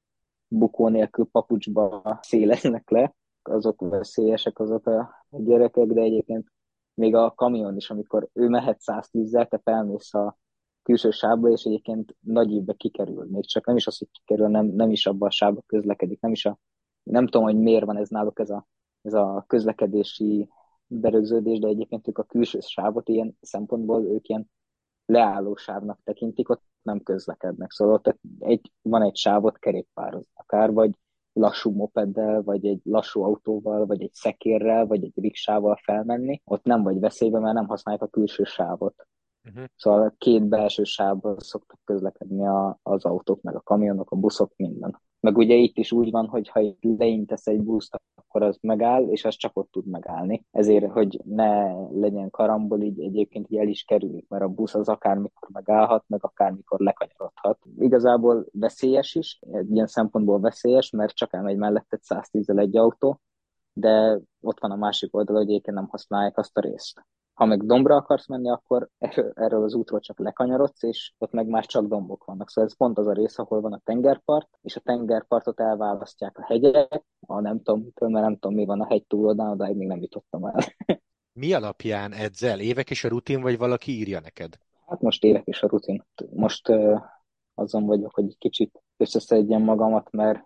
bukó 0.52 0.88
nélkül 0.88 1.28
papucsba 1.32 2.20
széleznek 2.22 2.90
le, 2.90 3.16
azok 3.48 3.80
veszélyesek 3.80 4.60
azok 4.60 4.88
a 4.88 5.26
gyerekek, 5.30 5.88
de 5.88 6.02
egyébként 6.02 6.52
még 6.94 7.16
a 7.16 7.34
kamion 7.34 7.76
is, 7.76 7.90
amikor 7.90 8.30
ő 8.34 8.48
mehet 8.48 8.82
110-zel, 8.86 9.48
te 9.48 9.60
felmész 9.64 10.14
a 10.14 10.38
külső 10.84 11.10
sávba, 11.10 11.50
és 11.50 11.64
egyébként 11.64 12.16
nagy 12.20 12.52
évbe 12.52 12.74
kikerül. 12.74 13.26
Még 13.30 13.46
csak 13.46 13.66
nem 13.66 13.76
is 13.76 13.88
az, 13.88 13.98
hogy 13.98 14.08
kikerül, 14.12 14.48
nem, 14.48 14.66
nem 14.66 14.92
is 14.92 15.06
abban 15.06 15.28
a 15.28 15.32
sávba 15.32 15.62
közlekedik, 15.66 16.22
nem 16.22 16.32
is 16.32 16.46
a, 16.46 16.60
nem 17.04 17.26
tudom, 17.26 17.44
hogy 17.44 17.58
miért 17.58 17.86
van 17.86 17.98
ez 17.98 18.10
náluk 18.10 18.40
ez 18.40 18.50
a, 18.50 18.68
ez 19.02 19.14
a 19.14 19.44
közlekedési 19.48 20.50
berögződés, 20.88 21.60
de 21.60 21.68
egyébként 21.68 22.08
ők 22.08 22.18
a 22.18 22.24
külső 22.24 22.60
sávot 22.60 23.10
ilyen 23.10 23.38
szempontból 23.42 24.06
ők 24.06 24.30
ilyen 24.30 24.50
leálló 25.06 25.56
sávnak 25.56 26.00
tekintik, 26.04 26.50
ott 26.50 26.64
nem 26.82 27.04
közlekednek. 27.04 27.72
Szóval 27.72 27.94
ott 27.94 28.18
egy, 28.40 28.72
van 28.82 29.02
egy 29.02 29.16
sávot 29.16 29.60
kerékpároz, 29.60 30.26
akár, 30.34 30.74
vagy 30.74 30.92
lassú 31.34 31.72
mopeddel, 31.72 32.42
vagy 32.42 32.66
egy 32.66 32.82
lassú 32.84 33.24
autóval, 33.24 33.86
vagy 33.86 34.02
egy 34.02 34.14
szekérrel, 34.14 34.86
vagy 34.86 35.04
egy 35.04 35.14
riksával 35.16 35.80
felmenni, 35.84 36.42
ott 36.46 36.64
nem 36.64 36.84
vagy 36.84 37.00
veszélybe, 37.00 37.40
mert 37.40 37.54
nem 37.54 37.68
használják 37.68 38.04
a 38.04 38.08
külső 38.08 38.44
sávot. 38.44 39.08
Uh-huh. 39.50 39.64
Szóval 39.76 40.16
két 40.18 40.48
belső 40.48 40.84
sávban 40.84 41.40
szoktak 41.40 41.80
közlekedni 41.84 42.48
a, 42.48 42.80
az 42.84 43.06
autók, 43.06 43.42
meg 43.42 43.56
a 43.56 43.62
kamionok, 43.62 44.12
a 44.12 44.16
buszok, 44.16 44.54
minden. 44.56 45.02
Meg 45.22 45.38
ugye 45.38 45.56
itt 45.56 45.78
is 45.78 45.92
úgy 45.92 46.12
van, 46.12 46.28
hogy 46.28 46.50
ha 46.50 46.60
itt 46.60 46.80
leintesz 46.82 47.48
egy 47.48 47.62
buszt, 47.62 48.02
akkor 48.16 48.44
az 48.44 48.58
megáll, 48.62 49.08
és 49.08 49.26
az 49.26 49.36
csak 49.36 49.58
ott 49.58 49.72
tud 49.72 49.88
megállni. 49.88 50.46
Ezért, 50.52 50.92
hogy 50.92 51.22
ne 51.26 51.74
legyen 51.90 52.30
karambol, 52.30 52.82
így 52.82 53.02
egyébként 53.02 53.50
így 53.50 53.58
el 53.58 53.68
is 53.68 53.84
kerülik, 53.84 54.28
mert 54.30 54.44
a 54.44 54.48
busz 54.48 54.74
az 54.76 54.90
akármikor 54.90 55.50
megállhat, 55.52 56.04
meg 56.08 56.20
akármikor 56.24 56.80
lekanyarodhat. 56.80 57.60
Igazából 57.78 58.46
veszélyes 58.52 59.16
is, 59.16 59.40
ilyen 59.70 59.88
szempontból 59.88 60.40
veszélyes, 60.40 60.90
mert 60.90 61.16
csak 61.16 61.34
elmegy 61.34 61.58
mellette 61.58 61.98
110 62.02 62.50
egy 62.50 62.78
autó, 62.78 63.20
de 63.74 64.20
ott 64.42 64.60
van 64.60 64.72
a 64.72 64.76
másik 64.76 65.16
oldal, 65.16 65.36
hogy 65.36 65.50
egyébként 65.50 65.76
nem 65.76 65.88
használják 65.88 66.38
azt 66.38 66.58
a 66.58 66.62
részt. 66.62 67.06
Ha 67.42 67.48
meg 67.48 67.66
dombra 67.66 67.96
akarsz 67.96 68.28
menni, 68.28 68.50
akkor 68.50 68.90
erről 69.34 69.64
az 69.64 69.74
útról 69.74 70.00
csak 70.00 70.20
lekanyarodsz, 70.20 70.84
és 70.84 71.14
ott 71.18 71.32
meg 71.32 71.48
már 71.48 71.66
csak 71.66 71.86
dombok 71.86 72.24
vannak. 72.24 72.50
Szóval 72.50 72.70
ez 72.70 72.78
pont 72.78 72.98
az 72.98 73.08
a 73.08 73.14
rész, 73.14 73.38
ahol 73.38 73.62
van 73.62 73.74
a 73.74 73.82
tengerpart, 73.84 74.50
és 74.62 74.76
a 74.76 74.80
tengerpartot 74.80 75.60
elválasztják 75.60 76.38
a 76.38 76.46
hegyek, 76.46 77.04
a 77.20 77.40
nem 77.40 77.62
tudom, 77.62 77.92
mert 77.98 78.26
nem 78.26 78.34
tudom, 78.38 78.56
mi 78.56 78.66
van 78.66 78.82
a 78.82 78.88
hegy 78.88 79.06
túloldán, 79.08 79.58
de 79.58 79.74
még 79.74 79.88
nem 79.88 80.02
jutottam 80.02 80.46
el. 80.46 80.56
Mi 81.34 81.54
alapján 81.54 82.14
edzel? 82.14 82.60
Évek 82.60 82.90
és 82.90 83.04
a 83.04 83.10
rutin, 83.10 83.42
vagy 83.42 83.58
valaki 83.58 83.92
írja 83.92 84.20
neked? 84.20 84.58
Hát 84.88 85.02
most 85.02 85.24
évek 85.24 85.46
és 85.46 85.62
a 85.62 85.68
rutin. 85.68 86.06
Most 86.30 86.70
uh, 86.70 87.02
azon 87.54 87.86
vagyok, 87.86 88.14
hogy 88.14 88.38
kicsit 88.38 88.84
összeszedjem 88.98 89.62
magamat, 89.62 90.12
mert 90.12 90.44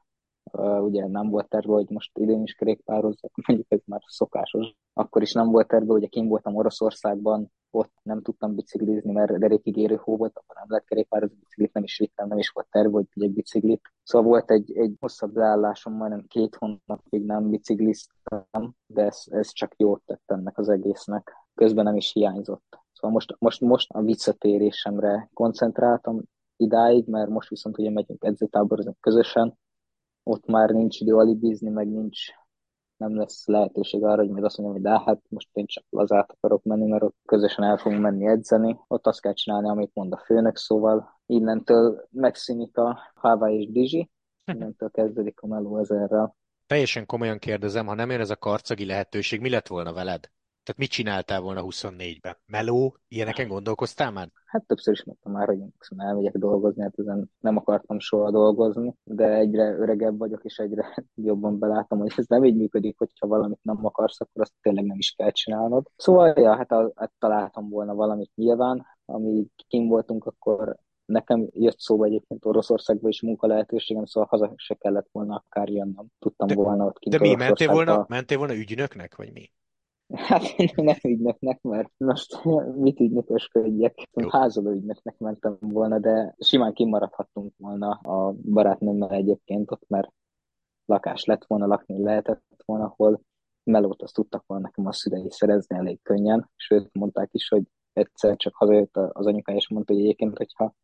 ugye 0.79 1.07
nem 1.07 1.29
volt 1.29 1.49
terve, 1.49 1.73
hogy 1.73 1.89
most 1.89 2.17
idén 2.17 2.41
is 2.41 2.53
kerékpározzak, 2.53 3.31
mondjuk 3.47 3.71
ez 3.71 3.79
már 3.85 4.01
szokásos. 4.07 4.75
Akkor 4.93 5.21
is 5.21 5.33
nem 5.33 5.51
volt 5.51 5.67
terve, 5.67 5.93
ugye 5.93 6.07
kim 6.07 6.27
voltam 6.27 6.55
Oroszországban, 6.55 7.51
ott 7.75 7.93
nem 8.03 8.21
tudtam 8.21 8.55
biciklizni, 8.55 9.11
mert 9.11 9.37
derékig 9.39 9.77
érő 9.77 9.95
hó 9.95 10.17
volt, 10.17 10.37
akkor 10.37 10.55
nem 10.55 10.65
lehet 10.67 10.85
kerékpározni, 10.85 11.37
biciklit 11.39 11.73
nem 11.73 11.83
is 11.83 11.97
vittem, 11.97 12.27
nem 12.27 12.37
is 12.37 12.49
volt 12.49 12.67
terve, 12.71 12.91
hogy 12.91 13.05
egy 13.13 13.33
biciklit. 13.33 13.81
Szóval 14.03 14.27
volt 14.27 14.51
egy, 14.51 14.77
egy 14.77 14.95
hosszabb 14.99 15.35
leállásom, 15.35 15.93
majdnem 15.93 16.25
két 16.27 16.55
hónapig 16.55 17.25
nem 17.25 17.49
bicikliztem, 17.49 18.75
de 18.85 19.01
ez, 19.01 19.23
ez 19.25 19.51
csak 19.51 19.73
jót 19.77 20.01
tett 20.05 20.23
ennek 20.25 20.57
az 20.57 20.69
egésznek. 20.69 21.33
Közben 21.53 21.83
nem 21.83 21.95
is 21.95 22.11
hiányzott. 22.11 22.79
Szóval 22.91 23.11
most, 23.11 23.35
most, 23.39 23.61
most 23.61 23.91
a 23.91 24.01
visszatérésemre 24.01 25.29
koncentráltam 25.33 26.21
idáig, 26.57 27.07
mert 27.07 27.29
most 27.29 27.49
viszont 27.49 27.77
ugye 27.77 27.89
megyünk 27.89 28.23
edzőtáborozni 28.23 28.93
közösen, 28.99 29.57
ott 30.25 30.45
már 30.45 30.69
nincs 30.69 30.99
idő 30.99 31.15
alibizni, 31.15 31.69
meg 31.69 31.87
nincs, 31.87 32.19
nem 32.97 33.15
lesz 33.15 33.47
lehetőség 33.47 34.03
arra, 34.03 34.21
hogy 34.21 34.29
majd 34.29 34.43
azt 34.43 34.57
mondjam, 34.57 34.81
hogy 34.81 34.91
de 34.91 35.03
hát 35.05 35.21
most 35.29 35.49
én 35.53 35.65
csak 35.65 35.83
lazát 35.89 36.31
akarok 36.31 36.63
menni, 36.63 36.87
mert 36.87 37.03
ott 37.03 37.15
közösen 37.25 37.63
el 37.63 37.77
fogunk 37.77 38.01
menni 38.01 38.27
edzeni. 38.27 38.79
Ott 38.87 39.07
azt 39.07 39.21
kell 39.21 39.33
csinálni, 39.33 39.69
amit 39.69 39.93
mond 39.93 40.13
a 40.13 40.21
főnök, 40.25 40.57
szóval 40.57 41.19
innentől 41.25 42.07
megszűnik 42.11 42.77
a 42.77 42.99
Hava 43.15 43.49
és 43.49 43.71
Dizsi, 43.71 44.09
innentől 44.45 44.91
kezdődik 44.91 45.39
a 45.39 45.47
meló 45.47 45.77
ezerrel. 45.77 46.35
Teljesen 46.67 47.05
komolyan 47.05 47.37
kérdezem, 47.37 47.85
ha 47.85 47.93
nem 47.93 48.11
jön 48.11 48.19
ez 48.19 48.29
a 48.29 48.35
karcagi 48.35 48.85
lehetőség, 48.85 49.41
mi 49.41 49.49
lett 49.49 49.67
volna 49.67 49.93
veled? 49.93 50.29
Tehát 50.65 50.81
mit 50.81 50.89
csináltál 50.89 51.41
volna 51.41 51.61
24-ben? 51.63 52.37
Meló? 52.45 52.97
Ilyeneken 53.07 53.47
gondolkoztál 53.47 54.11
már? 54.11 54.29
Hát 54.45 54.65
többször 54.67 54.93
is 54.93 55.03
mondtam 55.03 55.31
már, 55.31 55.47
hogy 55.47 55.59
elmegyek 55.97 56.37
dolgozni, 56.37 56.81
hát 56.81 56.99
ezen 56.99 57.31
nem 57.39 57.57
akartam 57.57 57.99
soha 57.99 58.31
dolgozni, 58.31 58.95
de 59.03 59.33
egyre 59.33 59.77
öregebb 59.77 60.17
vagyok, 60.17 60.43
és 60.43 60.57
egyre 60.57 61.05
jobban 61.15 61.59
belátom, 61.59 61.99
hogy 61.99 62.13
ez 62.15 62.25
nem 62.27 62.43
így 62.43 62.55
működik, 62.55 62.97
hogyha 62.97 63.27
valamit 63.27 63.59
nem 63.61 63.85
akarsz, 63.85 64.21
akkor 64.21 64.41
azt 64.41 64.53
tényleg 64.61 64.85
nem 64.85 64.97
is 64.97 65.11
kell 65.11 65.31
csinálnod. 65.31 65.87
Szóval, 65.95 66.33
ja, 66.39 66.55
hát, 66.55 66.71
a, 66.71 66.91
hát 66.95 67.11
találtam 67.19 67.69
volna 67.69 67.95
valamit 67.95 68.31
nyilván, 68.35 68.85
ami 69.05 69.47
kim 69.67 69.87
voltunk, 69.87 70.25
akkor 70.25 70.77
nekem 71.05 71.47
jött 71.51 71.79
szóba 71.79 72.05
egyébként 72.05 72.45
Oroszországban 72.45 73.09
is 73.09 73.21
munka 73.21 73.47
lehetőségem, 73.47 74.05
szóval 74.05 74.29
haza 74.31 74.53
se 74.55 74.73
kellett 74.73 75.07
volna 75.11 75.43
akár 75.47 75.69
jönnöm. 75.69 76.07
Tudtam 76.19 76.47
de, 76.47 76.55
volna 76.55 76.85
ott 76.85 76.99
kint 76.99 77.15
De 77.15 77.21
mi, 77.21 77.35
mentél 77.35 77.71
volna, 77.71 78.05
mentél 78.07 78.37
volna 78.37 78.55
ügynöknek, 78.55 79.15
vagy 79.15 79.31
mi? 79.31 79.51
Hát 80.13 80.41
én 80.57 80.69
nem 80.75 80.95
ügynöknek, 81.03 81.61
mert 81.61 81.91
most 81.97 82.43
mit 82.85 82.99
ügynökösködjek. 82.99 84.09
Házoló 84.29 84.71
ügynöknek 84.71 85.17
mentem 85.17 85.57
volna, 85.59 85.99
de 85.99 86.35
simán 86.39 86.73
kimaradhattunk 86.73 87.53
volna 87.57 87.89
a 87.89 88.31
barátnőmmel 88.31 89.09
egyébként 89.09 89.71
ott, 89.71 89.87
mert 89.87 90.11
lakás 90.85 91.25
lett 91.25 91.45
volna, 91.45 91.65
lakni 91.65 92.03
lehetett 92.03 92.43
volna, 92.65 92.83
ahol 92.83 93.21
melót 93.63 94.01
azt 94.01 94.13
tudtak 94.13 94.43
volna 94.47 94.63
nekem 94.63 94.85
a 94.85 94.93
szülei 94.93 95.29
szerezni 95.29 95.75
elég 95.75 96.01
könnyen, 96.01 96.49
sőt 96.55 96.89
mondták 96.93 97.29
is, 97.31 97.47
hogy 97.47 97.63
egyszer 97.93 98.35
csak 98.35 98.55
hazajött 98.55 98.97
az 98.97 99.25
anyukája, 99.25 99.57
és 99.57 99.69
mondta, 99.69 99.93
hogy 99.93 100.01
egyébként, 100.01 100.37
hogyha 100.37 100.75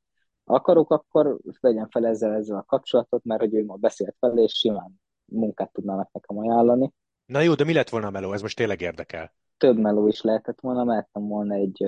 akarok, 0.43 0.91
akkor 0.91 1.39
vegyen 1.59 1.87
fel 1.89 2.05
ezzel, 2.05 2.33
ezzel 2.33 2.57
a 2.57 2.63
kapcsolatot, 2.63 3.23
mert 3.23 3.41
hogy 3.41 3.53
ő 3.53 3.65
ma 3.65 3.75
beszélt 3.75 4.15
vele, 4.19 4.41
és 4.41 4.51
simán 4.53 5.01
munkát 5.25 5.71
tudnának 5.71 6.11
nekem 6.11 6.37
ajánlani. 6.37 6.93
Na 7.31 7.41
jó, 7.41 7.53
de 7.53 7.63
mi 7.63 7.73
lett 7.73 7.89
volna 7.89 8.07
a 8.07 8.09
meló? 8.09 8.33
Ez 8.33 8.41
most 8.41 8.55
tényleg 8.55 8.81
érdekel. 8.81 9.33
Több 9.57 9.77
meló 9.77 10.07
is 10.07 10.21
lehetett 10.21 10.59
volna, 10.59 10.83
mehettem 10.83 11.27
volna 11.27 11.53
egy 11.53 11.87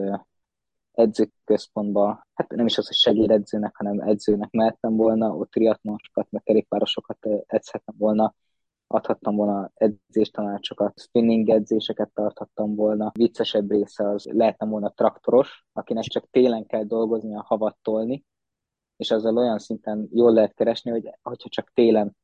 edzőközpontba, 0.92 2.28
hát 2.34 2.50
nem 2.50 2.66
is 2.66 2.78
az, 2.78 2.88
hogy 2.88 2.96
segédedzőnek, 2.96 3.76
hanem 3.76 4.00
edzőnek 4.00 4.52
mehettem 4.52 4.96
volna, 4.96 5.36
ott 5.36 5.52
triatlonosokat, 5.52 6.28
meg 6.32 6.44
kerékpárosokat 6.44 7.28
edzhettem 7.48 7.96
volna, 7.98 8.36
adhattam 8.88 9.36
volna 9.36 9.72
edzéstanácsokat, 9.74 11.00
spinning 11.00 11.50
edzéseket 11.50 12.10
tarthattam 12.14 12.76
volna. 12.76 13.12
Viccesebb 13.14 13.72
része 13.72 14.10
az 14.10 14.26
lehettem 14.26 14.70
volna 14.70 14.90
traktoros, 14.90 15.66
akinek 15.74 16.04
csak 16.04 16.30
télen 16.32 16.66
kell 16.66 16.84
dolgozni, 16.84 17.36
a 17.36 17.44
havat 17.48 17.78
tolni, 17.82 18.26
és 18.96 19.12
azzal 19.12 19.38
olyan 19.38 19.60
szinten 19.60 20.08
jól 20.12 20.34
lehet 20.34 20.54
keresni, 20.54 20.92
hogy 20.92 21.10
hogyha 21.22 21.50
csak 21.50 21.72
télen 21.74 22.18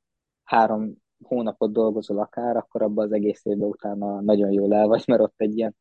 három 0.44 0.96
hónapot 1.24 1.72
dolgozol 1.72 2.20
akár, 2.20 2.58
akkor 2.58 2.82
abban 2.82 3.06
az 3.06 3.12
egész 3.12 3.46
évben 3.46 3.68
utána 3.68 4.22
nagyon 4.22 4.52
jól 4.52 4.74
el 4.74 4.88
vagy, 4.88 5.04
mert 5.08 5.22
ott 5.22 5.34
egy 5.38 5.58
ilyen 5.58 5.76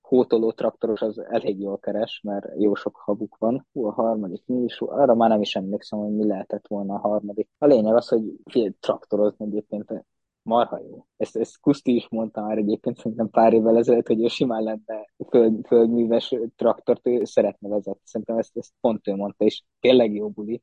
hótoló 0.00 0.52
traktoros 0.52 1.00
az 1.00 1.18
elég 1.18 1.60
jól 1.60 1.78
keres, 1.78 2.20
mert 2.24 2.46
jó 2.58 2.74
sok 2.74 2.96
habuk 2.96 3.36
van. 3.38 3.66
Hú, 3.72 3.86
a 3.86 3.92
harmadik 3.92 4.42
mi 4.46 4.62
is? 4.62 4.80
Arra 4.80 5.14
már 5.14 5.28
nem 5.28 5.40
is 5.40 5.54
emlékszem, 5.54 5.98
hogy 5.98 6.12
mi 6.12 6.26
lehetett 6.26 6.68
volna 6.68 6.94
a 6.94 6.98
harmadik. 6.98 7.48
A 7.58 7.66
lényeg 7.66 7.94
az, 7.94 8.08
hogy 8.08 8.22
fél 8.44 8.72
traktorozni 8.80 9.44
egyébként 9.44 10.04
marha 10.42 10.80
jó. 10.80 11.06
Ezt, 11.16 11.36
ezt 11.36 11.60
Kuszti 11.60 11.94
is 11.94 12.08
mondta 12.08 12.42
már 12.42 12.58
egyébként 12.58 12.96
szerintem 12.96 13.30
pár 13.30 13.52
évvel 13.52 13.76
ezelőtt, 13.76 14.06
hogy 14.06 14.22
ő 14.22 14.26
simán 14.26 14.62
lenne 14.62 15.12
föld, 15.28 15.66
földműves 15.66 16.34
traktort, 16.56 17.06
ő 17.06 17.24
szeretne 17.24 17.68
vezetni. 17.68 18.00
Szerintem 18.04 18.38
ezt, 18.38 18.56
ezt 18.56 18.72
pont 18.80 19.08
ő 19.08 19.14
mondta, 19.14 19.44
és 19.44 19.62
tényleg 19.80 20.14
jó 20.14 20.28
buli 20.28 20.62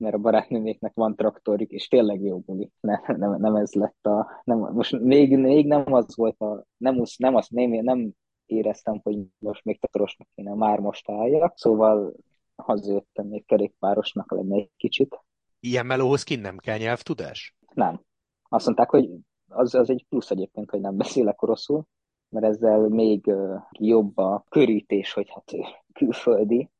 mert 0.00 0.14
a 0.14 0.18
barátnőméknek 0.18 0.94
van 0.94 1.16
traktorjuk, 1.16 1.70
és 1.70 1.88
tényleg 1.88 2.22
jó 2.22 2.38
buli. 2.38 2.70
Nem, 2.80 3.00
nem, 3.06 3.40
nem 3.40 3.54
ez 3.54 3.72
lett 3.72 4.06
a... 4.06 4.42
Nem, 4.44 4.58
most 4.58 5.00
még, 5.00 5.36
még 5.36 5.66
nem 5.66 5.92
az 5.92 6.16
volt 6.16 6.40
a... 6.40 6.64
Nem, 6.76 7.02
nem, 7.16 7.34
az, 7.34 7.46
nem, 7.48 7.70
nem 7.70 8.10
éreztem, 8.46 9.00
hogy 9.02 9.18
most 9.38 9.64
még 9.64 9.78
traktorosnak 9.78 10.28
kéne, 10.34 10.54
már 10.54 10.78
most 10.78 11.10
álljak. 11.10 11.58
Szóval 11.58 12.14
hazajöttem 12.56 13.26
még 13.26 13.46
kerékpárosnak 13.46 14.32
lenni 14.32 14.60
egy 14.60 14.70
kicsit. 14.76 15.20
Ilyen 15.60 15.86
melóhoz 15.86 16.22
kint 16.22 16.42
nem 16.42 16.56
kell 16.56 16.78
nyelvtudás? 16.78 17.56
Nem. 17.74 18.00
Azt 18.48 18.64
mondták, 18.64 18.90
hogy 18.90 19.10
az, 19.48 19.74
az 19.74 19.90
egy 19.90 20.06
plusz 20.08 20.30
egyébként, 20.30 20.70
hogy 20.70 20.80
nem 20.80 20.96
beszélek 20.96 21.42
oroszul, 21.42 21.84
mert 22.28 22.46
ezzel 22.46 22.88
még 22.88 23.32
jobb 23.70 24.16
a 24.18 24.44
körítés, 24.48 25.12
hogy 25.12 25.30
hát 25.30 25.52
külföldi, 25.92 26.70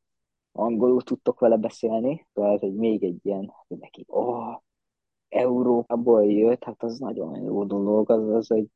angolul 0.53 1.03
tudtok 1.03 1.41
vele 1.41 1.57
beszélni, 1.57 2.27
ez 2.33 2.63
egy 2.63 2.75
még 2.75 3.03
egy 3.05 3.27
ilyen, 3.27 3.53
hogy 3.69 3.79
neki, 3.79 4.05
oh, 4.09 4.61
Európából 5.29 6.25
jött, 6.25 6.65
hát 6.65 6.83
az 6.83 6.99
nagyon 6.99 7.43
jó 7.43 7.65
dolog, 7.65 8.11
az, 8.11 8.29
az 8.29 8.51
egy, 8.51 8.69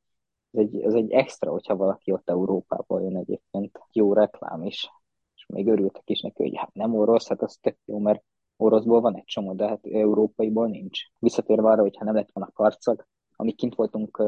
az 0.50 0.58
egy, 0.58 0.84
az 0.84 0.94
egy 0.94 1.10
extra, 1.10 1.50
hogyha 1.50 1.76
valaki 1.76 2.12
ott 2.12 2.30
Európából 2.30 3.02
jön 3.02 3.16
egyébként. 3.16 3.78
Jó 3.92 4.12
reklám 4.12 4.62
is. 4.62 4.90
És 5.36 5.46
még 5.46 5.66
örültek 5.66 6.10
is 6.10 6.20
neki, 6.20 6.42
hogy 6.42 6.56
hát 6.56 6.74
nem 6.74 6.94
orosz, 6.94 7.28
hát 7.28 7.42
az 7.42 7.56
tök 7.56 7.76
jó, 7.84 7.98
mert 7.98 8.24
oroszból 8.56 9.00
van 9.00 9.16
egy 9.16 9.24
csomó, 9.24 9.52
de 9.52 9.68
hát 9.68 9.86
európaiból 9.86 10.68
nincs. 10.68 11.00
Visszatérve 11.18 11.68
arra, 11.68 11.82
hogyha 11.82 12.04
nem 12.04 12.14
lett 12.14 12.30
volna 12.32 12.52
karcag, 12.52 13.06
amíg 13.36 13.56
kint 13.56 13.74
voltunk 13.74 14.22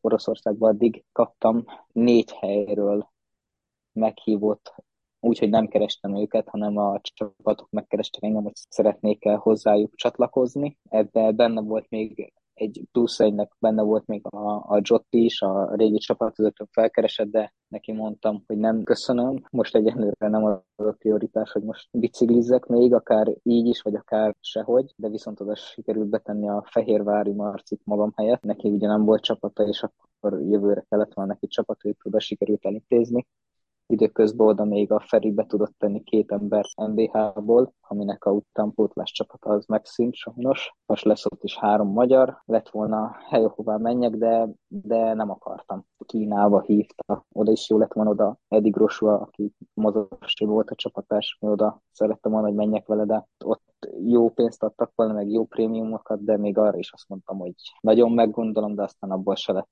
Oroszországban, 0.00 0.70
addig 0.70 1.04
kaptam 1.12 1.64
négy 1.92 2.32
helyről 2.32 3.10
meghívott 3.92 4.74
úgyhogy 5.22 5.50
nem 5.50 5.66
kerestem 5.66 6.16
őket, 6.16 6.48
hanem 6.48 6.76
a 6.76 7.00
csapatok 7.02 7.70
megkerestek 7.70 8.22
engem, 8.22 8.42
hogy 8.42 8.52
szeretnék-e 8.54 9.34
hozzájuk 9.34 9.94
csatlakozni. 9.94 10.76
Ebben 10.88 11.36
benne 11.36 11.60
volt 11.60 11.90
még 11.90 12.32
egy 12.54 12.82
plusz 12.92 13.20
egynek 13.20 13.52
benne 13.58 13.82
volt 13.82 14.06
még 14.06 14.26
a, 14.26 14.54
a 14.54 14.80
Jotti 14.82 15.24
is, 15.24 15.40
a 15.40 15.74
régi 15.74 15.98
csapatvezetőm 15.98 16.66
felkeresett, 16.70 17.30
de 17.30 17.54
neki 17.68 17.92
mondtam, 17.92 18.44
hogy 18.46 18.56
nem 18.56 18.82
köszönöm. 18.82 19.44
Most 19.50 19.74
egyenlőre 19.74 20.28
nem 20.28 20.44
az 20.44 20.60
a 20.76 20.94
prioritás, 20.98 21.52
hogy 21.52 21.62
most 21.62 21.88
biciklizzek 21.90 22.66
még, 22.66 22.94
akár 22.94 23.32
így 23.42 23.66
is, 23.66 23.82
vagy 23.82 23.94
akár 23.94 24.36
sehogy, 24.40 24.92
de 24.96 25.08
viszont 25.08 25.40
oda 25.40 25.54
sikerült 25.54 26.08
betenni 26.08 26.48
a 26.48 26.64
Fehérvári 26.70 27.32
Marcit 27.32 27.80
magam 27.84 28.12
helyett. 28.16 28.42
Neki 28.42 28.68
ugye 28.68 28.86
nem 28.86 29.04
volt 29.04 29.22
csapata, 29.22 29.62
és 29.62 29.82
akkor 29.82 30.40
jövőre 30.40 30.84
kellett 30.88 31.14
volna 31.14 31.32
neki 31.32 31.46
csapat, 31.46 31.82
hogy 31.82 31.96
oda 32.02 32.20
sikerült 32.20 32.64
elintézni 32.64 33.26
időközben 33.92 34.46
oda 34.46 34.64
még 34.64 34.92
a 34.92 35.00
Feri 35.00 35.30
be 35.30 35.46
tudott 35.46 35.74
tenni 35.78 36.02
két 36.02 36.32
ember 36.32 36.64
NBH-ból, 36.86 37.74
aminek 37.80 38.24
a 38.24 38.30
utánpótlás 38.30 39.12
csapata 39.12 39.50
az 39.50 39.66
megszűnt 39.66 40.14
sajnos. 40.14 40.74
Most 40.86 41.04
lesz 41.04 41.24
ott 41.24 41.42
is 41.42 41.58
három 41.58 41.88
magyar, 41.88 42.42
lett 42.44 42.68
volna 42.68 43.16
hely, 43.28 43.44
hová 43.54 43.76
menjek, 43.76 44.16
de, 44.16 44.48
de 44.68 45.14
nem 45.14 45.30
akartam. 45.30 45.84
Kínába 46.06 46.60
hívta, 46.60 47.24
oda 47.32 47.50
is 47.50 47.68
jó 47.70 47.78
lett 47.78 47.92
volna 47.92 48.10
oda 48.10 48.38
Edi 48.48 48.70
Grosua, 48.70 49.20
aki 49.20 49.52
mozgásról 49.74 50.50
volt 50.50 50.70
a 50.70 50.74
csapatás, 50.74 51.36
oda 51.40 51.82
szerettem 51.92 52.32
volna, 52.32 52.46
hogy 52.46 52.56
menjek 52.56 52.86
vele, 52.86 53.04
de 53.04 53.26
ott 53.44 53.62
jó 54.06 54.30
pénzt 54.30 54.62
adtak 54.62 54.92
volna, 54.94 55.12
meg 55.12 55.30
jó 55.30 55.44
prémiumokat, 55.44 56.24
de 56.24 56.36
még 56.36 56.58
arra 56.58 56.78
is 56.78 56.92
azt 56.92 57.08
mondtam, 57.08 57.38
hogy 57.38 57.52
nagyon 57.80 58.12
meggondolom, 58.12 58.74
de 58.74 58.82
aztán 58.82 59.10
abból 59.10 59.34
se 59.34 59.52
lett 59.52 59.70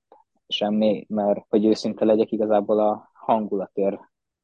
semmi, 0.49 1.07
mert 1.09 1.45
hogy 1.49 1.65
őszinte 1.65 2.05
legyek, 2.05 2.33
igazából 2.33 2.79
a 2.79 3.11
hangulatért 3.13 4.01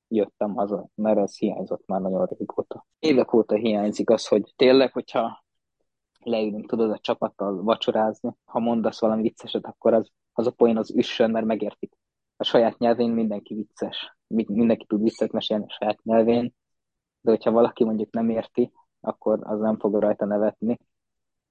jöttem 0.09 0.55
haza, 0.55 0.89
mert 0.95 1.19
ez 1.19 1.39
hiányzott 1.39 1.87
már 1.87 2.01
nagyon 2.01 2.25
régóta. 2.25 2.87
Évek 2.99 3.33
óta 3.33 3.55
hiányzik 3.55 4.11
az, 4.11 4.27
hogy 4.27 4.53
tényleg, 4.57 4.93
hogyha 4.93 5.45
leülünk, 6.19 6.67
tudod, 6.67 6.91
a 6.91 6.99
csapattal 6.99 7.63
vacsorázni, 7.63 8.37
ha 8.45 8.59
mondasz 8.59 9.01
valami 9.01 9.23
vicceset, 9.23 9.67
akkor 9.67 9.95
az, 9.95 10.11
az 10.33 10.47
a 10.47 10.51
poén 10.51 10.77
az 10.77 10.91
üssön, 10.91 11.31
mert 11.31 11.47
megértik. 11.47 11.93
A 12.37 12.45
saját 12.45 12.79
nyelvén 12.79 13.11
mindenki 13.11 13.55
vicces. 13.55 14.17
Mindenki 14.27 14.85
tud 14.87 15.03
viccet 15.03 15.33
mesélni 15.33 15.65
a 15.65 15.77
saját 15.79 16.03
nyelvén, 16.03 16.55
de 17.21 17.31
hogyha 17.31 17.51
valaki 17.51 17.85
mondjuk 17.85 18.13
nem 18.13 18.29
érti, 18.29 18.73
akkor 19.01 19.39
az 19.43 19.61
nem 19.61 19.79
fog 19.79 19.95
rajta 19.95 20.25
nevetni. 20.25 20.79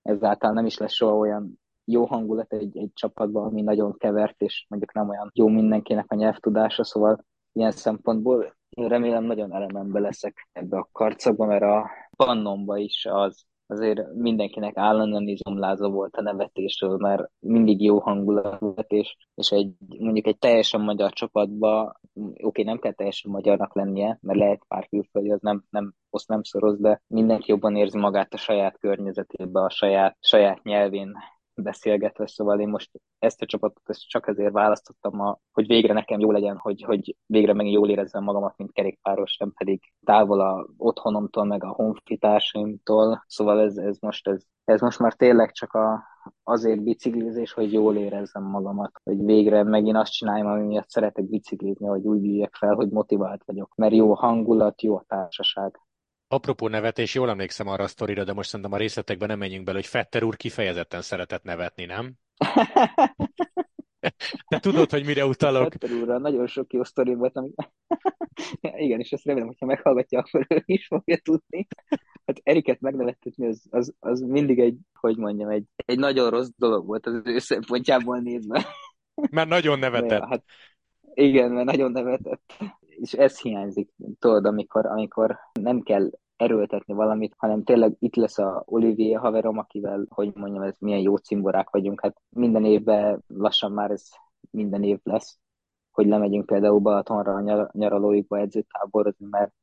Ezáltal 0.01 0.51
nem 0.51 0.65
is 0.65 0.77
lesz 0.77 0.93
soha 0.93 1.15
olyan 1.15 1.59
jó 1.85 2.05
hangulat 2.05 2.53
egy, 2.53 2.77
egy 2.77 2.91
csapatban, 2.93 3.45
ami 3.45 3.61
nagyon 3.61 3.97
kevert, 3.97 4.41
és 4.41 4.65
mondjuk 4.69 4.93
nem 4.93 5.09
olyan 5.09 5.31
jó 5.33 5.47
mindenkinek 5.47 6.11
a 6.11 6.15
nyelvtudása, 6.15 6.83
szóval 6.83 7.25
ilyen 7.55 7.71
szempontból 7.71 8.55
én 8.69 8.87
remélem 8.87 9.23
nagyon 9.23 9.53
elemembe 9.53 9.99
leszek 9.99 10.47
ebbe 10.51 10.77
a 10.77 10.89
karcakba, 10.91 11.45
mert 11.45 11.63
a 11.63 11.89
pannomba 12.15 12.77
is 12.77 13.05
az 13.05 13.45
azért 13.67 14.13
mindenkinek 14.13 14.77
állandóan 14.77 15.27
izomláza 15.27 15.89
volt 15.89 16.15
a 16.15 16.21
nevetésről, 16.21 16.97
mert 16.97 17.31
mindig 17.39 17.81
jó 17.81 17.99
hangulat 17.99 18.59
volt, 18.59 18.91
és, 18.91 19.15
és 19.35 19.49
egy, 19.49 19.73
mondjuk 19.99 20.27
egy 20.27 20.37
teljesen 20.37 20.81
magyar 20.81 21.13
csapatba, 21.13 21.99
oké, 22.13 22.33
okay, 22.41 22.63
nem 22.63 22.79
kell 22.79 22.93
teljesen 22.93 23.31
magyarnak 23.31 23.75
lennie, 23.75 24.17
mert 24.21 24.39
lehet 24.39 24.65
pár 24.67 24.87
külföldi, 24.87 25.31
az 25.31 25.41
nem, 25.41 25.63
nem, 25.69 25.93
azt 26.09 26.27
nem 26.27 26.43
szoroz, 26.43 26.79
de 26.79 27.01
mindenki 27.07 27.51
jobban 27.51 27.75
érzi 27.75 27.97
magát 27.97 28.33
a 28.33 28.37
saját 28.37 28.79
környezetében, 28.79 29.63
a 29.63 29.69
saját, 29.69 30.17
saját 30.19 30.63
nyelvén 30.63 31.13
beszélgetve, 31.61 32.27
szóval 32.27 32.59
én 32.59 32.67
most 32.67 32.91
ezt 33.19 33.41
a 33.41 33.45
csapatot 33.45 33.89
ezt 33.89 34.07
csak 34.07 34.27
ezért 34.27 34.53
választottam, 34.53 35.39
hogy 35.51 35.67
végre 35.67 35.93
nekem 35.93 36.19
jó 36.19 36.31
legyen, 36.31 36.57
hogy, 36.57 36.83
hogy 36.83 37.15
végre 37.25 37.53
megint 37.53 37.75
jól 37.75 37.89
érezzem 37.89 38.23
magamat, 38.23 38.57
mint 38.57 38.71
kerékpáros, 38.71 39.37
nem 39.37 39.53
pedig 39.53 39.81
távol 40.05 40.41
a 40.41 40.67
otthonomtól, 40.77 41.43
meg 41.43 41.63
a 41.63 41.67
honfitársaimtól, 41.67 43.23
szóval 43.27 43.59
ez, 43.59 43.77
ez, 43.77 43.97
most, 43.99 44.27
ez, 44.27 44.43
ez 44.63 44.81
most 44.81 44.99
már 44.99 45.13
tényleg 45.13 45.51
csak 45.51 45.73
a, 45.73 46.03
azért 46.43 46.83
biciklizés, 46.83 47.51
hogy 47.51 47.73
jól 47.73 47.95
érezzem 47.97 48.43
magamat, 48.43 48.91
hogy 49.03 49.25
végre 49.25 49.63
megint 49.63 49.97
azt 49.97 50.11
csináljam, 50.11 50.47
ami 50.47 50.65
miatt 50.65 50.89
szeretek 50.89 51.29
biciklizni, 51.29 51.87
hogy 51.87 52.05
úgy 52.05 52.25
üljek 52.25 52.55
fel, 52.55 52.73
hogy 52.75 52.89
motivált 52.89 53.43
vagyok, 53.45 53.75
mert 53.75 53.93
jó 53.93 54.11
a 54.11 54.15
hangulat, 54.15 54.81
jó 54.81 54.95
a 54.95 55.05
társaság. 55.07 55.79
Apropó 56.27 56.67
nevetés, 56.67 57.13
jól 57.13 57.29
emlékszem 57.29 57.67
arra 57.67 57.83
a 57.83 57.87
sztorira, 57.87 58.23
de 58.23 58.33
most 58.33 58.49
szerintem 58.49 58.73
a 58.73 58.77
részletekben 58.77 59.27
nem 59.27 59.37
menjünk 59.37 59.65
bele, 59.65 59.77
hogy 59.77 59.87
Fetter 59.87 60.23
úr 60.23 60.35
kifejezetten 60.35 61.01
szeretett 61.01 61.43
nevetni, 61.43 61.85
nem? 61.85 62.13
Te 64.47 64.59
tudod, 64.59 64.89
hogy 64.89 65.05
mire 65.05 65.25
utalok? 65.25 65.71
Fetter 65.71 65.91
úrral 65.91 66.19
nagyon 66.19 66.47
sok 66.47 66.73
jó 66.73 66.83
sztori 66.83 67.13
volt, 67.13 67.37
ami... 67.37 67.49
Igen, 68.85 68.99
és 68.99 69.11
ezt 69.11 69.25
remélem, 69.25 69.47
hogyha 69.47 69.65
meghallgatja, 69.65 70.19
akkor 70.19 70.45
ő 70.49 70.63
is 70.65 70.87
fogja 70.87 71.17
tudni. 71.17 71.67
Hát 72.25 72.39
Eriket 72.43 72.79
megnevettetni, 72.79 73.47
az, 73.47 73.65
az, 73.69 73.93
az 73.99 74.19
mindig 74.21 74.59
egy, 74.59 74.77
hogy 74.93 75.17
mondjam, 75.17 75.49
egy, 75.49 75.65
egy 75.75 75.99
nagyon 75.99 76.29
rossz 76.29 76.49
dolog 76.57 76.85
volt 76.85 77.05
az 77.05 77.21
ő 77.23 77.37
szempontjából 77.37 78.19
nézve. 78.19 78.65
Mert 79.31 79.49
nagyon 79.49 79.79
nevetett. 79.79 80.19
Ja, 80.19 80.27
hát 80.27 80.43
igen, 81.13 81.51
mert 81.51 81.65
nagyon 81.65 81.91
nevetett 81.91 82.57
és 82.99 83.13
ez 83.13 83.39
hiányzik, 83.39 83.93
tudod, 84.19 84.45
amikor, 84.45 84.85
amikor 84.85 85.37
nem 85.61 85.81
kell 85.81 86.09
erőltetni 86.35 86.93
valamit, 86.93 87.33
hanem 87.37 87.63
tényleg 87.63 87.95
itt 87.99 88.15
lesz 88.15 88.37
a 88.37 88.63
Olivier 88.65 89.19
haverom, 89.19 89.57
akivel, 89.57 90.05
hogy 90.09 90.31
mondjam, 90.35 90.63
ez 90.63 90.75
milyen 90.79 90.99
jó 90.99 91.15
cimborák 91.15 91.69
vagyunk, 91.69 92.01
hát 92.01 92.21
minden 92.29 92.65
évben 92.65 93.23
lassan 93.27 93.71
már 93.71 93.91
ez 93.91 94.09
minden 94.51 94.83
év 94.83 94.99
lesz, 95.03 95.39
hogy 95.91 96.07
lemegyünk 96.07 96.45
például 96.45 96.79
Balatonra 96.79 97.33
a 97.33 97.41
nyar- 97.41 97.73
nyaralóikba 97.73 98.39
edzőtáborozni, 98.39 99.25
mert 99.29 99.53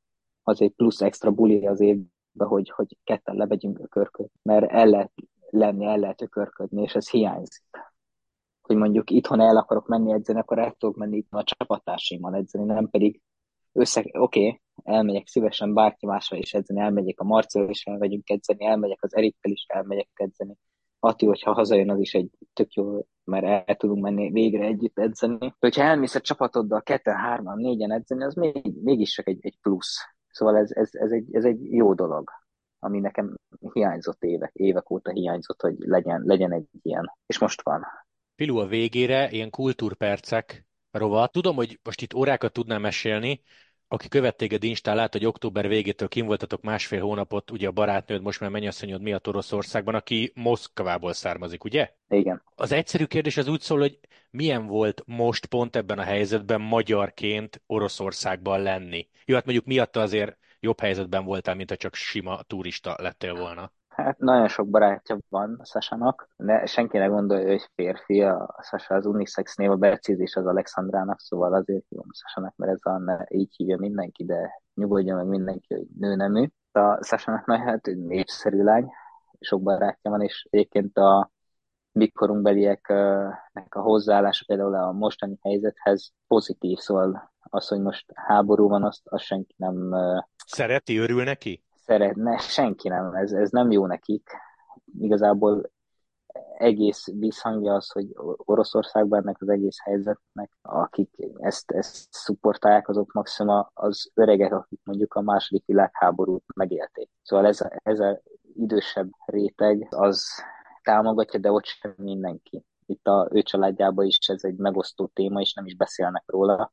az 0.43 0.61
egy 0.61 0.73
plusz 0.73 1.01
extra 1.01 1.31
buli 1.31 1.67
az 1.67 1.81
évben, 1.81 2.49
hogy, 2.49 2.71
hogy 2.71 2.97
ketten 3.05 3.35
levegyünk 3.37 3.79
a 3.79 3.87
körköt, 3.87 4.31
mert 4.43 4.71
el 4.71 4.87
lehet 4.87 5.13
lenni, 5.51 5.85
el 5.85 5.99
lehet 5.99 6.23
ökörködni, 6.23 6.83
és 6.83 6.95
ez 6.95 7.11
hiányzik 7.11 7.65
hogy 8.63 8.77
mondjuk 8.77 9.11
itthon 9.11 9.41
el 9.41 9.57
akarok 9.57 9.89
menni 9.89 10.13
edzeni, 10.13 10.39
akkor 10.39 10.59
el 10.59 10.75
tudok 10.79 10.97
menni 10.97 11.17
itt 11.17 11.29
a 11.31 11.45
csapattársaimmal 11.45 12.35
edzeni, 12.35 12.65
nem 12.65 12.89
pedig 12.89 13.21
össze, 13.73 14.01
oké, 14.01 14.47
okay, 14.47 14.61
elmegyek 14.85 15.27
szívesen 15.27 15.75
bárki 15.75 16.07
másra 16.07 16.37
is 16.37 16.55
edzeni, 16.55 16.81
elmegyek 16.81 17.21
a 17.21 17.25
Marcel 17.25 17.69
is 17.69 17.85
elmegyünk 17.85 18.31
edzeni, 18.31 18.65
elmegyek 18.65 19.03
az 19.03 19.17
Erikkel 19.17 19.51
is 19.53 19.65
elmegyek 19.69 20.09
edzeni. 20.15 20.57
Ati, 20.99 21.27
hogyha 21.27 21.53
hazajön, 21.53 21.91
az 21.91 21.99
is 21.99 22.15
egy 22.15 22.31
tök 22.53 22.73
jó, 22.73 23.07
mert 23.25 23.69
el 23.69 23.77
tudunk 23.77 24.03
menni 24.03 24.31
végre 24.31 24.65
együtt 24.65 24.99
edzeni. 24.99 25.55
Hogyha 25.59 25.83
elmész 25.83 26.15
a 26.15 26.21
csapatoddal 26.21 26.83
ketten, 26.83 27.17
hárman, 27.17 27.59
négyen 27.59 27.93
edzeni, 27.93 28.25
az 28.25 28.35
még, 28.35 28.73
mégis 28.83 29.15
csak 29.15 29.29
egy, 29.29 29.39
egy 29.41 29.59
plusz. 29.61 29.97
Szóval 30.29 30.57
ez, 30.57 30.71
ez, 30.71 30.89
ez, 30.93 31.11
egy, 31.11 31.35
ez 31.35 31.45
egy 31.45 31.73
jó 31.73 31.95
dolog, 31.95 32.31
ami 32.79 33.01
nekem 33.01 33.37
hiányzott 33.73 34.25
évek, 34.25 34.51
évek 34.55 34.91
óta 34.91 35.11
hiányzott, 35.11 35.61
hogy 35.61 35.75
legyen, 35.79 36.23
legyen 36.25 36.53
egy 36.53 36.69
ilyen. 36.83 37.13
És 37.27 37.39
most 37.39 37.63
van. 37.63 37.87
Filu 38.37 38.59
a 38.59 38.67
végére, 38.67 39.31
ilyen 39.31 39.51
kultúrpercek 39.51 40.67
rovat. 40.91 41.33
Tudom, 41.33 41.57
hogy 41.57 41.81
most 41.83 42.01
itt 42.01 42.15
órákat 42.15 42.53
tudnám 42.53 42.81
mesélni, 42.81 43.43
aki 43.89 44.09
követ 44.09 44.37
téged 44.37 44.65
Instán, 44.65 44.97
lát, 44.97 45.13
hogy 45.13 45.25
október 45.25 45.69
végétől 45.69 46.09
kim 46.09 46.27
voltatok 46.27 46.63
másfél 46.63 47.01
hónapot, 47.01 47.51
ugye 47.51 47.69
a 47.69 47.73
barátnőd 47.73 48.23
most 48.23 48.41
már 48.41 48.51
mennyasszonyod 48.51 49.03
miatt 49.03 49.29
Oroszországban, 49.29 49.95
aki 49.95 50.33
Moszkvából 50.35 51.13
származik, 51.13 51.65
ugye? 51.65 51.91
Igen. 52.09 52.43
Az 52.55 52.73
egyszerű 52.73 53.05
kérdés 53.05 53.37
az 53.37 53.49
úgy 53.49 53.61
szól, 53.61 53.79
hogy 53.79 53.99
milyen 54.31 54.67
volt 54.67 55.03
most 55.07 55.47
pont 55.47 55.77
ebben 55.77 55.99
a 55.99 56.03
helyzetben 56.03 56.61
magyarként 56.61 57.63
Oroszországban 57.67 58.63
lenni? 58.63 59.09
Jó, 59.25 59.35
hát 59.35 59.45
mondjuk 59.45 59.67
miatta 59.67 60.01
azért 60.01 60.39
jobb 60.61 60.81
helyzetben 60.81 61.25
voltál, 61.25 61.55
mint 61.55 61.71
ha 61.71 61.77
csak 61.77 61.95
sima 61.95 62.43
turista 62.43 62.97
lettél 62.99 63.35
volna. 63.35 63.73
Hát 63.95 64.19
nagyon 64.19 64.49
sok 64.49 64.69
barátja 64.69 65.19
van 65.29 65.57
a 65.59 65.65
Sasának, 65.65 66.29
de 66.37 66.67
senki 66.67 66.99
ne 66.99 67.07
gondolja, 67.07 67.49
hogy 67.49 67.69
férfi, 67.75 68.23
a 68.23 68.59
Sasa 68.63 68.95
az 68.95 69.07
unisex 69.07 69.57
név, 69.57 69.71
a 69.71 69.77
becízés 69.77 70.37
az 70.37 70.47
Alexandrának, 70.47 71.21
szóval 71.21 71.55
azért 71.55 71.85
hívom 71.89 72.07
Sasának, 72.13 72.57
mert 72.57 72.73
ez 72.73 72.81
a, 72.83 73.27
így 73.29 73.55
hívja 73.57 73.77
mindenki, 73.79 74.25
de 74.25 74.63
nyugodjon 74.75 75.17
meg 75.17 75.27
mindenki, 75.27 75.75
hogy 75.75 75.87
nő 75.99 76.15
nem 76.15 76.37
ő. 76.37 76.51
A 76.73 77.05
Sasának 77.05 77.47
nagyon 77.47 77.67
hát 77.67 77.87
népszerű 77.87 78.63
lány, 78.63 78.91
sok 79.41 79.63
barátja 79.63 80.11
van, 80.11 80.21
és 80.21 80.47
egyébként 80.51 80.99
a 80.99 81.31
mikorunkbelieknek 81.93 83.75
a 83.75 83.81
hozzáállása 83.81 84.45
például 84.47 84.75
a 84.75 84.93
mostani 84.93 85.39
helyzethez 85.43 86.13
pozitív, 86.27 86.79
szóval 86.79 87.33
az, 87.41 87.69
hogy 87.69 87.81
most 87.81 88.05
háború 88.15 88.69
van, 88.69 88.85
azt, 88.85 89.01
azt 89.05 89.25
senki 89.25 89.55
nem... 89.57 89.95
Szereti, 90.47 90.97
örül 90.97 91.25
neki? 91.25 91.63
Szeretne, 91.85 92.39
senki 92.39 92.89
nem, 92.89 93.15
ez, 93.15 93.33
ez 93.33 93.51
nem 93.51 93.71
jó 93.71 93.87
nekik. 93.87 94.31
Igazából 94.99 95.71
egész 96.59 97.07
visszhangja 97.19 97.75
az, 97.75 97.91
hogy 97.91 98.07
Oroszországban 98.37 99.21
ennek 99.21 99.37
az 99.41 99.49
egész 99.49 99.81
helyzetnek, 99.83 100.51
akik 100.63 101.11
ezt, 101.37 101.71
ezt 101.71 102.07
szupportálják, 102.11 102.89
azok 102.89 103.13
maximum 103.13 103.67
az 103.75 104.11
öregek, 104.15 104.53
akik 104.53 104.81
mondjuk 104.85 105.15
a 105.15 105.21
második 105.21 105.65
világháborút 105.67 106.45
megélték. 106.55 107.11
Szóval 107.23 107.47
ez, 107.47 107.59
ez 107.83 108.01
a 108.01 108.21
idősebb 108.55 109.11
réteg, 109.27 109.87
az 109.91 110.27
támogatja, 110.83 111.41
de 111.41 111.53
ott 111.53 111.65
sem 111.65 111.95
mindenki. 111.97 112.65
Itt 112.87 113.07
a 113.07 113.29
ő 113.33 113.43
családjában 113.43 114.07
is 114.07 114.19
ez 114.29 114.45
egy 114.45 114.57
megosztó 114.57 115.07
téma, 115.07 115.41
és 115.41 115.53
nem 115.53 115.67
is 115.67 115.77
beszélnek 115.77 116.23
róla 116.27 116.73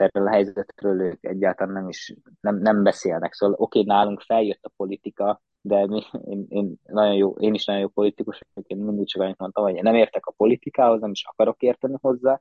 erről 0.00 0.26
a 0.26 0.30
helyzetről 0.30 1.00
ők 1.00 1.24
egyáltalán 1.24 1.72
nem 1.72 1.88
is 1.88 2.14
nem, 2.40 2.56
nem 2.56 2.82
beszélnek. 2.82 3.34
Szóval 3.34 3.56
oké, 3.58 3.82
nálunk 3.82 4.20
feljött 4.20 4.64
a 4.64 4.72
politika, 4.76 5.42
de 5.60 5.86
mi, 5.86 6.02
én, 6.24 6.46
én, 6.48 6.74
nagyon 6.84 7.14
jó, 7.14 7.30
én 7.30 7.54
is 7.54 7.64
nagyon 7.64 7.82
jó 7.82 7.88
politikus, 7.88 8.40
én 8.66 8.76
mindig 8.76 9.06
csak 9.06 9.22
annyit 9.22 9.38
mondtam, 9.38 9.64
hogy 9.64 9.74
én 9.74 9.82
nem 9.82 9.94
értek 9.94 10.26
a 10.26 10.34
politikához, 10.36 11.00
nem 11.00 11.10
is 11.10 11.24
akarok 11.24 11.62
érteni 11.62 11.96
hozzá, 12.00 12.40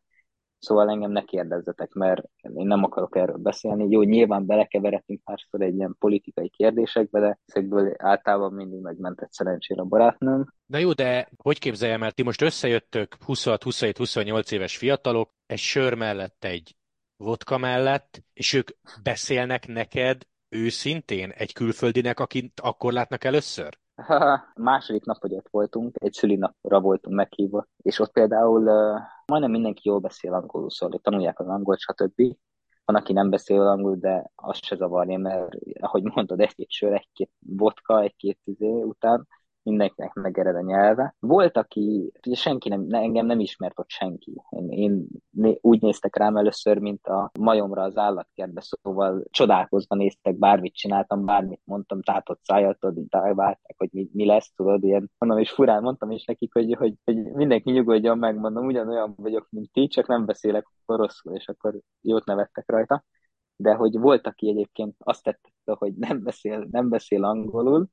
Szóval 0.60 0.90
engem 0.90 1.12
ne 1.12 1.24
kérdezzetek, 1.24 1.94
mert 1.94 2.22
én 2.42 2.68
nem 2.68 2.84
akarok 2.84 3.16
erről 3.16 3.38
beszélni. 3.38 3.90
Jó, 3.90 4.02
nyilván 4.02 4.46
belekeveredtünk 4.46 5.22
másról 5.26 5.62
egy 5.62 5.76
ilyen 5.76 5.96
politikai 6.00 6.50
kérdésekbe, 6.50 7.20
de 7.20 7.40
ezekből 7.46 7.94
általában 7.98 8.54
mindig 8.54 8.80
megmentett 8.80 9.32
szerencsére 9.32 9.82
a 9.82 9.86
barátnőm. 9.86 10.54
Na 10.66 10.78
jó, 10.78 10.92
de 10.92 11.30
hogy 11.38 11.60
képzeljem 11.60 12.04
el, 12.04 12.12
ti 12.12 12.24
most 12.24 12.42
összejöttök 12.42 13.16
26, 13.26 13.64
27, 13.64 13.98
28 13.98 14.52
éves 14.52 14.78
fiatalok, 14.78 15.32
egy 15.46 15.58
sör 15.58 15.94
mellett 15.94 16.44
egy 16.44 16.76
vodka 17.18 17.58
mellett, 17.58 18.24
és 18.34 18.54
ők 18.54 18.70
beszélnek 19.04 19.68
neked 19.68 20.22
őszintén 20.50 21.30
egy 21.30 21.54
külföldinek, 21.54 22.20
akit 22.20 22.60
akkor 22.60 22.94
látnak 22.94 23.24
először? 23.24 23.78
Második 24.56 25.06
nap, 25.06 25.18
hogy 25.20 25.34
ott 25.34 25.48
voltunk, 25.52 25.96
egy 26.00 26.14
szülinapra 26.14 26.80
voltunk 26.80 27.16
meghívva, 27.16 27.68
és 27.78 28.00
ott 28.00 28.12
például 28.12 28.62
uh, 28.62 29.00
majdnem 29.26 29.52
mindenki 29.52 29.90
jól 29.90 30.00
beszél 30.00 30.34
angolul, 30.34 30.70
szóval 30.70 31.00
tanulják 31.00 31.40
az 31.40 31.48
angolt, 31.48 31.80
stb. 31.80 32.22
Van, 32.86 32.96
aki 32.96 33.14
nem 33.14 33.30
beszél 33.30 33.62
angolul, 33.62 33.98
de 33.98 34.32
az 34.36 34.58
se 34.62 34.76
zavarja, 34.76 35.18
mert 35.18 35.56
ahogy 35.80 36.04
mondod, 36.04 36.40
egy-két 36.40 36.72
sör, 36.72 36.94
egy-két 36.94 37.32
vodka, 37.40 38.02
egy-két 38.02 38.40
izé 38.44 38.82
után 38.82 39.28
mindenkinek 39.68 40.14
megered 40.14 40.56
a 40.56 40.62
nyelve. 40.62 41.16
Volt, 41.20 41.58
aki, 41.58 42.12
ugye 42.26 42.36
senki 42.36 42.70
nem, 42.70 42.86
engem 42.90 43.26
nem 43.26 43.40
ismert 43.40 43.80
ott 43.80 43.90
senki. 43.90 44.42
Én, 44.50 44.70
én 44.70 45.08
úgy 45.62 45.82
néztek 45.82 46.16
rám 46.16 46.38
először, 46.38 46.78
mint 46.78 47.08
a 47.08 47.32
majomra 47.40 47.82
az 47.82 47.98
állatkertbe, 47.98 48.62
szóval 48.64 49.24
csodálkozva 49.30 49.96
néztek, 49.96 50.38
bármit 50.38 50.76
csináltam, 50.76 51.26
bármit 51.26 51.62
mondtam, 51.64 52.02
tátott 52.02 52.40
szájat, 52.44 52.80
tudod, 52.80 53.08
várták, 53.10 53.76
hogy 53.78 53.90
mi, 53.92 54.10
mi, 54.14 54.26
lesz, 54.26 54.52
tudod, 54.56 54.84
ilyen, 54.84 55.12
mondom, 55.18 55.40
és 55.40 55.52
furán 55.52 55.82
mondtam 55.82 56.12
is 56.12 56.26
nekik, 56.26 56.54
hogy, 56.54 56.74
hogy, 56.74 56.94
hogy 57.04 57.16
mindenki 57.16 57.72
nyugodjon 57.72 58.18
meg, 58.18 58.38
mondom, 58.38 58.66
ugyanolyan 58.66 59.14
vagyok, 59.18 59.48
mint 59.50 59.72
ti, 59.72 59.88
csak 59.88 60.08
nem 60.08 60.26
beszélek 60.26 60.68
rosszul, 60.86 61.34
és 61.34 61.48
akkor 61.48 61.80
jót 62.02 62.26
nevettek 62.26 62.72
rajta 62.72 63.04
de 63.58 63.74
hogy 63.74 63.98
volt, 63.98 64.28
aki 64.28 64.50
egyébként 64.50 64.96
azt 65.00 65.24
tette, 65.24 65.52
hogy 65.64 65.94
nem 65.94 66.24
beszél, 66.24 66.68
nem 66.72 66.90
beszél 66.90 67.24
angolul, 67.24 67.88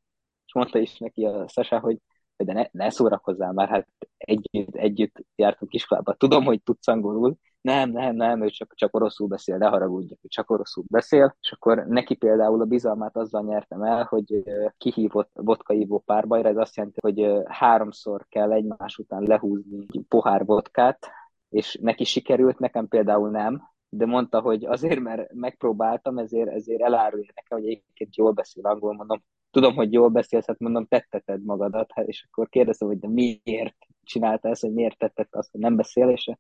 mondta 0.54 0.78
is 0.78 0.98
neki 0.98 1.24
a 1.24 1.48
Sasa, 1.48 1.78
hogy 1.78 1.98
de 2.36 2.52
ne, 2.52 2.66
ne 2.70 2.90
szórakozzál 2.90 3.52
már, 3.52 3.68
hát 3.68 3.88
együtt, 4.16 4.74
együtt 4.74 5.24
jártunk 5.36 5.74
iskolába. 5.74 6.14
Tudom, 6.14 6.44
hogy 6.44 6.62
tudsz 6.62 6.88
angolul. 6.88 7.36
Nem, 7.60 7.90
nem, 7.90 8.14
nem, 8.14 8.42
ő 8.42 8.48
csak, 8.48 8.74
csak 8.74 8.94
oroszul 8.94 9.28
beszél, 9.28 9.56
ne 9.56 9.66
haragudj, 9.66 10.12
ő 10.12 10.28
csak 10.28 10.50
oroszul 10.50 10.84
beszél. 10.88 11.36
És 11.40 11.52
akkor 11.52 11.84
neki 11.86 12.14
például 12.14 12.60
a 12.60 12.64
bizalmát 12.64 13.16
azzal 13.16 13.42
nyertem 13.42 13.82
el, 13.82 14.04
hogy 14.04 14.42
kihívott 14.78 15.30
vodkaívó 15.32 15.98
párbajra, 15.98 16.48
ez 16.48 16.56
azt 16.56 16.76
jelenti, 16.76 16.98
hogy 17.00 17.42
háromszor 17.44 18.26
kell 18.28 18.52
egymás 18.52 18.98
után 18.98 19.22
lehúzni 19.22 19.86
egy 19.92 20.04
pohár 20.08 20.44
vodkát, 20.44 21.10
és 21.48 21.78
neki 21.80 22.04
sikerült, 22.04 22.58
nekem 22.58 22.88
például 22.88 23.30
nem, 23.30 23.62
de 23.88 24.06
mondta, 24.06 24.40
hogy 24.40 24.64
azért, 24.64 25.00
mert 25.00 25.32
megpróbáltam, 25.32 26.18
ezért, 26.18 26.48
ezért 26.48 26.82
elárulja 26.82 27.32
nekem, 27.34 27.58
hogy 27.58 27.68
egyébként 27.68 28.16
jól 28.16 28.32
beszél 28.32 28.66
angol, 28.66 28.94
mondom, 28.94 29.22
tudom, 29.54 29.74
hogy 29.74 29.92
jól 29.92 30.08
beszélsz, 30.08 30.46
hát 30.46 30.58
mondom, 30.58 30.86
tetteted 30.86 31.44
magadat, 31.44 31.90
hát, 31.94 32.06
és 32.06 32.26
akkor 32.30 32.48
kérdezem, 32.48 32.88
hogy 32.88 32.98
de 32.98 33.08
miért 33.08 33.76
csinálta 34.02 34.48
ezt, 34.48 34.60
hogy 34.60 34.72
miért 34.72 34.98
tetted 34.98 35.26
azt, 35.30 35.50
hogy 35.50 35.60
nem 35.60 35.76
beszél, 35.76 36.08
és 36.08 36.30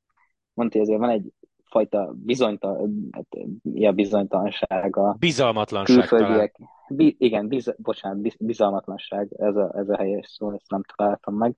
mondta, 0.54 0.78
hogy 0.78 0.86
azért 0.86 1.00
van 1.00 1.10
egy 1.10 1.32
fajta 1.64 2.12
bizonytalan, 2.16 3.08
hát, 3.12 3.26
ja, 3.62 3.92
bizonytalanság 3.92 4.96
a 4.96 5.16
Bizalmatlanság 5.18 6.06
külföldiek. 6.06 6.56
Bi, 6.88 7.16
igen, 7.18 7.48
biz, 7.48 7.74
bocsánat, 7.78 8.18
biz, 8.18 8.36
bizalmatlanság, 8.38 9.28
ez 9.36 9.56
a, 9.56 9.72
ez 9.76 9.88
a 9.88 9.96
helyes 9.96 10.28
szó, 10.28 10.52
ezt 10.52 10.70
nem 10.70 10.82
találtam 10.96 11.34
meg. 11.34 11.54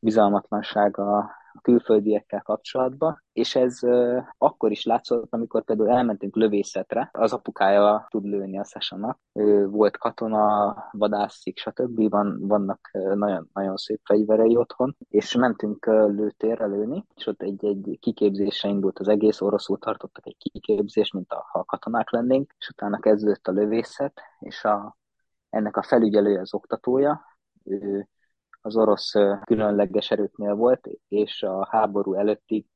Bizalmatlanság 0.00 0.98
a, 0.98 1.38
külföldiekkel 1.62 2.42
kapcsolatban, 2.42 3.22
és 3.32 3.56
ez 3.56 3.82
uh, 3.82 4.22
akkor 4.38 4.70
is 4.70 4.84
látszott, 4.84 5.32
amikor 5.32 5.64
például 5.64 5.90
elmentünk 5.90 6.36
lövészetre, 6.36 7.08
az 7.12 7.32
apukája 7.32 8.06
tud 8.10 8.24
lőni 8.24 8.58
a 8.58 8.64
Sasha-nak, 8.64 9.18
ő 9.32 9.66
volt 9.66 9.96
katona, 9.96 10.74
vadászik, 10.92 11.58
stb. 11.58 12.10
Van, 12.10 12.38
vannak 12.40 12.90
nagyon, 12.92 13.48
nagyon 13.52 13.76
szép 13.76 14.00
fegyverei 14.04 14.56
otthon, 14.56 14.96
és 15.08 15.34
mentünk 15.34 15.86
lőtérre 15.86 16.66
lőni, 16.66 17.04
és 17.14 17.26
ott 17.26 17.42
egy, 17.42 17.64
egy 17.64 17.98
kiképzésre 18.00 18.68
indult 18.68 18.98
az 18.98 19.08
egész, 19.08 19.40
oroszul 19.40 19.78
tartottak 19.78 20.26
egy 20.26 20.36
kiképzést, 20.38 21.12
mint 21.12 21.32
a, 21.32 21.46
ha 21.52 21.64
katonák 21.64 22.10
lennénk, 22.10 22.54
és 22.58 22.68
utána 22.68 22.98
kezdődött 22.98 23.46
a 23.46 23.52
lövészet, 23.52 24.20
és 24.38 24.64
a, 24.64 24.96
ennek 25.50 25.76
a 25.76 25.82
felügyelője 25.82 26.40
az 26.40 26.54
oktatója, 26.54 27.20
ő 27.64 28.08
az 28.60 28.76
orosz 28.76 29.12
különleges 29.44 30.10
erőknél 30.10 30.54
volt, 30.54 30.88
és 31.08 31.42
a 31.42 31.66
háború 31.70 32.14
előttig 32.14 32.66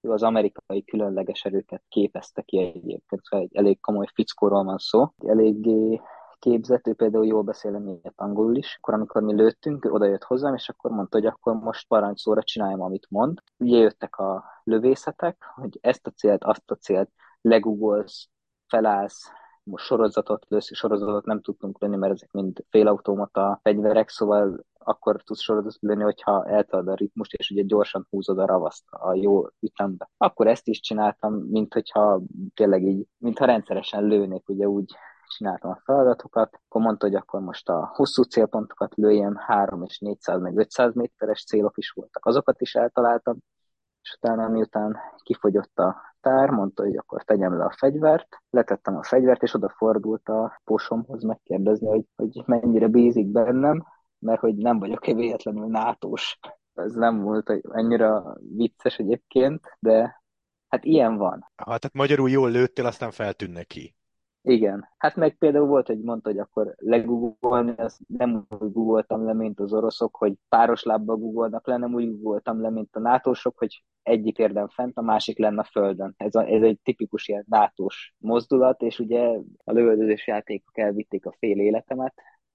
ő 0.00 0.10
az 0.10 0.22
amerikai 0.22 0.84
különleges 0.84 1.44
erőket 1.44 1.82
képezte 1.88 2.42
ki 2.42 2.58
egyébként, 2.58 3.22
szóval 3.22 3.46
egy 3.46 3.56
elég 3.56 3.80
komoly 3.80 4.06
fickóról 4.14 4.64
van 4.64 4.78
szó. 4.78 5.06
Eléggé 5.26 6.00
képzett, 6.38 6.86
ő 6.86 6.94
például 6.94 7.26
jól 7.26 7.42
beszél 7.42 7.74
emiatt 7.74 8.12
angolul 8.16 8.56
is. 8.56 8.76
Akkor, 8.76 8.94
amikor 8.94 9.22
mi 9.22 9.34
lőttünk, 9.34 9.84
oda 9.84 10.04
jött 10.04 10.24
hozzám, 10.24 10.54
és 10.54 10.68
akkor 10.68 10.90
mondta, 10.90 11.16
hogy 11.18 11.26
akkor 11.26 11.54
most 11.54 11.88
parancsszóra 11.88 12.42
csináljam, 12.42 12.80
amit 12.80 13.06
mond. 13.10 13.38
Ugye 13.58 13.76
jöttek 13.76 14.16
a 14.16 14.44
lövészetek, 14.64 15.44
hogy 15.54 15.78
ezt 15.80 16.06
a 16.06 16.10
célt, 16.10 16.44
azt 16.44 16.70
a 16.70 16.74
célt 16.74 17.10
legugolsz, 17.40 18.28
felállsz, 18.66 19.30
most 19.64 19.84
sorozatot 19.84 20.46
lősz, 20.48 20.74
sorozatot 20.74 21.24
nem 21.24 21.40
tudtunk 21.40 21.80
lőni, 21.80 21.96
mert 21.96 22.12
ezek 22.12 22.32
mind 22.32 22.64
félautomata 22.70 23.60
fegyverek, 23.62 24.08
szóval 24.08 24.64
akkor 24.78 25.22
tudsz 25.22 25.40
sorozatot 25.40 25.80
lőni, 25.80 26.02
hogyha 26.02 26.46
eltad 26.46 26.88
a 26.88 26.94
ritmust, 26.94 27.34
és 27.34 27.50
ugye 27.50 27.62
gyorsan 27.62 28.06
húzod 28.10 28.38
a 28.38 28.46
ravaszt 28.46 28.84
a 28.90 29.14
jó 29.14 29.46
ütembe. 29.60 30.10
Akkor 30.16 30.46
ezt 30.46 30.68
is 30.68 30.80
csináltam, 30.80 31.34
mint 31.34 31.72
hogyha 31.72 32.20
tényleg 32.54 32.82
így, 32.82 33.06
mintha 33.18 33.44
rendszeresen 33.44 34.04
lőnék, 34.04 34.48
ugye 34.48 34.68
úgy 34.68 34.94
csináltam 35.36 35.70
a 35.70 35.80
feladatokat, 35.84 36.60
akkor 36.68 36.80
mondta, 36.80 37.06
hogy 37.06 37.14
akkor 37.14 37.40
most 37.40 37.68
a 37.68 37.90
hosszú 37.94 38.22
célpontokat 38.22 38.94
lőjem, 38.94 39.36
3 39.36 39.82
és 39.82 39.98
400 39.98 40.40
meg 40.40 40.56
500 40.56 40.94
méteres 40.94 41.44
célok 41.44 41.78
is 41.78 41.90
voltak, 41.90 42.26
azokat 42.26 42.60
is 42.60 42.74
eltaláltam, 42.74 43.36
és 44.02 44.14
utána 44.16 44.48
miután 44.48 44.98
kifogyott 45.22 45.78
a 45.78 45.96
tár, 46.20 46.50
mondta, 46.50 46.82
hogy 46.82 46.96
akkor 46.96 47.24
tegyem 47.24 47.56
le 47.56 47.64
a 47.64 47.74
fegyvert, 47.76 48.36
letettem 48.50 48.96
a 48.96 49.02
fegyvert, 49.02 49.42
és 49.42 49.54
odafordult 49.54 50.28
a 50.28 50.60
posomhoz 50.64 51.22
megkérdezni, 51.22 51.88
hogy, 51.88 52.04
hogy 52.16 52.42
mennyire 52.46 52.88
bízik 52.88 53.26
bennem, 53.26 53.86
mert 54.18 54.40
hogy 54.40 54.56
nem 54.56 54.78
vagyok-e 54.78 55.14
véletlenül 55.14 55.66
nátós. 55.66 56.38
Ez 56.74 56.94
nem 56.94 57.22
volt 57.22 57.46
hogy 57.46 57.60
annyira 57.62 58.36
vicces 58.56 58.98
egyébként, 58.98 59.76
de 59.78 60.22
hát 60.68 60.84
ilyen 60.84 61.16
van. 61.16 61.50
Hát 61.56 61.66
tehát 61.66 61.92
magyarul 61.92 62.30
jól 62.30 62.50
lőttél, 62.50 62.86
aztán 62.86 63.10
feltűnne 63.10 63.58
neki. 63.58 63.94
Igen. 64.44 64.88
Hát 64.98 65.16
meg 65.16 65.36
például 65.38 65.66
volt, 65.66 65.86
hogy 65.86 66.00
mondta, 66.00 66.28
hogy 66.28 66.38
akkor 66.38 66.74
legugolni, 66.76 67.74
azt 67.76 68.00
nem 68.06 68.46
úgy 68.58 68.72
googoltam 68.72 69.24
le, 69.24 69.32
mint 69.32 69.60
az 69.60 69.72
oroszok, 69.72 70.16
hogy 70.16 70.34
páros 70.48 70.82
lábbal 70.82 71.16
googolnak 71.16 71.66
le, 71.66 71.76
nem 71.76 71.94
úgy 71.94 72.10
googoltam 72.10 72.60
le, 72.60 72.70
mint 72.70 72.96
a 72.96 73.00
nátósok, 73.00 73.58
hogy 73.58 73.84
egyik 74.02 74.38
érdem 74.38 74.68
fent, 74.68 74.96
a 74.98 75.02
másik 75.02 75.38
lenne 75.38 75.60
a 75.60 75.64
földön. 75.64 76.14
Ez, 76.16 76.34
a, 76.34 76.46
ez 76.46 76.62
egy 76.62 76.78
tipikus 76.82 77.28
ilyen 77.28 77.44
nátós 77.48 78.14
mozdulat, 78.18 78.82
és 78.82 78.98
ugye 78.98 79.20
a 79.64 79.72
lövöldözés 79.72 80.26
játékok 80.26 80.78
elvitték 80.78 81.26
a 81.26 81.34
fél 81.38 81.60
életemet, 81.60 82.14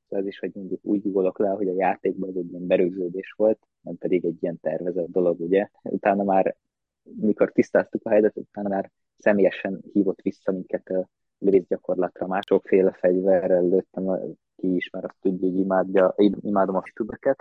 ez 0.09 0.25
is, 0.25 0.39
hogy 0.39 0.51
mindig 0.53 0.79
úgy 0.81 1.01
googolok 1.01 1.39
le, 1.39 1.49
hogy 1.49 1.67
a 1.67 1.73
játékban 1.73 2.29
ez 2.29 2.35
egy 2.35 2.49
ilyen 2.49 2.67
berögződés 2.67 3.33
volt, 3.37 3.59
nem 3.81 3.97
pedig 3.97 4.25
egy 4.25 4.37
ilyen 4.39 4.59
tervezett 4.59 5.11
dolog, 5.11 5.41
ugye. 5.41 5.69
Utána 5.83 6.23
már, 6.23 6.55
mikor 7.03 7.51
tisztáztuk 7.51 8.05
a 8.05 8.09
helyzetet, 8.09 8.43
utána 8.43 8.69
már 8.69 8.91
személyesen 9.17 9.81
hívott 9.93 10.21
vissza 10.21 10.51
minket 10.51 10.93
gyakorlatra 11.39 12.27
már 12.27 12.43
sokféle 12.47 12.91
fegyverrel 12.91 13.67
lőttem, 13.67 14.03
ki 14.55 14.75
is, 14.75 14.89
mert 14.89 15.05
azt 15.05 15.17
tudja, 15.21 15.49
hogy 15.49 15.57
imádja, 15.57 16.13
imádom 16.41 16.75
a 16.75 16.83
tübeket, 16.93 17.37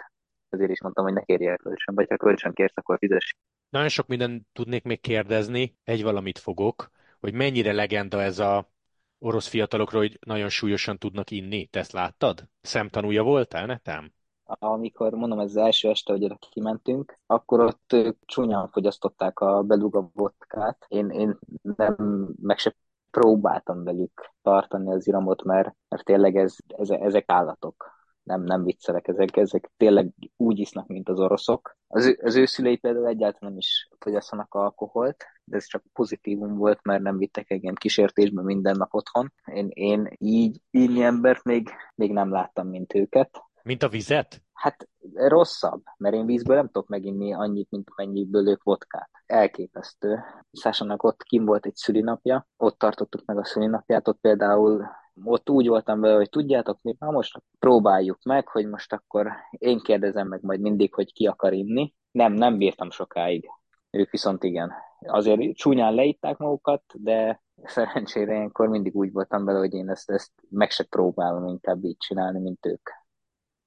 ezért 0.49 0.70
is 0.70 0.82
mondtam, 0.82 1.05
hogy 1.05 1.12
ne 1.12 1.22
kérje 1.22 1.57
kölcsön, 1.57 1.94
vagy 1.94 2.09
ha 2.09 2.16
kölcsön 2.16 2.53
kérsz, 2.53 2.76
akkor 2.76 2.99
fizes. 2.99 3.36
Nagyon 3.68 3.88
sok 3.88 4.07
minden 4.07 4.47
tudnék 4.53 4.84
még 4.84 5.01
kérdezni, 5.01 5.76
egy 5.84 6.03
valamit 6.03 6.38
fogok, 6.38 6.90
hogy 7.20 7.34
mennyire 7.34 7.72
legenda 7.72 8.22
ez 8.22 8.38
a 8.38 8.70
orosz 9.18 9.49
fiatalokról, 9.49 10.01
hogy 10.01 10.18
nagyon 10.26 10.49
súlyosan 10.49 10.99
tudnak 10.99 11.30
inni. 11.30 11.66
Te 11.66 11.78
ezt 11.78 11.92
láttad? 11.92 12.49
Szemtanúja 12.61 13.22
voltál 13.22 13.66
netem? 13.66 14.12
Amikor 14.44 15.12
mondom, 15.12 15.38
ez 15.38 15.51
az 15.51 15.57
első 15.57 15.88
este, 15.88 16.12
hogy 16.12 16.38
kimentünk, 16.51 17.18
akkor 17.26 17.61
ott 17.61 17.97
csúnyán 18.24 18.68
fogyasztották 18.68 19.40
a 19.40 19.62
beluga 19.62 20.11
vodkát. 20.14 20.84
Én, 20.88 21.11
én 21.11 21.38
nem, 21.62 21.97
meg 22.42 22.59
se 22.59 22.74
próbáltam 23.21 23.85
velük 23.85 24.33
tartani 24.43 24.93
az 24.93 25.07
iramot, 25.07 25.43
mert, 25.43 25.75
mert 25.89 26.05
tényleg 26.05 26.37
ez, 26.37 26.57
ez, 26.67 26.91
ezek 26.91 27.25
állatok. 27.27 27.95
Nem, 28.23 28.43
nem 28.43 28.64
viccelek, 28.64 29.09
ezek, 29.09 29.37
ezek 29.37 29.71
tényleg 29.77 30.12
úgy 30.37 30.59
isznak, 30.59 30.87
mint 30.87 31.09
az 31.09 31.21
oroszok. 31.21 31.77
Az, 31.87 32.17
az 32.23 32.37
ő 32.37 32.47
szülei 32.47 32.77
például 32.77 33.07
egyáltalán 33.07 33.51
nem 33.51 33.59
is 33.59 33.89
fogyasztanak 33.99 34.55
alkoholt, 34.55 35.25
de 35.45 35.57
ez 35.57 35.67
csak 35.67 35.85
pozitívum 35.93 36.57
volt, 36.57 36.79
mert 36.83 37.03
nem 37.03 37.17
vittek 37.17 37.51
engem 37.51 37.75
kísértésbe 37.75 38.43
minden 38.43 38.77
nap 38.77 38.95
otthon. 38.95 39.33
Én, 39.45 39.69
én 39.71 40.09
így 40.19 40.61
inni 40.71 41.03
embert 41.03 41.45
még, 41.45 41.71
még 41.95 42.12
nem 42.12 42.31
láttam, 42.31 42.69
mint 42.69 42.95
őket. 42.95 43.45
Mint 43.67 43.83
a 43.83 43.89
vizet? 43.89 44.43
Hát 44.53 44.89
rosszabb, 45.14 45.83
mert 45.97 46.14
én 46.14 46.27
vízből 46.27 46.57
nem 46.57 46.67
tudok 46.67 46.89
meginni 46.89 47.35
annyit, 47.35 47.71
mint 47.71 47.89
amennyiből 47.95 48.49
ők 48.49 48.62
vodkát. 48.62 49.11
Elképesztő. 49.27 50.19
Szásának 50.53 51.03
ott 51.03 51.23
kim 51.23 51.45
volt 51.45 51.67
egy 51.67 51.75
szülinapja, 51.75 52.47
ott 52.57 52.79
tartottuk 52.79 53.25
meg 53.25 53.39
a 53.39 53.45
szülinapját, 53.45 54.09
ott 54.09 54.21
például 54.21 54.87
ott 55.25 55.51
úgy 55.51 55.69
voltam 55.69 56.01
vele, 56.01 56.14
hogy 56.14 56.29
tudjátok 56.29 56.79
mit, 56.83 56.99
na 56.99 57.11
most 57.11 57.43
próbáljuk 57.59 58.19
meg, 58.23 58.49
hogy 58.49 58.67
most 58.67 58.93
akkor 58.93 59.33
én 59.51 59.79
kérdezem 59.81 60.29
meg 60.29 60.43
majd 60.43 60.61
mindig, 60.61 60.95
hogy 60.95 61.12
ki 61.12 61.27
akar 61.27 61.53
inni. 61.53 61.95
Nem, 62.11 62.33
nem 62.33 62.57
bírtam 62.57 62.91
sokáig. 62.91 63.51
Ők 63.91 64.11
viszont 64.11 64.43
igen. 64.43 64.73
Azért 65.01 65.57
csúnyán 65.57 65.95
leitták 65.95 66.37
magukat, 66.37 66.83
de 66.95 67.43
Szerencsére 67.64 68.35
ilyenkor 68.35 68.69
mindig 68.69 68.95
úgy 68.95 69.12
voltam 69.12 69.45
vele, 69.45 69.59
hogy 69.59 69.75
én 69.75 69.91
ezt, 69.91 70.11
ezt 70.11 70.33
meg 70.49 70.71
se 70.71 70.85
próbálom 70.85 71.47
inkább 71.47 71.85
így 71.85 71.97
csinálni, 71.97 72.41
mint 72.41 72.67
ők. 72.67 72.91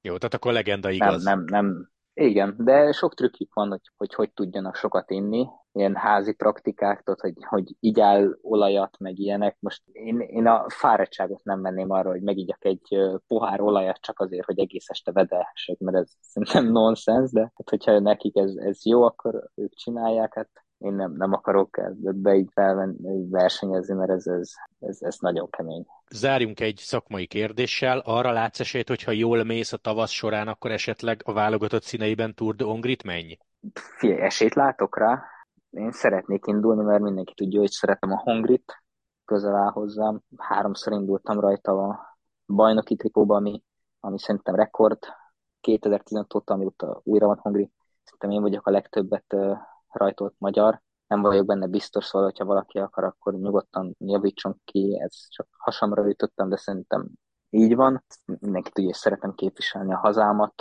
Jó, 0.02 0.18
tehát 0.18 0.34
akkor 0.34 0.54
legenda 0.54 0.88
Nem, 0.88 0.96
igaz. 0.96 1.24
nem, 1.24 1.44
nem. 1.46 1.90
Igen, 2.14 2.56
de 2.58 2.92
sok 2.92 3.14
trükkük 3.14 3.54
van, 3.54 3.70
hogy, 3.70 3.92
hogy 3.98 4.14
hogy 4.14 4.32
tudjanak 4.32 4.76
sokat 4.76 5.12
inni. 5.12 5.48
Ilyen 5.72 5.96
házi 5.96 6.34
praktikák, 6.34 7.02
tudod, 7.02 7.20
hogy, 7.20 7.34
hogy 7.46 7.76
igyál 7.80 8.38
olajat, 8.42 8.98
meg 9.00 9.20
ilyenek. 9.20 9.58
Most 9.60 9.82
én, 9.92 10.20
én 10.20 10.48
a 10.48 10.66
fáradtságot 10.70 11.44
nem 11.44 11.62
venném 11.62 11.92
arra, 11.92 12.10
hogy 12.10 12.22
megigyak 12.22 12.66
egy 12.66 12.98
pohár 13.28 13.62
olajat 13.62 14.02
csak 14.02 14.20
azért, 14.20 14.46
hogy 14.46 14.60
egész 14.60 14.90
este 14.90 15.12
vedelhessek, 15.12 15.78
mert 15.78 15.98
ez 15.98 16.12
szerintem 16.20 16.72
nonsens, 16.72 17.32
de 17.32 17.42
hát, 17.42 17.70
hogyha 17.70 18.00
nekik 18.00 18.38
ez, 18.38 18.56
ez 18.56 18.86
jó, 18.86 19.04
akkor 19.04 19.50
ők 19.56 19.74
csinálják, 19.74 20.34
hát 20.34 20.50
én 20.80 20.94
nem, 20.94 21.14
nem 21.18 21.34
akarok 21.34 21.78
ebbe 22.04 22.36
így 22.36 22.50
versenyezni, 23.30 23.94
mert 23.96 24.10
ez, 24.10 24.28
ez, 24.28 24.52
ez, 24.80 24.98
ez 25.02 25.18
nagyon 25.20 25.50
kemény. 25.50 25.86
Zárjunk 26.10 26.60
egy 26.60 26.78
szakmai 26.78 27.28
kérdéssel. 27.28 28.00
Arra 28.00 28.32
látsz 28.32 28.60
esélyt, 28.60 28.88
hogyha 28.88 29.12
jól 29.12 29.44
mész 29.44 29.74
a 29.74 29.78
tavasz 29.78 30.12
során, 30.12 30.48
akkor 30.48 30.72
esetleg 30.72 31.22
a 31.26 31.34
válogatott 31.34 31.84
színeiben 31.84 32.36
Tour 32.36 32.56
de 32.56 32.64
Hongrit 32.64 33.04
menj? 33.04 33.38
Figyelj, 33.74 34.22
esélyt 34.22 34.54
látok 34.54 34.98
rá. 34.98 35.24
Én 35.70 35.92
szeretnék 35.92 36.46
indulni, 36.48 36.84
mert 36.84 37.02
mindenki 37.02 37.34
tudja, 37.34 37.60
hogy 37.60 37.72
szeretem 37.72 38.12
a 38.12 38.20
Hongrit. 38.20 38.84
Közel 39.26 39.56
áll 39.56 39.72
hozzám. 39.72 40.22
Háromszor 40.38 40.94
indultam 40.94 41.40
rajta 41.40 41.72
a 41.72 42.18
bajnoki 42.46 42.96
trikóba, 42.96 43.36
ami, 43.36 43.64
ami 44.00 44.20
szerintem 44.20 44.56
rekord. 44.56 45.00
2015 45.62 46.36
óta, 46.36 46.54
amióta 46.54 47.02
újra 47.04 47.28
van 47.28 47.40
Hongri. 47.42 47.72
Szerintem 48.04 48.32
én 48.32 48.42
vagyok 48.42 48.68
a 48.68 48.72
legtöbbet 48.72 49.36
rajtolt 49.92 50.36
magyar. 50.38 50.82
Nem 51.08 51.22
vagyok 51.22 51.46
benne 51.46 51.68
biztos, 51.68 52.06
szóval, 52.06 52.28
hogyha 52.28 52.46
valaki 52.46 52.80
akar, 52.80 53.04
akkor 53.04 53.34
nyugodtan 53.34 53.96
javítson 54.00 54.62
ki. 54.66 55.00
Ez 55.02 55.28
csak 55.30 55.48
hasamra 55.58 56.10
ütöttem, 56.10 56.50
de 56.50 56.58
szerintem 56.58 57.08
így 57.50 57.76
van. 57.76 58.04
Mindenki 58.26 58.72
tudja, 58.72 58.90
hogy 58.90 59.00
szeretem 59.00 59.34
képviselni 59.34 59.94
a 59.94 59.98
hazámat 59.98 60.54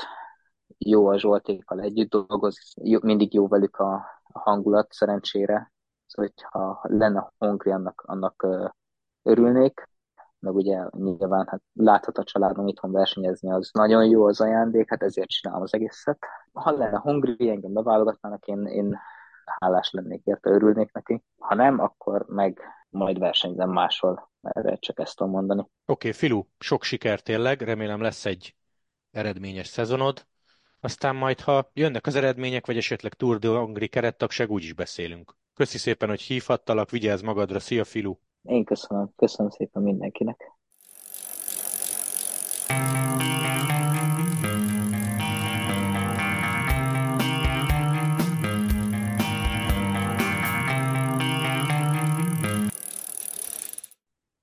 jó 0.79 1.07
a 1.07 1.19
Zsoltékkal 1.19 1.81
együtt 1.81 2.11
dolgozni, 2.11 2.99
mindig 3.03 3.35
jó 3.35 3.49
velük 3.49 3.77
a, 3.77 4.17
hangulat 4.33 4.93
szerencsére, 4.93 5.73
szóval 6.07 6.33
hogyha 6.35 6.81
lenne 6.83 7.33
Hongri, 7.39 7.71
annak, 7.71 8.03
annak 8.07 8.47
örülnék, 9.23 9.89
meg 10.39 10.55
ugye 10.55 10.85
nyilván 10.91 11.47
hát 11.47 11.63
láthat 11.73 12.19
a 12.19 12.25
családom 12.25 12.67
itthon 12.67 12.93
versenyezni, 12.93 13.51
az 13.51 13.71
nagyon 13.73 14.05
jó 14.05 14.27
az 14.27 14.41
ajándék, 14.41 14.89
hát 14.89 15.03
ezért 15.03 15.29
csinálom 15.29 15.63
az 15.63 15.75
egészet. 15.75 16.19
Ha 16.53 16.71
lenne 16.71 16.99
Hongri, 16.99 17.51
engem 17.51 17.73
beválogatnának, 17.73 18.47
én, 18.47 18.67
én 18.67 18.99
hálás 19.61 19.91
lennék 19.91 20.25
érte, 20.25 20.51
örülnék 20.51 20.93
neki. 20.93 21.23
Ha 21.39 21.55
nem, 21.55 21.79
akkor 21.79 22.25
meg 22.29 22.61
majd 22.89 23.19
versenyzem 23.19 23.71
máshol, 23.71 24.31
mert 24.41 24.81
csak 24.81 24.99
ezt 24.99 25.17
tudom 25.17 25.33
mondani. 25.33 25.61
Oké, 25.61 25.71
okay, 25.87 26.13
Filu, 26.13 26.43
sok 26.59 26.83
sikert 26.83 27.25
tényleg, 27.25 27.61
remélem 27.61 28.01
lesz 28.01 28.25
egy 28.25 28.55
eredményes 29.11 29.67
szezonod. 29.67 30.27
Aztán 30.81 31.17
majd, 31.17 31.41
ha 31.41 31.71
jönnek 31.73 32.07
az 32.07 32.15
eredmények, 32.15 32.67
vagy 32.67 32.77
esetleg 32.77 33.15
Tour 33.15 33.39
de 33.39 33.49
Hongri 33.49 33.89
kerettagság, 33.89 34.51
úgy 34.51 34.63
is 34.63 34.73
beszélünk. 34.73 35.35
Köszi 35.55 35.79
szépen, 35.79 36.09
hogy 36.09 36.21
hívhattalak, 36.21 36.91
vigyázz 36.91 37.23
magadra, 37.23 37.59
szia 37.59 37.85
Filu! 37.85 38.15
Én 38.43 38.65
köszönöm, 38.65 39.13
köszönöm 39.17 39.51
szépen 39.51 39.83
mindenkinek. 39.83 40.58